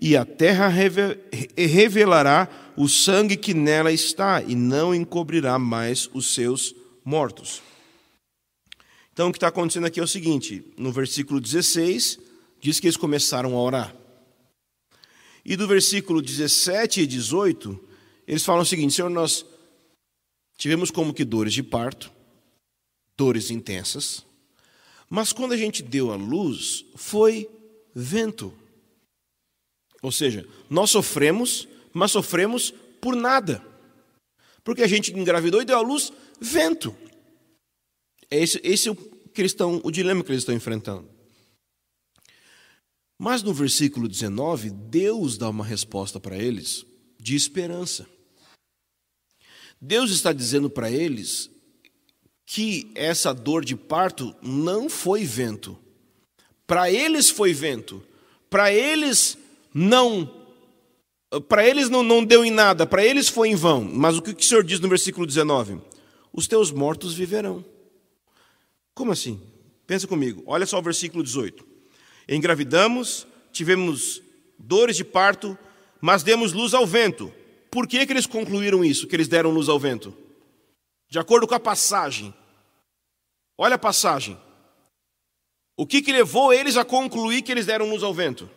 E 0.00 0.16
a 0.16 0.24
terra 0.24 0.68
revelará 1.54 2.48
o 2.78 2.88
sangue 2.88 3.36
que 3.36 3.52
nela 3.52 3.92
está, 3.92 4.42
e 4.42 4.54
não 4.54 4.94
encobrirá 4.94 5.58
mais 5.58 6.08
os 6.14 6.34
seus 6.34 6.74
mortos. 7.04 7.60
Então, 9.12 9.28
o 9.28 9.32
que 9.32 9.36
está 9.36 9.48
acontecendo 9.48 9.86
aqui 9.86 10.00
é 10.00 10.02
o 10.02 10.08
seguinte: 10.08 10.64
no 10.78 10.92
versículo 10.92 11.40
16, 11.40 12.24
diz 12.60 12.80
que 12.80 12.86
eles 12.86 12.96
começaram 12.96 13.56
a 13.56 13.60
orar. 13.60 13.96
E 15.44 15.56
do 15.56 15.66
versículo 15.66 16.20
17 16.20 17.02
e 17.02 17.06
18, 17.06 17.78
eles 18.26 18.44
falam 18.44 18.62
o 18.62 18.66
seguinte: 18.66 18.94
Senhor, 18.94 19.08
nós 19.08 19.46
tivemos 20.56 20.90
como 20.90 21.14
que 21.14 21.24
dores 21.24 21.54
de 21.54 21.62
parto, 21.62 22.12
dores 23.16 23.50
intensas, 23.50 24.24
mas 25.08 25.32
quando 25.32 25.52
a 25.52 25.56
gente 25.56 25.82
deu 25.82 26.12
a 26.12 26.16
luz, 26.16 26.84
foi 26.96 27.48
vento. 27.94 28.52
Ou 30.02 30.10
seja, 30.10 30.46
nós 30.68 30.90
sofremos, 30.90 31.68
mas 31.92 32.10
sofremos 32.10 32.74
por 33.00 33.14
nada. 33.14 33.64
Porque 34.64 34.82
a 34.82 34.86
gente 34.88 35.12
engravidou 35.12 35.62
e 35.62 35.64
deu 35.64 35.78
à 35.78 35.80
luz 35.80 36.12
vento. 36.40 36.94
Esse, 38.30 38.60
esse 38.64 38.88
é 38.88 38.92
o, 38.92 38.98
estão, 39.38 39.80
o 39.84 39.90
dilema 39.90 40.24
que 40.24 40.32
eles 40.32 40.42
estão 40.42 40.54
enfrentando. 40.54 41.15
Mas 43.18 43.42
no 43.42 43.52
versículo 43.52 44.08
19, 44.08 44.70
Deus 44.70 45.38
dá 45.38 45.48
uma 45.48 45.64
resposta 45.64 46.20
para 46.20 46.36
eles 46.36 46.84
de 47.18 47.34
esperança. 47.34 48.06
Deus 49.80 50.10
está 50.10 50.32
dizendo 50.32 50.68
para 50.68 50.90
eles 50.90 51.50
que 52.44 52.90
essa 52.94 53.34
dor 53.34 53.64
de 53.64 53.74
parto 53.74 54.34
não 54.42 54.88
foi 54.88 55.24
vento. 55.24 55.78
Para 56.66 56.90
eles 56.90 57.30
foi 57.30 57.52
vento. 57.52 58.02
Para 58.48 58.72
eles 58.72 59.36
não 59.74 60.32
para 61.48 61.66
eles 61.66 61.90
não, 61.90 62.04
não 62.04 62.24
deu 62.24 62.44
em 62.44 62.52
nada, 62.52 62.86
para 62.86 63.04
eles 63.04 63.28
foi 63.28 63.48
em 63.48 63.56
vão. 63.56 63.82
Mas 63.82 64.16
o 64.16 64.22
que 64.22 64.30
o 64.30 64.42
Senhor 64.42 64.62
diz 64.62 64.78
no 64.78 64.88
versículo 64.88 65.26
19? 65.26 65.80
Os 66.32 66.46
teus 66.46 66.70
mortos 66.70 67.14
viverão. 67.14 67.64
Como 68.94 69.10
assim? 69.12 69.40
Pensa 69.86 70.06
comigo. 70.06 70.42
Olha 70.46 70.64
só 70.64 70.78
o 70.78 70.82
versículo 70.82 71.22
18. 71.22 71.65
Engravidamos, 72.28 73.26
tivemos 73.52 74.20
dores 74.58 74.96
de 74.96 75.04
parto, 75.04 75.56
mas 76.00 76.22
demos 76.22 76.52
luz 76.52 76.74
ao 76.74 76.86
vento. 76.86 77.32
Por 77.70 77.86
que, 77.86 78.04
que 78.04 78.12
eles 78.12 78.26
concluíram 78.26 78.84
isso, 78.84 79.06
que 79.06 79.14
eles 79.14 79.28
deram 79.28 79.50
luz 79.50 79.68
ao 79.68 79.78
vento? 79.78 80.16
De 81.08 81.18
acordo 81.18 81.46
com 81.46 81.54
a 81.54 81.60
passagem. 81.60 82.34
Olha 83.56 83.76
a 83.76 83.78
passagem. 83.78 84.38
O 85.76 85.86
que, 85.86 86.02
que 86.02 86.12
levou 86.12 86.52
eles 86.52 86.76
a 86.76 86.84
concluir 86.84 87.42
que 87.42 87.52
eles 87.52 87.66
deram 87.66 87.88
luz 87.88 88.02
ao 88.02 88.14
vento? 88.14 88.50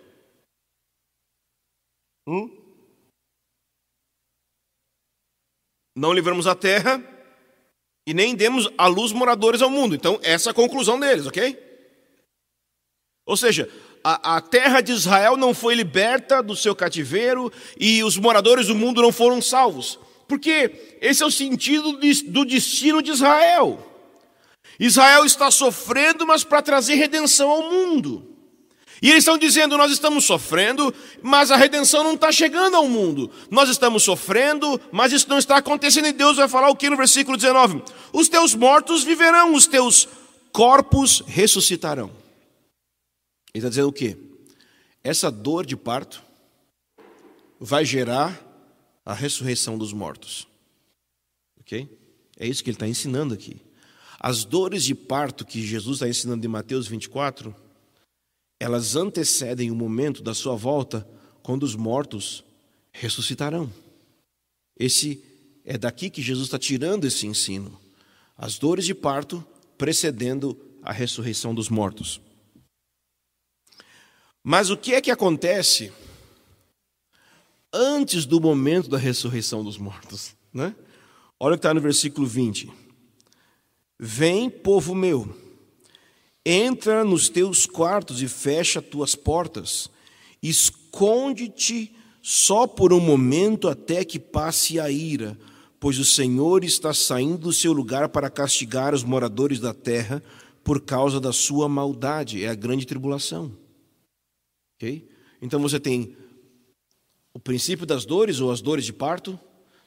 Hum? 2.28 2.56
Não 5.96 6.14
livramos 6.14 6.48
a 6.48 6.56
terra 6.56 7.04
e 8.08 8.14
nem 8.14 8.36
demos 8.36 8.70
a 8.78 8.88
luz 8.88 9.12
moradores 9.12 9.62
ao 9.62 9.70
mundo. 9.70 9.94
Então, 9.94 10.20
essa 10.24 10.50
é 10.50 10.52
a 10.52 10.56
conclusão 10.56 11.00
deles, 11.00 11.28
ok? 11.28 11.69
Ou 13.30 13.38
seja, 13.38 13.70
a, 14.04 14.38
a, 14.38 14.42
terra 14.42 14.82
de 14.82 14.92
Israel 14.92 15.38
não 15.38 15.54
foi 15.54 15.76
liberta 15.76 16.42
do 16.42 16.56
seu 16.56 16.76
cativeiro 16.76 17.54
e 17.80 18.04
os 18.04 18.18
moradores 18.18 18.66
do 18.66 18.74
mundo 18.74 19.04
não 19.04 19.12
foram 19.12 19.40
salvos. 19.40 20.00
Porque 20.28 20.98
esse 21.00 21.22
é 21.22 21.26
o 21.28 21.30
sentido 21.30 22.00
de, 22.00 22.24
do 22.24 22.44
destino 22.44 23.04
de 23.04 23.12
Israel. 23.12 23.86
Israel 24.80 25.26
está 25.26 25.52
sofrendo, 25.52 26.26
mas 26.26 26.44
para 26.44 26.64
trazer 26.64 26.96
redenção 26.96 27.52
ao 27.52 27.70
mundo. 27.70 28.36
E 29.00 29.12
eles 29.12 29.20
estão 29.22 29.38
dizendo: 29.38 29.78
nós 29.78 29.92
estamos 29.92 30.26
sofrendo, 30.26 30.92
mas 31.22 31.52
a 31.52 31.56
redenção 31.56 32.04
não 32.04 32.16
está 32.16 32.32
chegando 32.32 32.78
ao 32.78 32.88
mundo. 32.88 33.30
Nós 33.52 33.70
estamos 33.70 34.02
sofrendo, 34.02 34.82
mas 34.92 35.14
isso 35.14 35.30
não 35.30 35.38
está 35.38 35.58
acontecendo. 35.58 36.08
E 36.08 36.14
Deus 36.14 36.38
vai 36.38 36.48
falar 36.48 36.70
o 36.70 36.76
que 36.76 36.90
no 36.90 36.98
versículo 36.98 37.38
19? 37.38 37.84
Os 38.12 38.28
teus 38.28 38.56
mortos 38.56 39.04
viverão, 39.04 39.54
os 39.54 39.68
teus 39.68 40.08
corpos 40.52 41.22
ressuscitarão. 41.28 42.19
Ele 43.54 43.60
está 43.60 43.70
dizendo 43.70 43.90
o 43.90 43.94
quê? 43.94 44.18
Essa 45.04 45.32
dor 45.32 45.66
de 45.66 45.76
parto 45.76 46.24
vai 47.60 47.84
gerar 47.84 48.46
a 49.06 49.14
ressurreição 49.14 49.78
dos 49.78 49.92
mortos. 49.92 50.48
Ok? 51.60 51.90
É 52.38 52.48
isso 52.48 52.64
que 52.64 52.70
ele 52.70 52.76
está 52.76 52.88
ensinando 52.88 53.34
aqui. 53.34 53.62
As 54.20 54.44
dores 54.44 54.84
de 54.84 54.94
parto 54.94 55.46
que 55.46 55.66
Jesus 55.66 55.98
está 55.98 56.08
ensinando 56.08 56.46
em 56.46 56.50
Mateus 56.50 56.88
24, 56.88 57.56
elas 58.60 58.96
antecedem 58.96 59.72
o 59.72 59.76
momento 59.76 60.22
da 60.22 60.34
sua 60.34 60.56
volta, 60.56 61.08
quando 61.42 61.64
os 61.64 61.76
mortos 61.76 62.44
ressuscitarão. 62.92 63.72
Esse 64.78 65.24
é 65.64 65.78
daqui 65.78 66.10
que 66.10 66.22
Jesus 66.22 66.48
está 66.48 66.60
tirando 66.60 67.06
esse 67.06 67.26
ensino. 67.26 67.80
As 68.38 68.58
dores 68.58 68.86
de 68.86 68.94
parto 68.94 69.46
precedendo 69.78 70.58
a 70.84 70.92
ressurreição 70.92 71.56
dos 71.56 71.70
mortos. 71.70 72.22
Mas 74.44 74.70
o 74.70 74.78
que 74.78 74.94
é 74.94 75.02
que 75.02 75.12
acontece 75.12 75.92
antes 77.74 78.26
do 78.26 78.40
momento 78.40 78.90
da 78.90 78.98
ressurreição 78.98 79.64
dos 79.64 79.78
mortos? 79.78 80.36
Né? 80.54 80.76
Olha 81.40 81.56
o 81.56 81.58
que 81.58 81.60
está 81.60 81.74
no 81.74 81.82
versículo 81.82 82.26
20. 82.26 82.72
Vem, 84.00 84.50
povo 84.50 84.96
meu, 84.96 85.36
entra 86.46 87.04
nos 87.04 87.28
teus 87.28 87.66
quartos 87.66 88.22
e 88.22 88.28
fecha 88.28 88.82
tuas 88.82 89.14
portas, 89.14 89.90
esconde-te 90.42 91.94
só 92.22 92.66
por 92.66 92.94
um 92.94 93.00
momento 93.00 93.68
até 93.68 94.06
que 94.06 94.20
passe 94.20 94.80
a 94.80 94.90
ira, 94.90 95.38
pois 95.80 96.00
o 96.00 96.06
Senhor 96.06 96.64
está 96.64 96.94
saindo 96.94 97.38
do 97.38 97.54
seu 97.54 97.74
lugar 97.74 98.10
para 98.10 98.30
castigar 98.30 98.94
os 98.94 99.04
moradores 99.04 99.60
da 99.60 99.74
terra 99.74 100.24
por 100.64 100.82
causa 100.82 101.20
da 101.20 101.34
sua 101.34 101.68
maldade. 101.68 102.44
É 102.44 102.50
a 102.50 102.56
grande 102.56 102.86
tribulação. 102.86 103.52
Então 105.42 105.60
você 105.60 105.80
tem 105.80 106.16
o 107.34 107.40
princípio 107.40 107.86
das 107.86 108.06
dores 108.06 108.40
ou 108.40 108.52
as 108.52 108.62
dores 108.62 108.86
de 108.86 108.94
parto, 108.94 109.40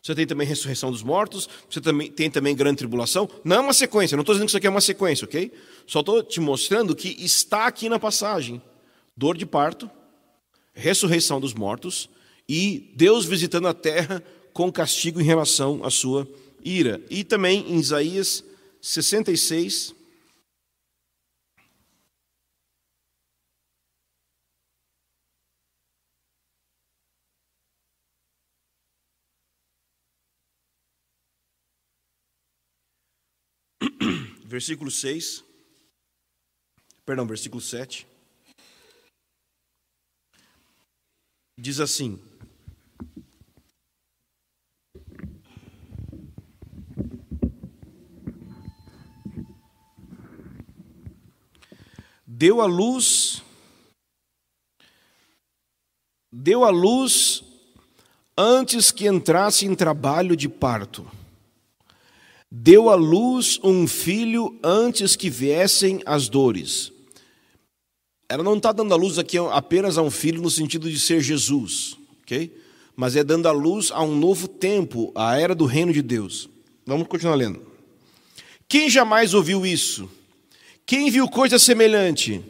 você 0.03 0.14
tem 0.14 0.26
também 0.26 0.47
ressurreição 0.47 0.90
dos 0.90 1.03
mortos, 1.03 1.49
você 1.70 1.80
também, 1.80 2.11
tem 2.11 2.28
também 2.28 2.57
grande 2.57 2.78
tribulação. 2.78 3.28
Não 3.45 3.57
é 3.57 3.61
uma 3.61 3.72
sequência, 3.72 4.16
não 4.16 4.22
estou 4.22 4.34
dizendo 4.34 4.47
que 4.47 4.51
isso 4.51 4.57
aqui 4.57 4.66
é 4.66 4.70
uma 4.70 4.80
sequência, 4.80 5.24
ok? 5.24 5.53
Só 5.86 6.01
estou 6.01 6.22
te 6.22 6.40
mostrando 6.40 6.97
que 6.97 7.09
está 7.24 7.66
aqui 7.66 7.88
na 7.88 7.99
passagem: 7.99 8.61
dor 9.16 9.36
de 9.36 9.47
parto, 9.47 9.88
ressurreição 10.72 11.40
dos 11.40 11.55
mortos 11.55 12.11
e 12.49 12.93
Deus 12.97 13.24
visitando 13.24 13.68
a 13.68 13.74
terra 13.74 14.22
com 14.53 14.70
castigo 14.72 15.20
em 15.20 15.24
relação 15.24 15.84
à 15.84 15.90
sua 15.90 16.28
ira. 16.64 17.01
E 17.09 17.22
também 17.22 17.64
em 17.72 17.78
Isaías 17.78 18.45
66, 18.80 19.95
versículo 34.53 34.90
6, 34.90 35.42
perdão, 37.07 37.26
versículo 37.26 37.59
7, 37.59 38.07
diz 41.59 41.80
assim: 41.80 42.22
Deu 52.26 52.61
a 52.61 52.66
luz, 52.66 53.42
deu 56.30 56.62
a 56.62 56.68
luz 56.68 57.42
antes 58.36 58.90
que 58.90 59.07
entrasse 59.07 59.64
em 59.64 59.74
trabalho 59.74 60.36
de 60.36 60.46
parto 60.46 61.21
deu 62.55 62.90
à 62.90 62.94
luz 62.94 63.59
um 63.64 63.88
filho 63.88 64.59
antes 64.62 65.16
que 65.16 65.30
viessem 65.30 66.03
as 66.05 66.28
dores. 66.28 66.92
Ela 68.28 68.42
não 68.42 68.59
está 68.59 68.72
dando 68.72 68.92
a 68.92 68.96
luz 68.96 69.18
aqui 69.18 69.38
apenas 69.38 69.96
a 69.96 70.03
um 70.03 70.11
filho 70.11 70.42
no 70.42 70.50
sentido 70.50 70.90
de 70.90 71.00
ser 71.00 71.22
Jesus, 71.22 71.96
ok? 72.22 72.55
Mas 72.94 73.16
é 73.16 73.24
dando 73.24 73.48
a 73.48 73.53
luz 73.53 73.90
a 73.90 74.03
um 74.03 74.14
novo 74.14 74.46
tempo, 74.46 75.11
a 75.14 75.38
era 75.40 75.55
do 75.55 75.64
reino 75.64 75.94
de 75.94 76.03
Deus. 76.03 76.46
Vamos 76.84 77.09
continuar 77.09 77.36
lendo. 77.36 77.62
Quem 78.68 78.90
jamais 78.90 79.32
ouviu 79.32 79.64
isso? 79.64 80.07
Quem 80.84 81.11
viu 81.11 81.26
coisa 81.26 81.59
semelhante? 81.59 82.42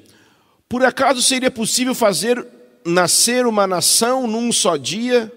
Por 0.69 0.85
acaso 0.85 1.23
seria 1.23 1.51
possível 1.51 1.95
fazer 1.95 2.45
nascer 2.85 3.47
uma 3.47 3.69
nação 3.69 4.27
num 4.27 4.51
só 4.51 4.77
dia? 4.77 5.33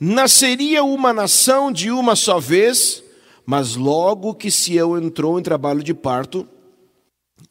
Nasceria 0.00 0.82
uma 0.82 1.12
nação 1.12 1.70
de 1.70 1.88
uma 1.88 2.16
só 2.16 2.40
vez? 2.40 3.01
Mas 3.44 3.74
logo 3.74 4.34
que 4.34 4.50
Sião 4.50 4.98
entrou 4.98 5.38
em 5.38 5.42
trabalho 5.42 5.82
de 5.82 5.92
parto, 5.92 6.48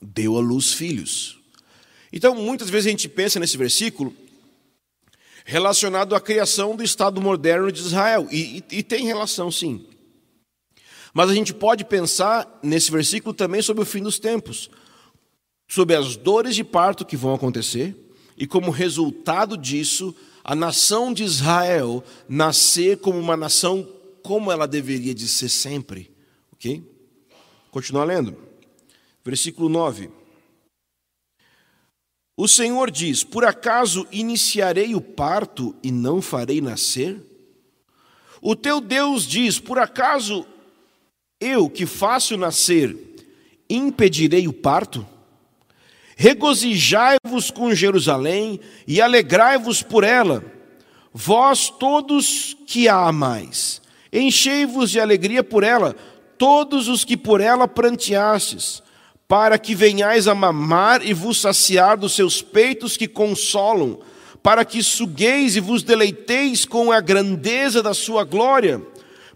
deu 0.02 0.38
à 0.38 0.42
luz 0.42 0.74
filhos. 0.74 1.40
Então, 2.12 2.36
muitas 2.36 2.70
vezes 2.70 2.88
a 2.88 2.92
gente 2.92 3.10
pensa 3.10 3.40
nesse 3.40 3.58
versículo 3.58 4.14
relacionado 5.44 6.16
à 6.16 6.22
criação 6.22 6.76
do 6.76 6.84
Estado 6.84 7.20
moderno 7.20 7.72
de 7.72 7.80
Israel, 7.80 8.28
e, 8.32 8.64
e, 8.70 8.78
e 8.78 8.84
tem 8.84 9.06
relação 9.06 9.52
sim. 9.52 9.86
Mas 11.14 11.30
a 11.30 11.34
gente 11.34 11.54
pode 11.54 11.84
pensar 11.84 12.60
nesse 12.64 12.92
versículo 12.92 13.34
também 13.34 13.62
sobre 13.62 13.84
o 13.84 13.86
fim 13.86 14.02
dos 14.02 14.20
tempos, 14.20 14.70
sobre 15.68 15.96
as 15.96 16.16
dores 16.16 16.56
de 16.56 16.64
parto 16.64 17.06
que 17.06 17.18
vão 17.18 17.34
acontecer, 17.34 17.96
e 18.38 18.48
como 18.48 18.72
resultado 18.72 19.58
disso, 19.58 20.16
a 20.44 20.56
nação 20.56 21.14
de 21.14 21.24
Israel 21.24 22.04
nascer 22.28 22.98
como 22.98 23.20
uma 23.20 23.36
nação 23.36 23.88
como 24.24 24.52
ela 24.52 24.68
deveria 24.68 25.14
de 25.14 25.28
ser 25.28 25.50
sempre. 25.50 26.12
Ok? 26.54 26.84
Continuar 27.70 28.06
lendo. 28.06 28.38
Versículo 29.24 29.70
9. 29.70 30.10
O 32.36 32.48
Senhor 32.48 32.90
diz: 32.90 33.24
Por 33.24 33.46
acaso 33.46 34.08
iniciarei 34.12 34.96
o 34.96 35.02
parto 35.02 35.76
e 35.84 35.92
não 35.92 36.22
farei 36.22 36.62
nascer? 36.62 37.22
O 38.42 38.56
teu 38.56 38.82
Deus 38.82 39.28
diz: 39.28 39.60
Por 39.60 39.78
acaso 39.78 40.46
eu 41.40 41.70
que 41.70 41.86
faço 41.86 42.38
nascer 42.38 42.98
impedirei 43.70 44.48
o 44.48 44.54
parto? 44.54 45.08
Regozijai-vos 46.16 47.50
com 47.50 47.74
Jerusalém 47.74 48.60
e 48.88 49.02
alegrai-vos 49.02 49.82
por 49.82 50.04
ela, 50.04 50.44
vós 51.12 51.70
todos 51.70 52.56
que 52.68 52.88
a 52.88 53.08
amais. 53.08 53.81
Enchei-vos 54.12 54.92
de 54.92 55.00
alegria 55.00 55.44
por 55.44 55.64
ela, 55.64 55.96
todos 56.38 56.88
os 56.88 57.06
que 57.06 57.16
por 57.16 57.40
ela 57.40 57.68
pranteastes, 57.68 58.84
para 59.28 59.58
que 59.58 59.74
venhais 59.74 60.28
a 60.28 60.36
mamar 60.36 61.06
e 61.06 61.14
vos 61.14 61.40
saciar 61.40 61.98
dos 61.98 62.14
seus 62.14 62.42
peitos 62.42 62.98
que 62.98 63.08
consolam, 63.08 64.00
para 64.44 64.66
que 64.66 64.84
sugueis 64.84 65.56
e 65.56 65.60
vos 65.60 65.84
deleiteis 65.84 66.66
com 66.66 66.92
a 66.92 67.00
grandeza 67.00 67.82
da 67.82 67.94
sua 67.94 68.24
glória. 68.24 68.82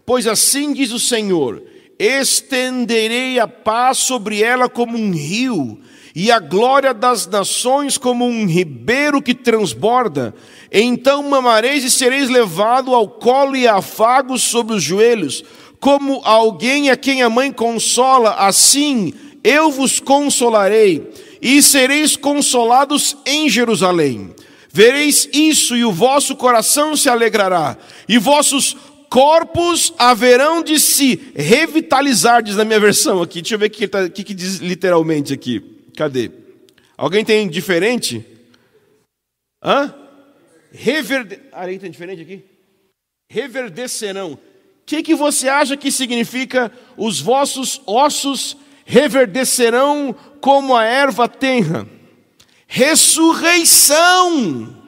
Pois 0.04 0.26
assim 0.26 0.72
diz 0.72 0.92
o 0.92 0.98
Senhor: 0.98 1.62
estenderei 1.98 3.38
a 3.38 3.48
paz 3.48 3.98
sobre 3.98 4.42
ela 4.42 4.68
como 4.68 4.96
um 4.96 5.12
rio, 5.12 5.80
e 6.14 6.30
a 6.30 6.38
glória 6.38 6.94
das 6.94 7.26
nações 7.26 7.98
como 7.98 8.24
um 8.24 8.46
ribeiro 8.46 9.20
que 9.20 9.34
transborda. 9.34 10.34
Então 10.72 11.22
mamareis 11.22 11.84
e 11.84 11.90
sereis 11.90 12.30
levado 12.30 12.94
ao 12.94 13.06
colo 13.06 13.54
e 13.54 13.68
afagos 13.68 14.42
sobre 14.42 14.74
os 14.76 14.82
joelhos, 14.82 15.44
como 15.78 16.22
alguém 16.24 16.88
a 16.90 16.96
quem 16.96 17.22
a 17.22 17.28
mãe 17.28 17.52
consola, 17.52 18.30
assim 18.38 19.12
eu 19.44 19.70
vos 19.70 20.00
consolarei, 20.00 21.08
e 21.40 21.62
sereis 21.62 22.16
consolados 22.16 23.16
em 23.24 23.48
Jerusalém. 23.48 24.34
Vereis 24.72 25.28
isso, 25.32 25.76
e 25.76 25.84
o 25.84 25.92
vosso 25.92 26.34
coração 26.34 26.96
se 26.96 27.08
alegrará, 27.08 27.76
e 28.08 28.18
vossos 28.18 28.76
corpos 29.10 29.92
haverão 29.98 30.62
de 30.62 30.78
se 30.78 31.32
revitalizar, 31.34 32.42
diz 32.42 32.56
na 32.56 32.64
minha 32.64 32.80
versão 32.80 33.22
aqui. 33.22 33.42
Deixa 33.42 33.54
eu 33.54 33.58
ver 33.58 33.66
o 33.66 33.70
que, 33.70 33.88
tá, 33.88 34.08
que, 34.08 34.24
que 34.24 34.34
diz 34.34 34.56
literalmente 34.56 35.32
aqui. 35.32 35.60
Cadê? 35.96 36.30
Alguém 36.96 37.24
tem 37.24 37.48
diferente? 37.48 38.24
Hã? 39.62 39.94
Reverde... 40.72 41.40
Alguém 41.52 41.78
tem 41.78 41.90
diferente 41.90 42.22
aqui? 42.22 42.42
Reverdecerão. 43.30 44.32
O 44.32 44.38
que, 44.84 45.02
que 45.02 45.14
você 45.14 45.48
acha 45.48 45.76
que 45.76 45.90
significa 45.90 46.72
os 46.96 47.20
vossos 47.20 47.80
ossos 47.86 48.56
reverdecerão 48.84 50.14
como 50.40 50.76
a 50.76 50.84
erva 50.84 51.28
tenra? 51.28 51.88
Ressurreição. 52.68 54.85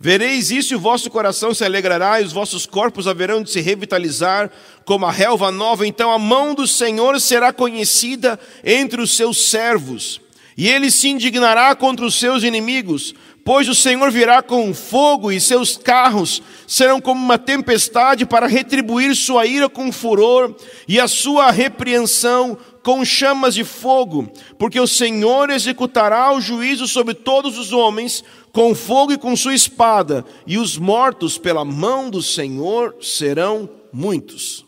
Vereis 0.00 0.52
isso 0.52 0.72
e 0.72 0.76
o 0.76 0.80
vosso 0.80 1.10
coração 1.10 1.52
se 1.52 1.64
alegrará, 1.64 2.20
e 2.20 2.24
os 2.24 2.32
vossos 2.32 2.66
corpos 2.66 3.08
haverão 3.08 3.42
de 3.42 3.50
se 3.50 3.60
revitalizar 3.60 4.48
como 4.84 5.04
a 5.04 5.10
relva 5.10 5.50
nova. 5.50 5.84
Então 5.86 6.12
a 6.12 6.18
mão 6.18 6.54
do 6.54 6.68
Senhor 6.68 7.20
será 7.20 7.52
conhecida 7.52 8.38
entre 8.62 9.00
os 9.00 9.16
seus 9.16 9.50
servos, 9.50 10.20
e 10.56 10.68
ele 10.68 10.90
se 10.90 11.08
indignará 11.08 11.74
contra 11.74 12.06
os 12.06 12.14
seus 12.14 12.44
inimigos. 12.44 13.12
Pois 13.44 13.66
o 13.66 13.74
Senhor 13.74 14.10
virá 14.10 14.40
com 14.42 14.72
fogo, 14.72 15.32
e 15.32 15.40
seus 15.40 15.76
carros 15.76 16.42
serão 16.66 17.00
como 17.00 17.20
uma 17.20 17.38
tempestade 17.38 18.26
para 18.26 18.46
retribuir 18.46 19.16
sua 19.16 19.46
ira 19.46 19.68
com 19.68 19.90
furor, 19.90 20.54
e 20.86 21.00
a 21.00 21.08
sua 21.08 21.50
repreensão 21.50 22.56
com 22.88 23.04
chamas 23.04 23.54
de 23.54 23.64
fogo, 23.64 24.30
porque 24.58 24.78
o 24.80 24.86
Senhor 24.86 25.50
executará 25.50 26.32
o 26.32 26.40
juízo 26.40 26.86
sobre 26.86 27.14
todos 27.14 27.58
os 27.58 27.72
homens 27.72 28.24
com 28.52 28.74
fogo 28.74 29.12
e 29.12 29.18
com 29.18 29.36
sua 29.36 29.54
espada, 29.54 30.24
e 30.46 30.58
os 30.58 30.76
mortos 30.76 31.38
pela 31.38 31.64
mão 31.64 32.10
do 32.10 32.22
Senhor 32.22 32.96
serão 33.00 33.68
muitos. 33.92 34.64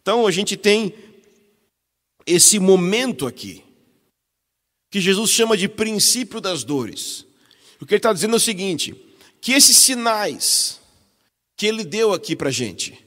Então 0.00 0.26
a 0.26 0.30
gente 0.30 0.56
tem 0.56 0.94
esse 2.26 2.58
momento 2.58 3.26
aqui, 3.26 3.62
que 4.90 5.00
Jesus 5.00 5.30
chama 5.30 5.56
de 5.56 5.68
princípio 5.68 6.40
das 6.40 6.62
dores. 6.64 7.26
O 7.80 7.86
que 7.86 7.94
ele 7.94 7.98
está 7.98 8.12
dizendo 8.12 8.34
é 8.34 8.36
o 8.36 8.40
seguinte: 8.40 8.94
que 9.40 9.52
esses 9.52 9.76
sinais 9.76 10.80
que 11.56 11.66
ele 11.66 11.84
deu 11.84 12.12
aqui 12.12 12.34
para 12.34 12.48
a 12.48 12.52
gente, 12.52 12.98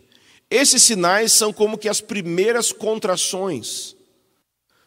esses 0.49 0.81
sinais 0.81 1.33
são 1.33 1.51
como 1.51 1.77
que 1.77 1.89
as 1.89 2.01
primeiras 2.01 2.71
contrações 2.71 3.95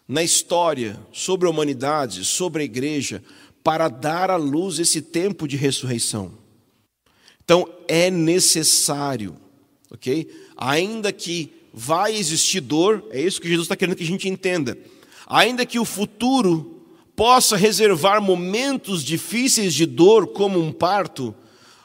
na 0.06 0.22
história 0.22 0.98
sobre 1.12 1.46
a 1.46 1.50
humanidade, 1.50 2.24
sobre 2.24 2.62
a 2.62 2.64
igreja, 2.64 3.22
para 3.62 3.88
dar 3.88 4.30
à 4.30 4.36
luz 4.36 4.78
esse 4.78 5.02
tempo 5.02 5.46
de 5.46 5.56
ressurreição. 5.56 6.32
Então 7.44 7.68
é 7.88 8.10
necessário, 8.10 9.36
ok? 9.90 10.30
Ainda 10.56 11.12
que 11.12 11.52
vai 11.72 12.14
existir 12.16 12.60
dor, 12.60 13.04
é 13.10 13.20
isso 13.20 13.40
que 13.40 13.48
Jesus 13.48 13.66
está 13.66 13.76
querendo 13.76 13.96
que 13.96 14.04
a 14.04 14.06
gente 14.06 14.28
entenda. 14.28 14.78
Ainda 15.26 15.66
que 15.66 15.78
o 15.78 15.84
futuro 15.84 16.80
possa 17.14 17.56
reservar 17.56 18.20
momentos 18.20 19.04
difíceis 19.04 19.74
de 19.74 19.84
dor, 19.84 20.28
como 20.28 20.60
um 20.60 20.72
parto, 20.72 21.34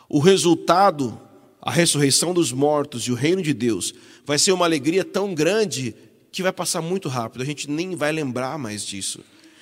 o 0.08 0.20
resultado, 0.20 1.20
a 1.62 1.72
ressurreição 1.72 2.34
dos 2.34 2.52
mortos 2.52 3.04
e 3.04 3.12
o 3.12 3.16
reino 3.16 3.42
de 3.42 3.54
Deus, 3.54 3.94
vai 4.26 4.40
ser 4.40 4.52
uma 4.52 4.66
alegria 4.66 5.04
tão 5.04 5.34
grande 5.34 5.96
que 6.32 6.44
vai 6.44 6.52
passar 6.52 6.82
muito 6.82 7.08
rápido, 7.08 7.42
a 7.42 7.46
gente 7.46 7.70
nem 7.70 7.96
vai 7.96 8.12
lembrar 8.12 8.58
mais 8.58 8.86
disso. 8.86 9.22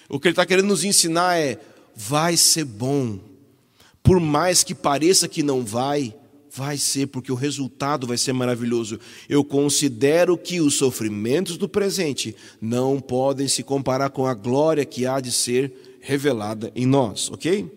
O 0.10 0.20
que 0.20 0.28
ele 0.28 0.34
está 0.34 0.46
querendo 0.46 0.68
nos 0.68 0.84
ensinar 0.84 1.38
é: 1.38 1.60
vai 1.96 2.38
ser 2.38 2.66
bom. 2.66 3.20
Por 4.02 4.20
mais 4.20 4.64
que 4.64 4.76
pareça 4.76 5.28
que 5.28 5.42
não 5.42 5.64
vai, 5.64 6.14
vai 6.52 6.78
ser, 6.78 7.08
porque 7.08 7.32
o 7.32 7.36
resultado 7.36 8.06
vai 8.06 8.18
ser 8.18 8.34
maravilhoso. 8.34 9.00
Eu 9.28 9.44
considero 9.44 10.38
que 10.38 10.62
os 10.62 10.76
sofrimentos 10.76 11.58
do 11.58 11.68
presente 11.68 12.36
não 12.62 13.00
podem 13.00 13.48
se 13.48 13.64
comparar 13.64 14.10
com 14.10 14.28
a 14.28 14.34
glória 14.34 14.86
que 14.86 15.06
há 15.06 15.20
de 15.20 15.32
ser 15.32 15.98
revelada 16.00 16.72
em 16.76 16.86
nós, 16.86 17.32
ok? 17.32 17.72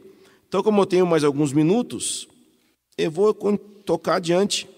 Então, 0.49 0.62
como 0.62 0.83
eu 0.83 0.87
tenho 0.87 1.07
mais 1.07 1.25
alguns 1.25 1.53
minutos, 1.53 2.29
eu 2.99 3.11
vou 3.11 3.33
tocar 3.33 4.17
adiante 4.17 4.69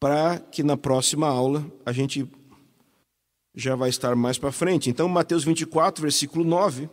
para 0.00 0.38
que 0.38 0.62
na 0.62 0.76
próxima 0.76 1.26
aula 1.26 1.64
a 1.84 1.92
gente 1.92 2.26
já 3.54 3.74
vai 3.74 3.88
estar 3.88 4.14
mais 4.14 4.36
para 4.36 4.52
frente. 4.52 4.90
Então, 4.90 5.08
Mateus 5.08 5.44
24, 5.44 6.02
versículo 6.02 6.44
9. 6.44 6.88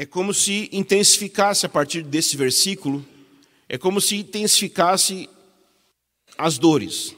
É 0.00 0.06
como 0.06 0.32
se 0.32 0.66
intensificasse 0.72 1.66
a 1.66 1.68
partir 1.68 2.02
desse 2.02 2.34
versículo, 2.34 3.04
é 3.68 3.76
como 3.76 4.00
se 4.00 4.16
intensificasse 4.16 5.28
as 6.38 6.56
dores. 6.56 7.14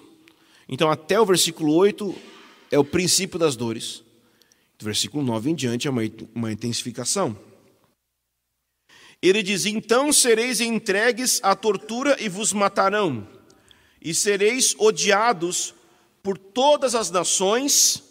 Então, 0.68 0.91
até 0.91 1.20
o 1.20 1.24
versículo 1.24 1.72
8 1.74 2.12
é 2.72 2.78
o 2.80 2.85
princípio 2.85 3.39
das 3.39 3.55
dores. 3.55 4.03
Do 4.76 4.85
versículo 4.85 5.22
9 5.22 5.51
em 5.51 5.55
diante 5.55 5.87
é 5.87 5.93
uma, 5.93 6.03
uma 6.35 6.51
intensificação. 6.51 7.39
Ele 9.22 9.45
diz: 9.45 9.64
Então 9.64 10.12
sereis 10.12 10.61
entregues 10.61 11.39
à 11.41 11.55
tortura 11.55 12.16
e 12.18 12.28
vos 12.28 12.53
matarão, 12.53 13.28
e 14.01 14.12
sereis 14.12 14.74
odiados 14.76 15.72
por 16.20 16.37
todas 16.37 16.97
as 16.97 17.12
nações 17.12 18.03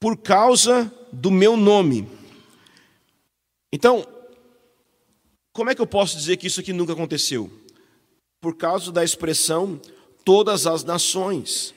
por 0.00 0.16
causa 0.16 0.90
do 1.12 1.30
meu 1.30 1.54
nome. 1.54 2.15
Então, 3.72 4.06
como 5.52 5.70
é 5.70 5.74
que 5.74 5.80
eu 5.80 5.86
posso 5.86 6.16
dizer 6.16 6.36
que 6.36 6.46
isso 6.46 6.60
aqui 6.60 6.72
nunca 6.72 6.92
aconteceu? 6.92 7.50
Por 8.40 8.56
causa 8.56 8.92
da 8.92 9.02
expressão 9.02 9.80
todas 10.24 10.66
as 10.66 10.84
nações. 10.84 11.74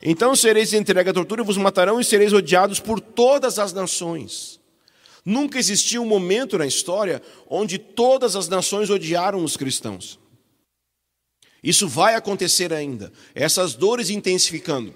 Então 0.00 0.36
sereis 0.36 0.72
entregue 0.72 1.10
à 1.10 1.12
tortura, 1.12 1.42
vos 1.42 1.56
matarão 1.56 2.00
e 2.00 2.04
sereis 2.04 2.32
odiados 2.32 2.78
por 2.78 3.00
todas 3.00 3.58
as 3.58 3.72
nações. 3.72 4.60
Nunca 5.24 5.58
existiu 5.58 6.02
um 6.02 6.06
momento 6.06 6.56
na 6.56 6.66
história 6.66 7.20
onde 7.48 7.78
todas 7.78 8.36
as 8.36 8.46
nações 8.46 8.88
odiaram 8.88 9.42
os 9.42 9.56
cristãos. 9.56 10.18
Isso 11.62 11.88
vai 11.88 12.14
acontecer 12.14 12.72
ainda, 12.72 13.12
essas 13.34 13.74
dores 13.74 14.10
intensificando. 14.10 14.94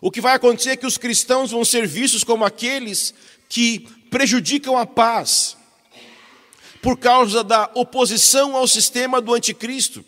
O 0.00 0.10
que 0.10 0.20
vai 0.20 0.34
acontecer 0.34 0.70
é 0.70 0.76
que 0.76 0.86
os 0.86 0.98
cristãos 0.98 1.52
vão 1.52 1.64
ser 1.64 1.86
vistos 1.86 2.24
como 2.24 2.44
aqueles 2.44 3.14
que 3.48 3.86
prejudicam 4.12 4.76
a 4.76 4.84
paz 4.84 5.56
por 6.82 6.98
causa 6.98 7.42
da 7.42 7.70
oposição 7.74 8.54
ao 8.54 8.68
sistema 8.68 9.22
do 9.22 9.32
anticristo. 9.32 10.04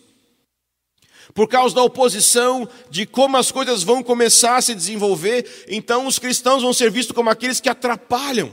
Por 1.33 1.49
causa 1.49 1.75
da 1.75 1.83
oposição, 1.83 2.69
de 2.91 3.07
como 3.07 3.39
as 3.39 3.51
coisas 3.51 3.83
vão 3.83 4.03
começar 4.03 4.57
a 4.57 4.63
se 4.63 4.75
desenvolver, 4.75 5.65
então 5.69 6.07
os 6.07 6.19
cristãos 6.19 6.63
vão 6.63 6.73
ser 6.73 6.91
vistos 6.91 7.17
como 7.17 7.31
aqueles 7.31 7.61
que 7.61 7.69
atrapalham. 7.69 8.53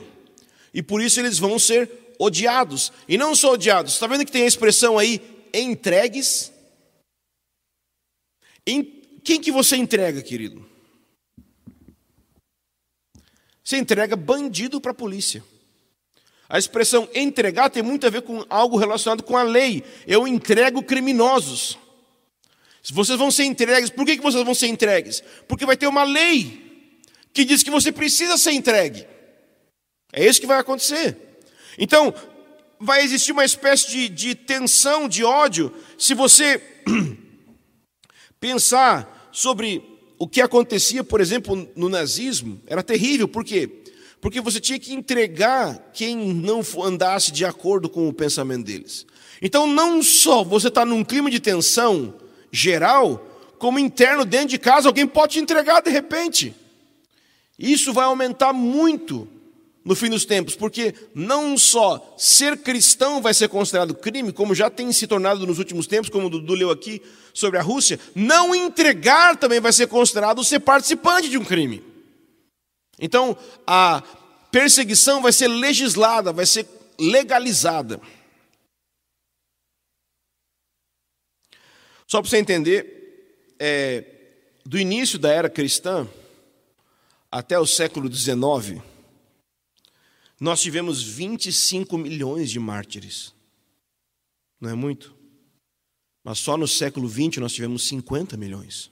E 0.74 0.82
por 0.82 1.02
isso 1.02 1.20
eles 1.20 1.38
vão 1.38 1.60
ser 1.60 1.92
odiados. 2.18 2.94
E 3.08 3.18
não 3.18 3.36
só 3.36 3.52
odiados, 3.52 3.94
está 3.94 4.08
vendo 4.08 4.26
que 4.26 4.32
tem 4.32 4.44
a 4.44 4.48
expressão 4.48 4.98
aí, 4.98 5.22
entregues? 5.54 6.52
Em 8.66 8.84
quem 9.24 9.42
que 9.42 9.52
você 9.52 9.76
entrega, 9.76 10.22
querido? 10.22 10.71
Você 13.64 13.78
entrega 13.78 14.16
bandido 14.16 14.82
para 14.82 14.92
a 14.92 14.96
polícia. 14.96 15.44
A 16.50 16.58
expressão 16.58 17.08
entregar 17.16 17.70
tem 17.70 17.82
muito 17.82 18.06
a 18.06 18.10
ver 18.10 18.24
com 18.24 18.46
algo 18.50 18.78
relacionado 18.78 19.24
com 19.24 19.38
a 19.38 19.44
lei. 19.44 19.84
Eu 20.06 20.28
entrego 20.28 20.84
criminosos. 20.84 21.78
Vocês 22.92 23.18
vão 23.18 23.32
ser 23.32 23.46
entregues. 23.46 23.90
Por 23.90 24.06
que, 24.06 24.20
vocês 24.20 24.44
vão 24.44 24.54
ser 24.54 24.68
entregues? 24.68 25.24
Porque 25.48 25.66
vai 25.66 25.78
ter 25.78 25.88
uma 25.88 26.04
lei 26.04 27.00
que 27.34 27.46
diz 27.46 27.64
que 27.64 27.72
você 27.72 27.92
precisa 27.92 28.38
ser 28.38 28.52
entregue. 28.52 29.08
É 30.12 30.26
isso 30.26 30.42
que 30.42 30.48
vai 30.48 30.60
acontecer. 30.60 31.18
Então, 31.78 32.14
vai 32.80 33.04
existir 33.04 33.32
uma 33.32 33.46
espécie 33.46 33.90
de, 33.90 34.10
de 34.10 34.36
tensão, 34.36 35.08
de 35.08 35.24
ódio, 35.24 35.74
se 35.98 36.14
você 36.14 36.62
pensar 38.42 39.30
sobre 39.32 39.91
o 40.22 40.28
que 40.28 40.40
acontecia, 40.40 41.04
por 41.04 41.20
exemplo, 41.20 41.68
no 41.76 41.90
nazismo, 41.90 42.62
era 42.68 42.84
terrível, 42.84 43.28
por 43.28 43.44
quê? 43.44 43.82
Porque 44.22 44.40
você 44.40 44.60
tinha 44.60 44.78
que 44.78 44.94
entregar 44.94 45.90
quem 45.96 46.16
não 46.16 46.62
andasse 46.84 47.32
de 47.32 47.44
acordo 47.44 47.90
com 47.90 48.08
o 48.08 48.14
pensamento 48.14 48.64
deles. 48.64 49.08
Então, 49.42 49.66
não 49.66 50.04
só 50.04 50.44
você 50.44 50.68
está 50.68 50.86
num 50.86 51.04
clima 51.04 51.32
de 51.32 51.40
tensão 51.40 52.14
geral, 52.52 53.56
como 53.58 53.80
interno 53.80 54.24
dentro 54.24 54.50
de 54.50 54.60
casa, 54.60 54.88
alguém 54.88 55.08
pode 55.08 55.34
te 55.34 55.40
entregar 55.40 55.82
de 55.82 55.90
repente. 55.90 56.54
Isso 57.58 57.92
vai 57.92 58.06
aumentar 58.06 58.54
muito 58.54 59.28
no 59.84 59.96
fim 59.96 60.10
dos 60.10 60.26
tempos, 60.26 60.56
porque 60.56 60.94
não 61.14 61.58
só 61.58 62.16
ser 62.18 62.58
cristão 62.58 63.22
vai 63.22 63.34
ser 63.34 63.50
considerado 63.50 63.96
crime, 63.96 64.32
como 64.32 64.54
já 64.54 64.70
tem 64.70 64.92
se 64.92 65.08
tornado 65.08 65.46
nos 65.48 65.58
últimos 65.58 65.88
tempos, 65.88 66.10
como 66.10 66.28
o 66.28 66.30
Dudu 66.30 66.54
leu 66.54 66.70
aqui 66.70 67.02
sobre 67.34 67.58
a 67.58 67.64
Rússia, 67.64 68.00
não 68.14 68.54
entregar 68.54 69.38
também 69.38 69.60
vai 69.60 69.74
ser 69.74 69.88
considerado 69.88 70.44
ser 70.44 70.60
participante 70.60 71.30
de 71.30 71.38
um 71.38 71.44
crime. 71.44 71.84
Então, 73.00 73.36
a 73.66 74.04
perseguição 74.52 75.22
vai 75.22 75.32
ser 75.32 75.48
legislada, 75.48 76.32
vai 76.32 76.46
ser 76.46 76.68
legalizada. 77.00 78.00
Só 82.06 82.22
para 82.22 82.30
você 82.30 82.38
entender, 82.38 83.56
é, 83.58 84.06
do 84.66 84.78
início 84.78 85.18
da 85.18 85.32
era 85.32 85.50
cristã 85.50 86.08
até 87.32 87.58
o 87.58 87.66
século 87.66 88.14
XIX, 88.14 88.84
nós 90.42 90.60
tivemos 90.60 91.04
25 91.04 92.00
milhões 92.00 92.50
de 92.50 92.60
mártires. 92.60 93.32
Não 94.60 94.72
é 94.72 94.74
muito? 94.74 95.16
Mas 96.24 96.40
só 96.40 96.58
no 96.58 96.68
século 96.68 97.08
XX 97.08 97.38
nós 97.38 97.54
tivemos 97.54 97.88
50 97.88 98.36
milhões. 98.38 98.90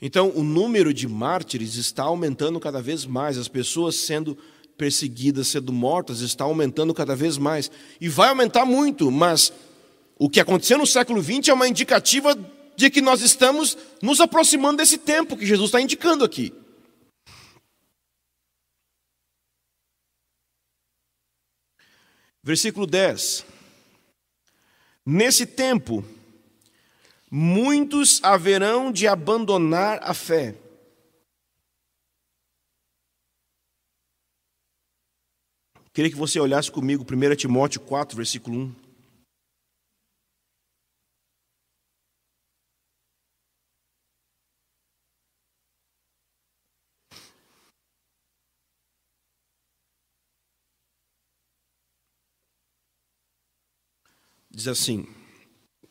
Então, 0.00 0.32
o 0.34 0.42
número 0.42 0.94
de 0.94 1.06
mártires 1.06 1.74
está 1.74 2.04
aumentando 2.04 2.58
cada 2.58 2.80
vez 2.80 3.04
mais, 3.04 3.36
as 3.36 3.48
pessoas 3.48 3.96
sendo 3.96 4.38
perseguidas, 4.78 5.48
sendo 5.48 5.70
mortas, 5.70 6.20
está 6.20 6.44
aumentando 6.44 6.94
cada 6.94 7.14
vez 7.14 7.36
mais. 7.36 7.70
E 8.00 8.08
vai 8.08 8.30
aumentar 8.30 8.64
muito, 8.64 9.10
mas 9.10 9.52
o 10.18 10.30
que 10.30 10.40
aconteceu 10.40 10.78
no 10.78 10.86
século 10.86 11.22
XX 11.22 11.48
é 11.48 11.52
uma 11.52 11.68
indicativa 11.68 12.34
de 12.74 12.88
que 12.88 13.02
nós 13.02 13.20
estamos 13.20 13.76
nos 14.00 14.22
aproximando 14.22 14.78
desse 14.78 14.96
tempo 14.96 15.36
que 15.36 15.44
Jesus 15.44 15.68
está 15.68 15.82
indicando 15.82 16.24
aqui. 16.24 16.54
Versículo 22.48 22.86
10. 22.86 23.44
Nesse 25.04 25.44
tempo, 25.44 26.02
muitos 27.30 28.24
haverão 28.24 28.90
de 28.90 29.06
abandonar 29.06 29.98
a 30.02 30.14
fé. 30.14 30.54
Queria 35.92 36.10
que 36.10 36.16
você 36.16 36.40
olhasse 36.40 36.72
comigo 36.72 37.04
1 37.04 37.36
Timóteo 37.36 37.82
4, 37.82 38.16
versículo 38.16 38.58
1. 38.58 38.74
Diz 54.58 54.66
assim, 54.66 55.06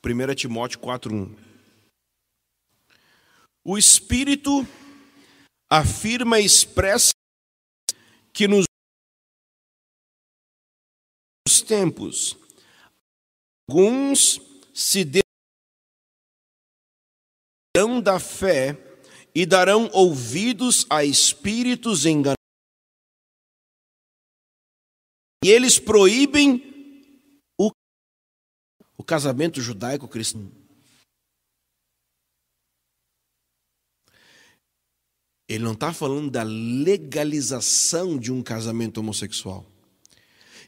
1 0.06 0.36
Timóteo 0.36 0.82
4,1. 0.82 1.34
O 3.64 3.78
Espírito 3.78 4.68
afirma 5.72 6.42
expressa 6.42 7.14
que 8.34 8.46
nos 8.46 8.66
tempos 11.66 12.36
alguns 13.70 14.42
se 14.74 15.06
derão 15.06 15.22
da 18.04 18.20
fé 18.20 18.78
e 19.34 19.46
darão 19.46 19.90
ouvidos 19.94 20.86
a 20.90 21.06
espíritos 21.06 22.06
enganosos. 22.06 22.36
E 25.42 25.48
eles 25.52 25.80
proíbem 25.80 26.67
casamento 29.08 29.60
judaico-cristão. 29.62 30.52
Ele 35.48 35.64
não 35.64 35.72
está 35.72 35.94
falando 35.94 36.30
da 36.30 36.44
legalização 36.44 38.20
de 38.20 38.34
um 38.34 38.44
casamento 38.44 38.98
homossexual. 38.98 39.66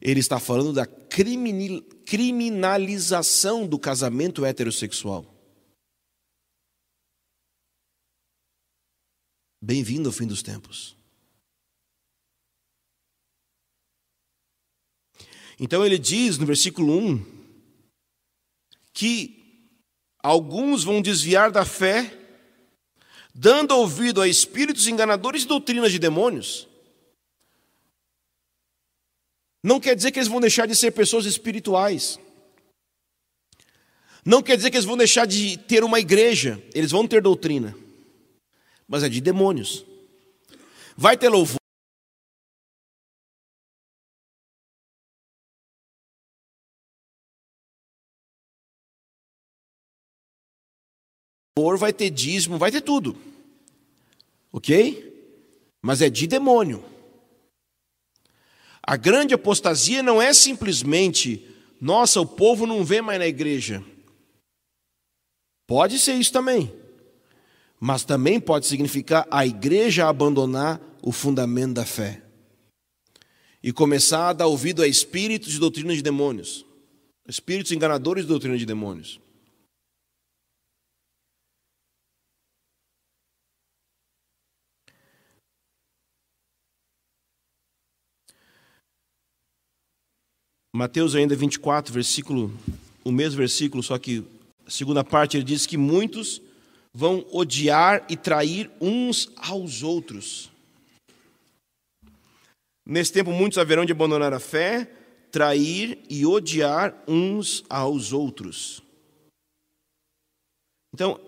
Ele 0.02 0.22
está 0.22 0.40
falando 0.40 0.72
da 0.72 0.88
criminalização 0.88 3.68
do 3.68 3.78
casamento 3.78 4.46
heterossexual. 4.46 5.26
Bem-vindo 9.62 10.08
ao 10.08 10.14
fim 10.14 10.26
dos 10.26 10.42
tempos. 10.42 10.96
Então 15.60 15.86
ele 15.86 16.00
diz 16.00 16.38
no 16.38 16.46
versículo 16.46 16.98
1 16.98 17.39
que 19.00 19.72
alguns 20.22 20.84
vão 20.84 21.02
desviar 21.02 21.52
da 21.52 21.64
fé, 21.64 22.14
dando 23.34 23.72
ouvido 23.72 24.22
a 24.22 24.28
espíritos 24.28 24.90
enganadores 24.90 25.44
e 25.44 25.48
doutrinas 25.48 25.94
de 25.94 25.98
demônios. 25.98 26.68
Não 29.64 29.80
quer 29.80 29.96
dizer 29.96 30.12
que 30.12 30.20
eles 30.20 30.28
vão 30.28 30.42
deixar 30.42 30.66
de 30.66 30.76
ser 30.76 30.92
pessoas 30.92 31.26
espirituais. 31.26 32.20
Não 34.26 34.44
quer 34.44 34.58
dizer 34.58 34.70
que 34.70 34.76
eles 34.76 34.86
vão 34.86 34.98
deixar 34.98 35.26
de 35.26 35.56
ter 35.56 35.82
uma 35.82 36.02
igreja. 36.02 36.62
Eles 36.74 36.92
vão 36.92 37.08
ter 37.08 37.22
doutrina. 37.22 37.74
Mas 38.86 39.02
é 39.02 39.08
de 39.08 39.22
demônios. 39.22 39.86
Vai 40.98 41.16
ter 41.16 41.30
louvor. 41.30 41.59
Vai 51.78 51.94
ter 51.94 52.10
dízimo, 52.10 52.58
vai 52.58 52.72
ter 52.72 52.82
tudo. 52.82 53.16
Ok? 54.52 55.06
Mas 55.82 56.02
é 56.02 56.10
de 56.10 56.28
demônio. 56.28 56.84
A 58.82 58.98
grande 58.98 59.34
apostasia 59.34 60.02
não 60.02 60.22
é 60.22 60.34
simplesmente, 60.34 61.46
nossa, 61.80 62.20
o 62.20 62.26
povo 62.26 62.66
não 62.66 62.84
vê 62.84 63.02
mais 63.02 63.20
na 63.20 63.28
igreja. 63.28 63.84
Pode 65.68 66.00
ser 66.00 66.16
isso 66.16 66.34
também. 66.34 66.74
Mas 67.80 68.04
também 68.04 68.40
pode 68.40 68.66
significar 68.66 69.28
a 69.30 69.46
igreja 69.46 70.08
abandonar 70.08 70.82
o 71.02 71.12
fundamento 71.12 71.76
da 71.76 71.86
fé 71.86 72.24
e 73.62 73.72
começar 73.72 74.30
a 74.30 74.34
dar 74.34 74.48
ouvido 74.48 74.82
a 74.82 74.88
espíritos 74.88 75.52
de 75.52 75.60
doutrina 75.60 75.94
de 75.94 76.02
demônios, 76.02 76.66
espíritos 77.28 77.72
enganadores 77.72 78.24
de 78.24 78.30
doutrina 78.30 78.58
de 78.58 78.66
demônios. 78.66 79.20
Mateus 90.80 91.14
ainda 91.14 91.36
24, 91.36 91.94
versículo 91.94 92.58
o 93.04 93.12
mesmo 93.12 93.38
versículo, 93.38 93.84
só 93.84 94.00
que 94.00 94.26
a 94.66 94.72
segunda 94.72 95.04
parte 95.04 95.36
ele 95.36 95.44
diz 95.44 95.66
que 95.66 95.76
muitos 95.76 96.42
vão 96.94 97.28
odiar 97.34 98.06
e 98.10 98.16
trair 98.16 98.72
uns 98.80 99.30
aos 99.36 99.84
outros. 99.84 100.50
Nesse 102.86 103.12
tempo, 103.12 103.30
muitos 103.30 103.58
haverão 103.58 103.84
de 103.84 103.92
abandonar 103.92 104.34
a 104.34 104.40
fé, 104.40 104.86
trair 105.30 106.02
e 106.10 106.26
odiar 106.26 106.96
uns 107.06 107.62
aos 107.70 108.14
outros. 108.14 108.82
Então, 110.94 111.20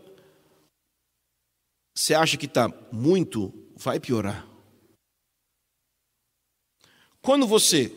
você 1.93 2.13
acha 2.13 2.37
que 2.37 2.45
está 2.45 2.69
muito, 2.89 3.53
vai 3.75 3.99
piorar. 3.99 4.47
Quando 7.21 7.45
você 7.45 7.93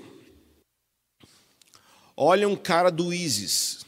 olha 2.16 2.48
um 2.48 2.56
cara 2.56 2.90
do 2.90 3.12
ISIS, 3.12 3.84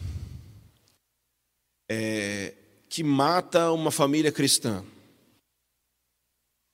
é, 1.88 2.54
que 2.88 3.02
mata 3.02 3.70
uma 3.72 3.90
família 3.90 4.32
cristã. 4.32 4.84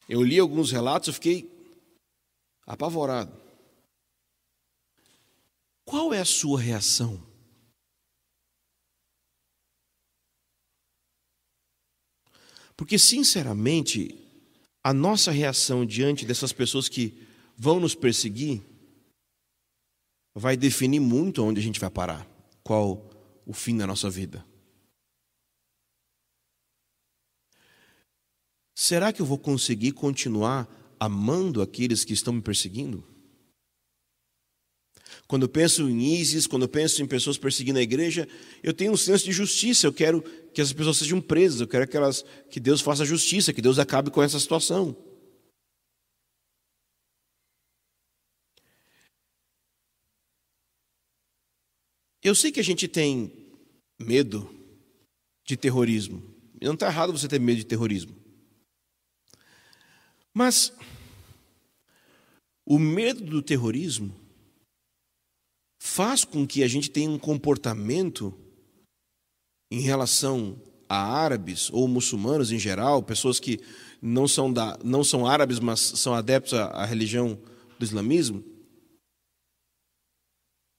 Eu 0.09 0.23
li 0.23 0.39
alguns 0.39 0.71
relatos, 0.71 1.09
eu 1.09 1.15
fiquei 1.15 1.51
apavorado. 2.67 3.33
Qual 5.85 6.13
é 6.13 6.21
a 6.21 6.25
sua 6.25 6.61
reação? 6.61 7.21
Porque, 12.77 12.99
sinceramente, 12.99 14.19
a 14.83 14.93
nossa 14.93 15.31
reação 15.31 15.87
diante 15.87 16.25
dessas 16.25 16.53
pessoas 16.53 16.89
que 16.89 17.27
vão 17.57 17.79
nos 17.79 17.95
perseguir 17.95 18.63
vai 20.35 20.57
definir 20.57 21.01
muito 21.01 21.43
onde 21.43 21.61
a 21.61 21.63
gente 21.63 21.81
vai 21.81 21.91
parar, 21.91 22.27
qual 22.63 23.11
o 23.47 23.53
fim 23.53 23.77
da 23.77 23.87
nossa 23.87 24.09
vida. 24.09 24.45
Será 28.75 29.13
que 29.13 29.21
eu 29.21 29.27
vou 29.27 29.39
conseguir 29.39 29.93
continuar 29.93 30.69
amando 30.99 31.61
aqueles 31.61 32.05
que 32.05 32.13
estão 32.13 32.33
me 32.33 32.41
perseguindo? 32.41 33.05
Quando 35.27 35.43
eu 35.43 35.49
penso 35.49 35.89
em 35.89 36.15
ISIS, 36.15 36.47
quando 36.47 36.63
eu 36.63 36.69
penso 36.69 37.03
em 37.03 37.07
pessoas 37.07 37.39
perseguindo 37.39 37.79
a 37.79 37.83
igreja, 37.83 38.29
eu 38.63 38.73
tenho 38.73 38.93
um 38.93 38.97
senso 38.97 39.25
de 39.25 39.33
justiça. 39.33 39.87
Eu 39.87 39.93
quero 39.93 40.23
que 40.53 40.61
essas 40.61 40.73
pessoas 40.73 40.97
sejam 40.99 41.21
presas, 41.21 41.61
eu 41.61 41.69
quero 41.69 41.87
que, 41.87 41.97
elas, 41.97 42.25
que 42.51 42.59
Deus 42.59 42.81
faça 42.81 43.05
justiça, 43.05 43.53
que 43.53 43.63
Deus 43.63 43.79
acabe 43.79 44.11
com 44.11 44.23
essa 44.23 44.39
situação. 44.39 44.97
Eu 52.23 52.35
sei 52.35 52.53
que 52.53 52.61
a 52.61 52.65
gente 52.65 52.87
tem 52.87 53.33
medo 54.01 54.49
de 55.45 55.57
terrorismo. 55.57 56.23
Não 56.61 56.75
está 56.75 56.87
errado 56.87 57.13
você 57.13 57.27
ter 57.27 57.41
medo 57.41 57.59
de 57.59 57.67
terrorismo. 57.67 58.15
Mas 60.33 60.73
o 62.65 62.79
medo 62.79 63.25
do 63.25 63.43
terrorismo 63.43 64.15
faz 65.83 66.25
com 66.25 66.47
que 66.47 66.63
a 66.63 66.69
gente 66.69 66.89
tenha 66.89 67.11
um 67.11 67.19
comportamento 67.19 68.33
em 69.71 69.81
relação 69.81 70.61
a 70.89 70.97
árabes 70.97 71.71
ou 71.73 71.89
muçulmanos 71.89 72.53
em 72.53 72.59
geral, 72.59 73.03
pessoas 73.03 73.41
que 73.41 73.61
não 74.01 74.29
são, 74.29 74.53
da, 74.53 74.79
não 74.85 75.03
são 75.03 75.27
árabes, 75.27 75.59
mas 75.59 75.81
são 75.81 76.15
adeptos 76.15 76.55
à, 76.55 76.67
à 76.67 76.85
religião 76.85 77.39
do 77.79 77.85
islamismo, 77.85 78.45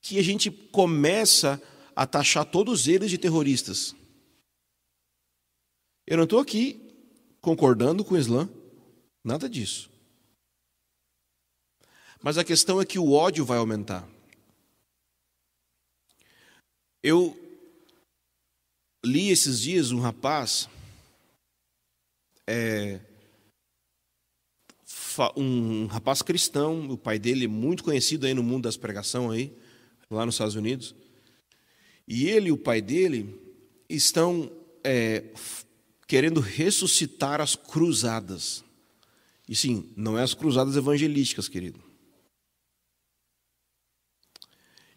que 0.04 0.20
a 0.20 0.22
gente 0.22 0.52
começa 0.52 1.60
a 1.96 2.06
taxar 2.06 2.46
todos 2.46 2.90
eles 2.90 3.10
de 3.10 3.18
terroristas. 3.18 3.96
Eu 6.06 6.18
não 6.18 6.26
estou 6.26 6.40
aqui 6.40 6.94
concordando 7.40 8.04
com 8.04 8.14
o 8.14 8.18
Islã, 8.18 8.50
nada 9.24 9.50
disso. 9.50 9.90
Mas 12.22 12.38
a 12.38 12.44
questão 12.44 12.82
é 12.82 12.86
que 12.86 13.00
o 13.00 13.14
ódio 13.14 13.46
vai 13.46 13.58
aumentar. 13.58 14.08
Eu 17.02 17.38
li 19.06 19.30
esses 19.30 19.62
dias 19.62 19.92
um 19.92 20.00
rapaz, 20.00 20.68
é, 22.48 23.00
um 25.38 25.86
rapaz 25.86 26.22
cristão, 26.22 26.90
o 26.90 26.98
pai 26.98 27.18
dele 27.18 27.46
é 27.46 27.48
muito 27.48 27.86
conhecido 27.86 28.26
aí 28.26 28.34
no 28.34 28.44
mundo 28.44 28.64
das 28.64 28.76
pregação 28.76 29.32
aí, 29.32 29.63
lá 30.10 30.26
nos 30.26 30.36
Estados 30.36 30.56
Unidos. 30.56 30.96
E 32.08 32.28
ele 32.28 32.50
e 32.50 32.52
o 32.52 32.58
pai 32.58 32.82
dele 32.82 33.40
estão 33.90 34.52
é, 34.84 35.24
querendo 36.08 36.40
ressuscitar 36.40 37.42
as 37.42 37.56
cruzadas. 37.56 38.64
E 39.48 39.56
sim, 39.56 39.92
não 39.96 40.18
é 40.18 40.24
as 40.24 40.34
cruzadas 40.34 40.76
evangelísticas, 40.76 41.48
querido. 41.48 41.80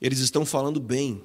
Eles 0.01 0.19
estão 0.19 0.45
falando 0.45 0.81
bem. 0.81 1.23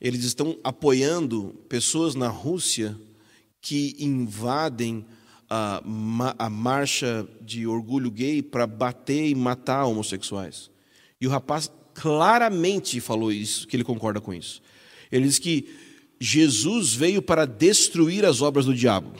Eles 0.00 0.24
estão 0.24 0.58
apoiando 0.64 1.54
pessoas 1.68 2.14
na 2.14 2.28
Rússia 2.28 2.98
que 3.60 3.96
invadem 3.98 5.06
a, 5.48 5.82
a 6.38 6.50
marcha 6.50 7.28
de 7.40 7.66
orgulho 7.66 8.10
gay 8.10 8.42
para 8.42 8.66
bater 8.66 9.28
e 9.28 9.34
matar 9.34 9.84
homossexuais. 9.84 10.70
E 11.20 11.26
o 11.26 11.30
rapaz 11.30 11.70
claramente 11.94 13.00
falou 13.00 13.32
isso, 13.32 13.66
que 13.66 13.76
ele 13.76 13.84
concorda 13.84 14.20
com 14.20 14.32
isso. 14.32 14.62
Ele 15.10 15.26
diz 15.26 15.38
que 15.38 15.68
Jesus 16.20 16.94
veio 16.94 17.20
para 17.20 17.44
destruir 17.44 18.24
as 18.24 18.40
obras 18.40 18.64
do 18.66 18.74
diabo. 18.74 19.12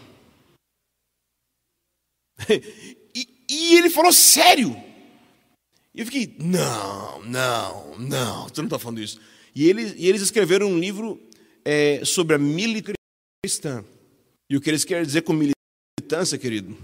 e, 3.14 3.28
e, 3.50 3.74
ele 3.76 3.90
falou 3.90 4.12
sério. 4.12 4.76
E 5.94 6.00
eu 6.00 6.06
fiquei, 6.06 6.34
não, 6.38 7.22
não, 7.24 7.98
não, 7.98 8.48
você 8.48 8.60
não 8.60 8.66
está 8.66 8.78
falando 8.78 9.00
isso. 9.00 9.20
E 9.54 9.68
eles, 9.68 9.94
e 9.96 10.06
eles 10.06 10.22
escreveram 10.22 10.68
um 10.68 10.78
livro 10.78 11.20
é, 11.64 12.04
sobre 12.04 12.36
a 12.36 12.38
militância 12.38 12.94
cristã. 13.44 13.84
E 14.48 14.56
o 14.56 14.60
que 14.60 14.70
eles 14.70 14.84
querem 14.84 15.04
dizer 15.04 15.22
com 15.22 15.32
militância, 15.32 16.38
querido, 16.38 16.76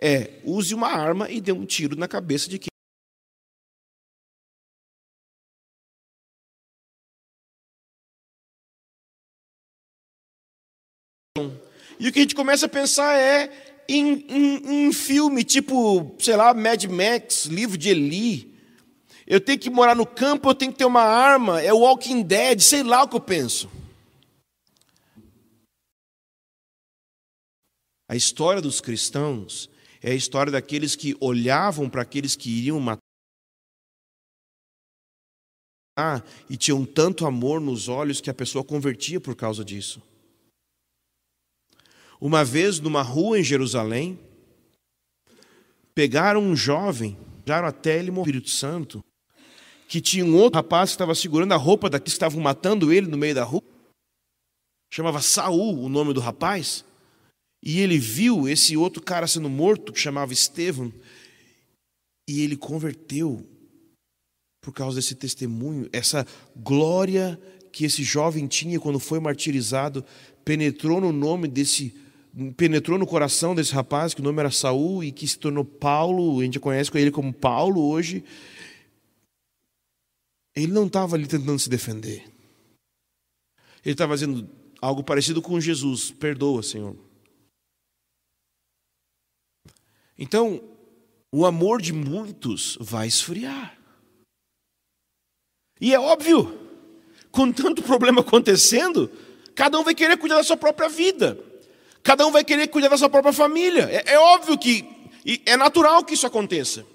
é 0.00 0.40
use 0.44 0.74
uma 0.74 0.88
arma 0.88 1.30
e 1.30 1.40
dê 1.40 1.52
um 1.52 1.64
tiro 1.64 1.96
na 1.96 2.06
cabeça 2.06 2.48
de 2.48 2.58
quem 2.58 2.68
E 12.00 12.08
o 12.08 12.12
que 12.12 12.18
a 12.18 12.22
gente 12.22 12.34
começa 12.34 12.66
a 12.66 12.68
pensar 12.68 13.18
é 13.18 13.50
em, 13.88 14.86
em 14.86 14.92
filme 14.92 15.42
tipo, 15.42 16.14
sei 16.18 16.36
lá, 16.36 16.52
Mad 16.54 16.84
Max, 16.84 17.46
livro 17.46 17.76
de 17.76 17.88
Eli. 17.88 18.54
Eu 19.26 19.40
tenho 19.40 19.58
que 19.58 19.68
morar 19.68 19.94
no 19.94 20.06
campo, 20.06 20.48
eu 20.48 20.54
tenho 20.54 20.72
que 20.72 20.78
ter 20.78 20.84
uma 20.84 21.02
arma, 21.02 21.60
é 21.60 21.72
Walking 21.72 22.22
Dead, 22.22 22.60
sei 22.60 22.82
lá 22.82 23.02
o 23.02 23.08
que 23.08 23.16
eu 23.16 23.20
penso. 23.20 23.70
A 28.08 28.16
história 28.16 28.62
dos 28.62 28.80
cristãos 28.80 29.68
é 30.02 30.12
a 30.12 30.14
história 30.14 30.50
daqueles 30.50 30.96
que 30.96 31.14
olhavam 31.20 31.90
para 31.90 32.02
aqueles 32.02 32.36
que 32.36 32.48
iriam 32.48 32.80
matar 32.80 33.02
e 36.48 36.56
tinham 36.56 36.86
tanto 36.86 37.26
amor 37.26 37.60
nos 37.60 37.88
olhos 37.88 38.20
que 38.20 38.30
a 38.30 38.34
pessoa 38.34 38.64
convertia 38.64 39.20
por 39.20 39.34
causa 39.36 39.64
disso. 39.64 40.00
Uma 42.20 42.44
vez, 42.44 42.80
numa 42.80 43.02
rua 43.02 43.38
em 43.38 43.44
Jerusalém, 43.44 44.18
pegaram 45.94 46.40
um 46.42 46.56
jovem, 46.56 47.16
pegaram 47.44 47.68
até 47.68 47.98
ele 47.98 48.10
morrer, 48.10 48.30
Espírito 48.30 48.50
Santo, 48.50 49.04
que 49.88 50.00
tinha 50.00 50.24
um 50.24 50.36
outro 50.36 50.56
rapaz 50.56 50.90
que 50.90 50.94
estava 50.94 51.14
segurando 51.14 51.52
a 51.52 51.56
roupa 51.56 51.88
que 51.98 52.08
estavam 52.08 52.40
matando 52.40 52.92
ele 52.92 53.06
no 53.06 53.16
meio 53.16 53.34
da 53.34 53.44
rua. 53.44 53.62
Chamava 54.92 55.20
Saul 55.20 55.78
o 55.82 55.88
nome 55.88 56.12
do 56.12 56.20
rapaz. 56.20 56.84
E 57.62 57.80
ele 57.80 57.98
viu 57.98 58.48
esse 58.48 58.76
outro 58.76 59.02
cara 59.02 59.26
sendo 59.26 59.48
morto, 59.48 59.92
que 59.92 59.98
chamava 59.98 60.32
Estevão, 60.32 60.92
e 62.28 62.42
ele 62.42 62.56
converteu 62.56 63.44
por 64.60 64.72
causa 64.72 64.96
desse 64.96 65.14
testemunho, 65.14 65.88
essa 65.92 66.26
glória 66.54 67.40
que 67.72 67.84
esse 67.84 68.02
jovem 68.02 68.46
tinha 68.46 68.78
quando 68.78 68.98
foi 68.98 69.18
martirizado, 69.18 70.04
penetrou 70.44 71.00
no 71.00 71.12
nome 71.12 71.48
desse 71.48 71.94
penetrou 72.56 72.98
no 72.98 73.06
coração 73.06 73.54
desse 73.54 73.72
rapaz, 73.72 74.14
que 74.14 74.20
o 74.20 74.24
nome 74.24 74.38
era 74.40 74.50
Saul 74.50 75.02
e 75.02 75.10
que 75.10 75.26
se 75.26 75.38
tornou 75.38 75.64
Paulo, 75.64 76.40
a 76.40 76.44
gente 76.44 76.60
conhece 76.60 76.90
ele 76.94 77.10
como 77.10 77.32
Paulo 77.32 77.88
hoje. 77.88 78.24
Ele 80.54 80.72
não 80.72 80.86
estava 80.86 81.16
ali 81.16 81.26
tentando 81.26 81.58
se 81.58 81.68
defender. 81.68 82.24
Ele 83.84 83.92
estava 83.92 84.12
fazendo 84.12 84.48
algo 84.80 85.02
parecido 85.02 85.42
com 85.42 85.60
Jesus. 85.60 86.10
Perdoa, 86.10 86.62
Senhor. 86.62 86.96
Então, 90.16 90.60
o 91.32 91.46
amor 91.46 91.80
de 91.80 91.92
muitos 91.92 92.76
vai 92.80 93.06
esfriar. 93.06 93.78
E 95.80 95.94
é 95.94 96.00
óbvio, 96.00 96.58
com 97.30 97.52
tanto 97.52 97.82
problema 97.82 98.20
acontecendo, 98.22 99.10
cada 99.54 99.78
um 99.78 99.84
vai 99.84 99.94
querer 99.94 100.16
cuidar 100.16 100.36
da 100.36 100.44
sua 100.44 100.56
própria 100.56 100.88
vida. 100.88 101.47
Cada 102.08 102.26
um 102.26 102.32
vai 102.32 102.42
querer 102.42 102.68
cuidar 102.68 102.88
da 102.88 102.96
sua 102.96 103.10
própria 103.10 103.34
família. 103.34 103.82
É, 103.90 104.14
é 104.14 104.18
óbvio 104.18 104.56
que 104.58 104.82
é 105.44 105.58
natural 105.58 106.02
que 106.02 106.14
isso 106.14 106.26
aconteça. 106.26 106.86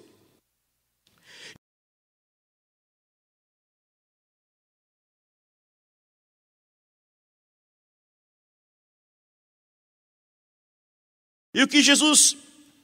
E 11.54 11.62
o 11.62 11.68
que 11.68 11.84
Jesus 11.84 12.36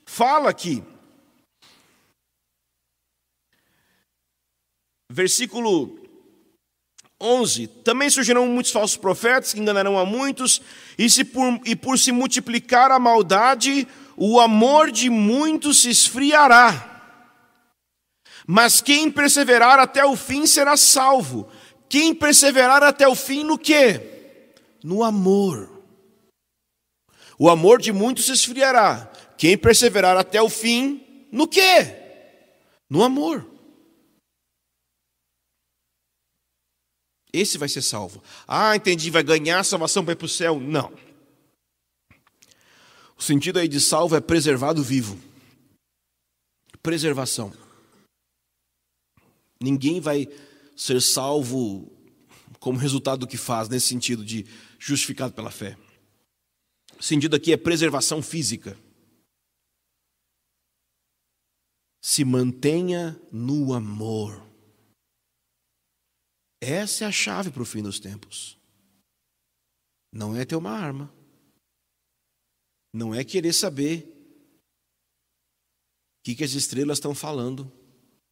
fala 0.05 0.51
aqui, 0.51 0.83
versículo 5.11 5.98
11: 7.21 7.67
Também 7.83 8.09
surgirão 8.09 8.47
muitos 8.47 8.71
falsos 8.71 8.97
profetas 8.97 9.53
que 9.53 9.59
enganarão 9.59 9.97
a 9.97 10.05
muitos, 10.05 10.61
e, 10.97 11.09
se 11.09 11.23
por, 11.23 11.59
e 11.65 11.75
por 11.75 11.99
se 11.99 12.11
multiplicar 12.11 12.91
a 12.91 12.99
maldade, 12.99 13.87
o 14.15 14.39
amor 14.39 14.91
de 14.91 15.09
muitos 15.09 15.81
se 15.81 15.89
esfriará. 15.89 16.85
Mas 18.47 18.81
quem 18.81 19.11
perseverar 19.11 19.79
até 19.79 20.03
o 20.03 20.15
fim 20.15 20.45
será 20.47 20.75
salvo. 20.75 21.47
Quem 21.87 22.15
perseverar 22.15 22.83
até 22.83 23.07
o 23.07 23.15
fim 23.15 23.43
no 23.43 23.57
quê? 23.57 24.01
No 24.83 25.03
amor. 25.03 25.69
O 27.37 27.49
amor 27.49 27.79
de 27.79 27.91
muitos 27.91 28.25
se 28.25 28.31
esfriará. 28.31 29.09
Quem 29.37 29.57
perseverar 29.57 30.17
até 30.17 30.41
o 30.41 30.49
fim, 30.49 31.27
no 31.31 31.47
quê? 31.47 31.95
No 32.89 33.03
amor. 33.03 33.58
Esse 37.31 37.57
vai 37.57 37.69
ser 37.69 37.81
salvo. 37.81 38.23
Ah, 38.47 38.75
entendi, 38.75 39.09
vai 39.09 39.23
ganhar 39.23 39.63
salvação 39.63 40.03
para 40.03 40.13
ir 40.13 40.17
para 40.17 40.25
o 40.25 40.29
céu. 40.29 40.59
Não. 40.59 40.91
O 43.15 43.21
sentido 43.21 43.59
aí 43.59 43.67
de 43.67 43.79
salvo 43.79 44.15
é 44.15 44.21
preservado 44.21 44.83
vivo. 44.83 45.19
Preservação. 46.81 47.53
Ninguém 49.61 49.99
vai 49.99 50.27
ser 50.75 51.01
salvo 51.01 51.91
como 52.59 52.79
resultado 52.79 53.19
do 53.19 53.27
que 53.27 53.37
faz, 53.37 53.69
nesse 53.69 53.87
sentido 53.87 54.23
de 54.23 54.45
justificado 54.79 55.33
pela 55.33 55.51
fé. 55.51 55.77
O 56.97 57.03
sentido 57.03 57.35
aqui 57.35 57.53
é 57.53 57.57
preservação 57.57 58.21
física. 58.21 58.77
Se 62.01 62.23
mantenha 62.23 63.19
no 63.31 63.73
amor. 63.73 64.48
Essa 66.61 67.05
é 67.05 67.07
a 67.07 67.11
chave 67.11 67.51
para 67.51 67.61
o 67.61 67.65
fim 67.65 67.81
dos 67.81 67.99
tempos. 67.99 68.57
Não 70.11 70.35
é 70.35 70.45
ter 70.45 70.55
uma 70.55 70.71
arma. 70.71 71.13
Não 72.93 73.13
é 73.13 73.23
querer 73.23 73.53
saber 73.53 74.03
o 76.19 76.23
que, 76.25 76.35
que 76.35 76.43
as 76.43 76.51
estrelas 76.51 76.97
estão 76.97 77.15
falando. 77.15 77.71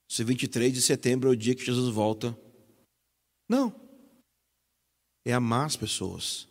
Se 0.10 0.24
23 0.24 0.74
de 0.74 0.82
setembro 0.82 1.30
é 1.30 1.32
o 1.32 1.38
dia 1.38 1.56
que 1.56 1.66
Jesus 1.66 1.94
volta. 1.94 2.38
Não. 3.48 3.74
É 5.26 5.34
amar 5.34 5.66
as 5.66 5.76
pessoas 5.76 6.48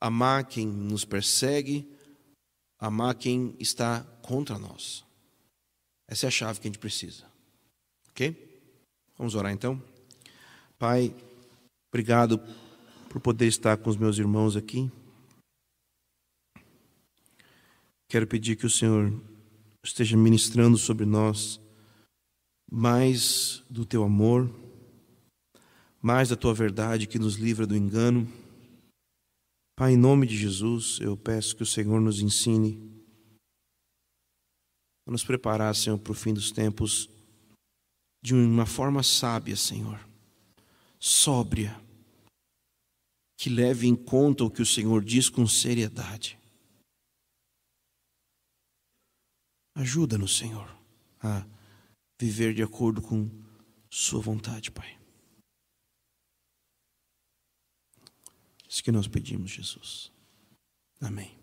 amar 0.00 0.44
quem 0.44 0.66
nos 0.66 1.04
persegue, 1.04 1.88
amar 2.78 3.14
quem 3.14 3.56
está 3.58 4.04
contra 4.22 4.58
nós. 4.58 5.04
Essa 6.06 6.26
é 6.26 6.28
a 6.28 6.30
chave 6.30 6.60
que 6.60 6.68
a 6.68 6.70
gente 6.70 6.78
precisa. 6.78 7.26
Ok? 8.10 8.46
Vamos 9.16 9.34
orar 9.34 9.52
então? 9.52 9.82
Pai, 10.78 11.14
obrigado 11.92 12.38
por 13.10 13.20
poder 13.20 13.46
estar 13.46 13.76
com 13.76 13.90
os 13.90 13.96
meus 13.96 14.18
irmãos 14.18 14.56
aqui. 14.56 14.90
Quero 18.08 18.26
pedir 18.26 18.56
que 18.56 18.66
o 18.66 18.70
Senhor 18.70 19.12
esteja 19.84 20.16
ministrando 20.16 20.78
sobre 20.78 21.04
nós 21.04 21.60
mais 22.70 23.64
do 23.68 23.84
teu 23.84 24.04
amor, 24.04 24.50
mais 26.00 26.28
da 26.28 26.36
tua 26.36 26.54
verdade 26.54 27.06
que 27.06 27.18
nos 27.18 27.34
livra 27.34 27.66
do 27.66 27.76
engano 27.76 28.26
Pai, 29.78 29.92
em 29.92 29.96
nome 29.96 30.26
de 30.26 30.36
Jesus, 30.36 30.98
eu 31.00 31.16
peço 31.16 31.54
que 31.54 31.62
o 31.62 31.66
Senhor 31.66 32.00
nos 32.00 32.18
ensine 32.18 33.00
a 35.06 35.12
nos 35.12 35.22
preparar, 35.22 35.72
Senhor, 35.72 35.96
para 36.00 36.10
o 36.10 36.16
fim 36.16 36.34
dos 36.34 36.50
tempos 36.50 37.08
de 38.20 38.34
uma 38.34 38.66
forma 38.66 39.04
sábia, 39.04 39.54
Senhor, 39.54 40.00
sóbria, 40.98 41.80
que 43.36 43.48
leve 43.48 43.86
em 43.86 43.94
conta 43.94 44.44
o 44.44 44.50
que 44.50 44.62
o 44.62 44.66
Senhor 44.66 45.04
diz 45.04 45.28
com 45.28 45.46
seriedade. 45.46 46.38
Ajuda-nos, 49.74 50.36
Senhor, 50.36 50.68
a 51.20 51.46
viver 52.20 52.52
de 52.52 52.62
acordo 52.62 53.00
com 53.00 53.30
Sua 53.88 54.20
vontade, 54.20 54.70
Pai. 54.70 54.98
Isso 58.68 58.82
que 58.82 58.92
nós 58.92 59.06
pedimos, 59.06 59.50
Jesus. 59.50 60.12
Amém. 61.00 61.37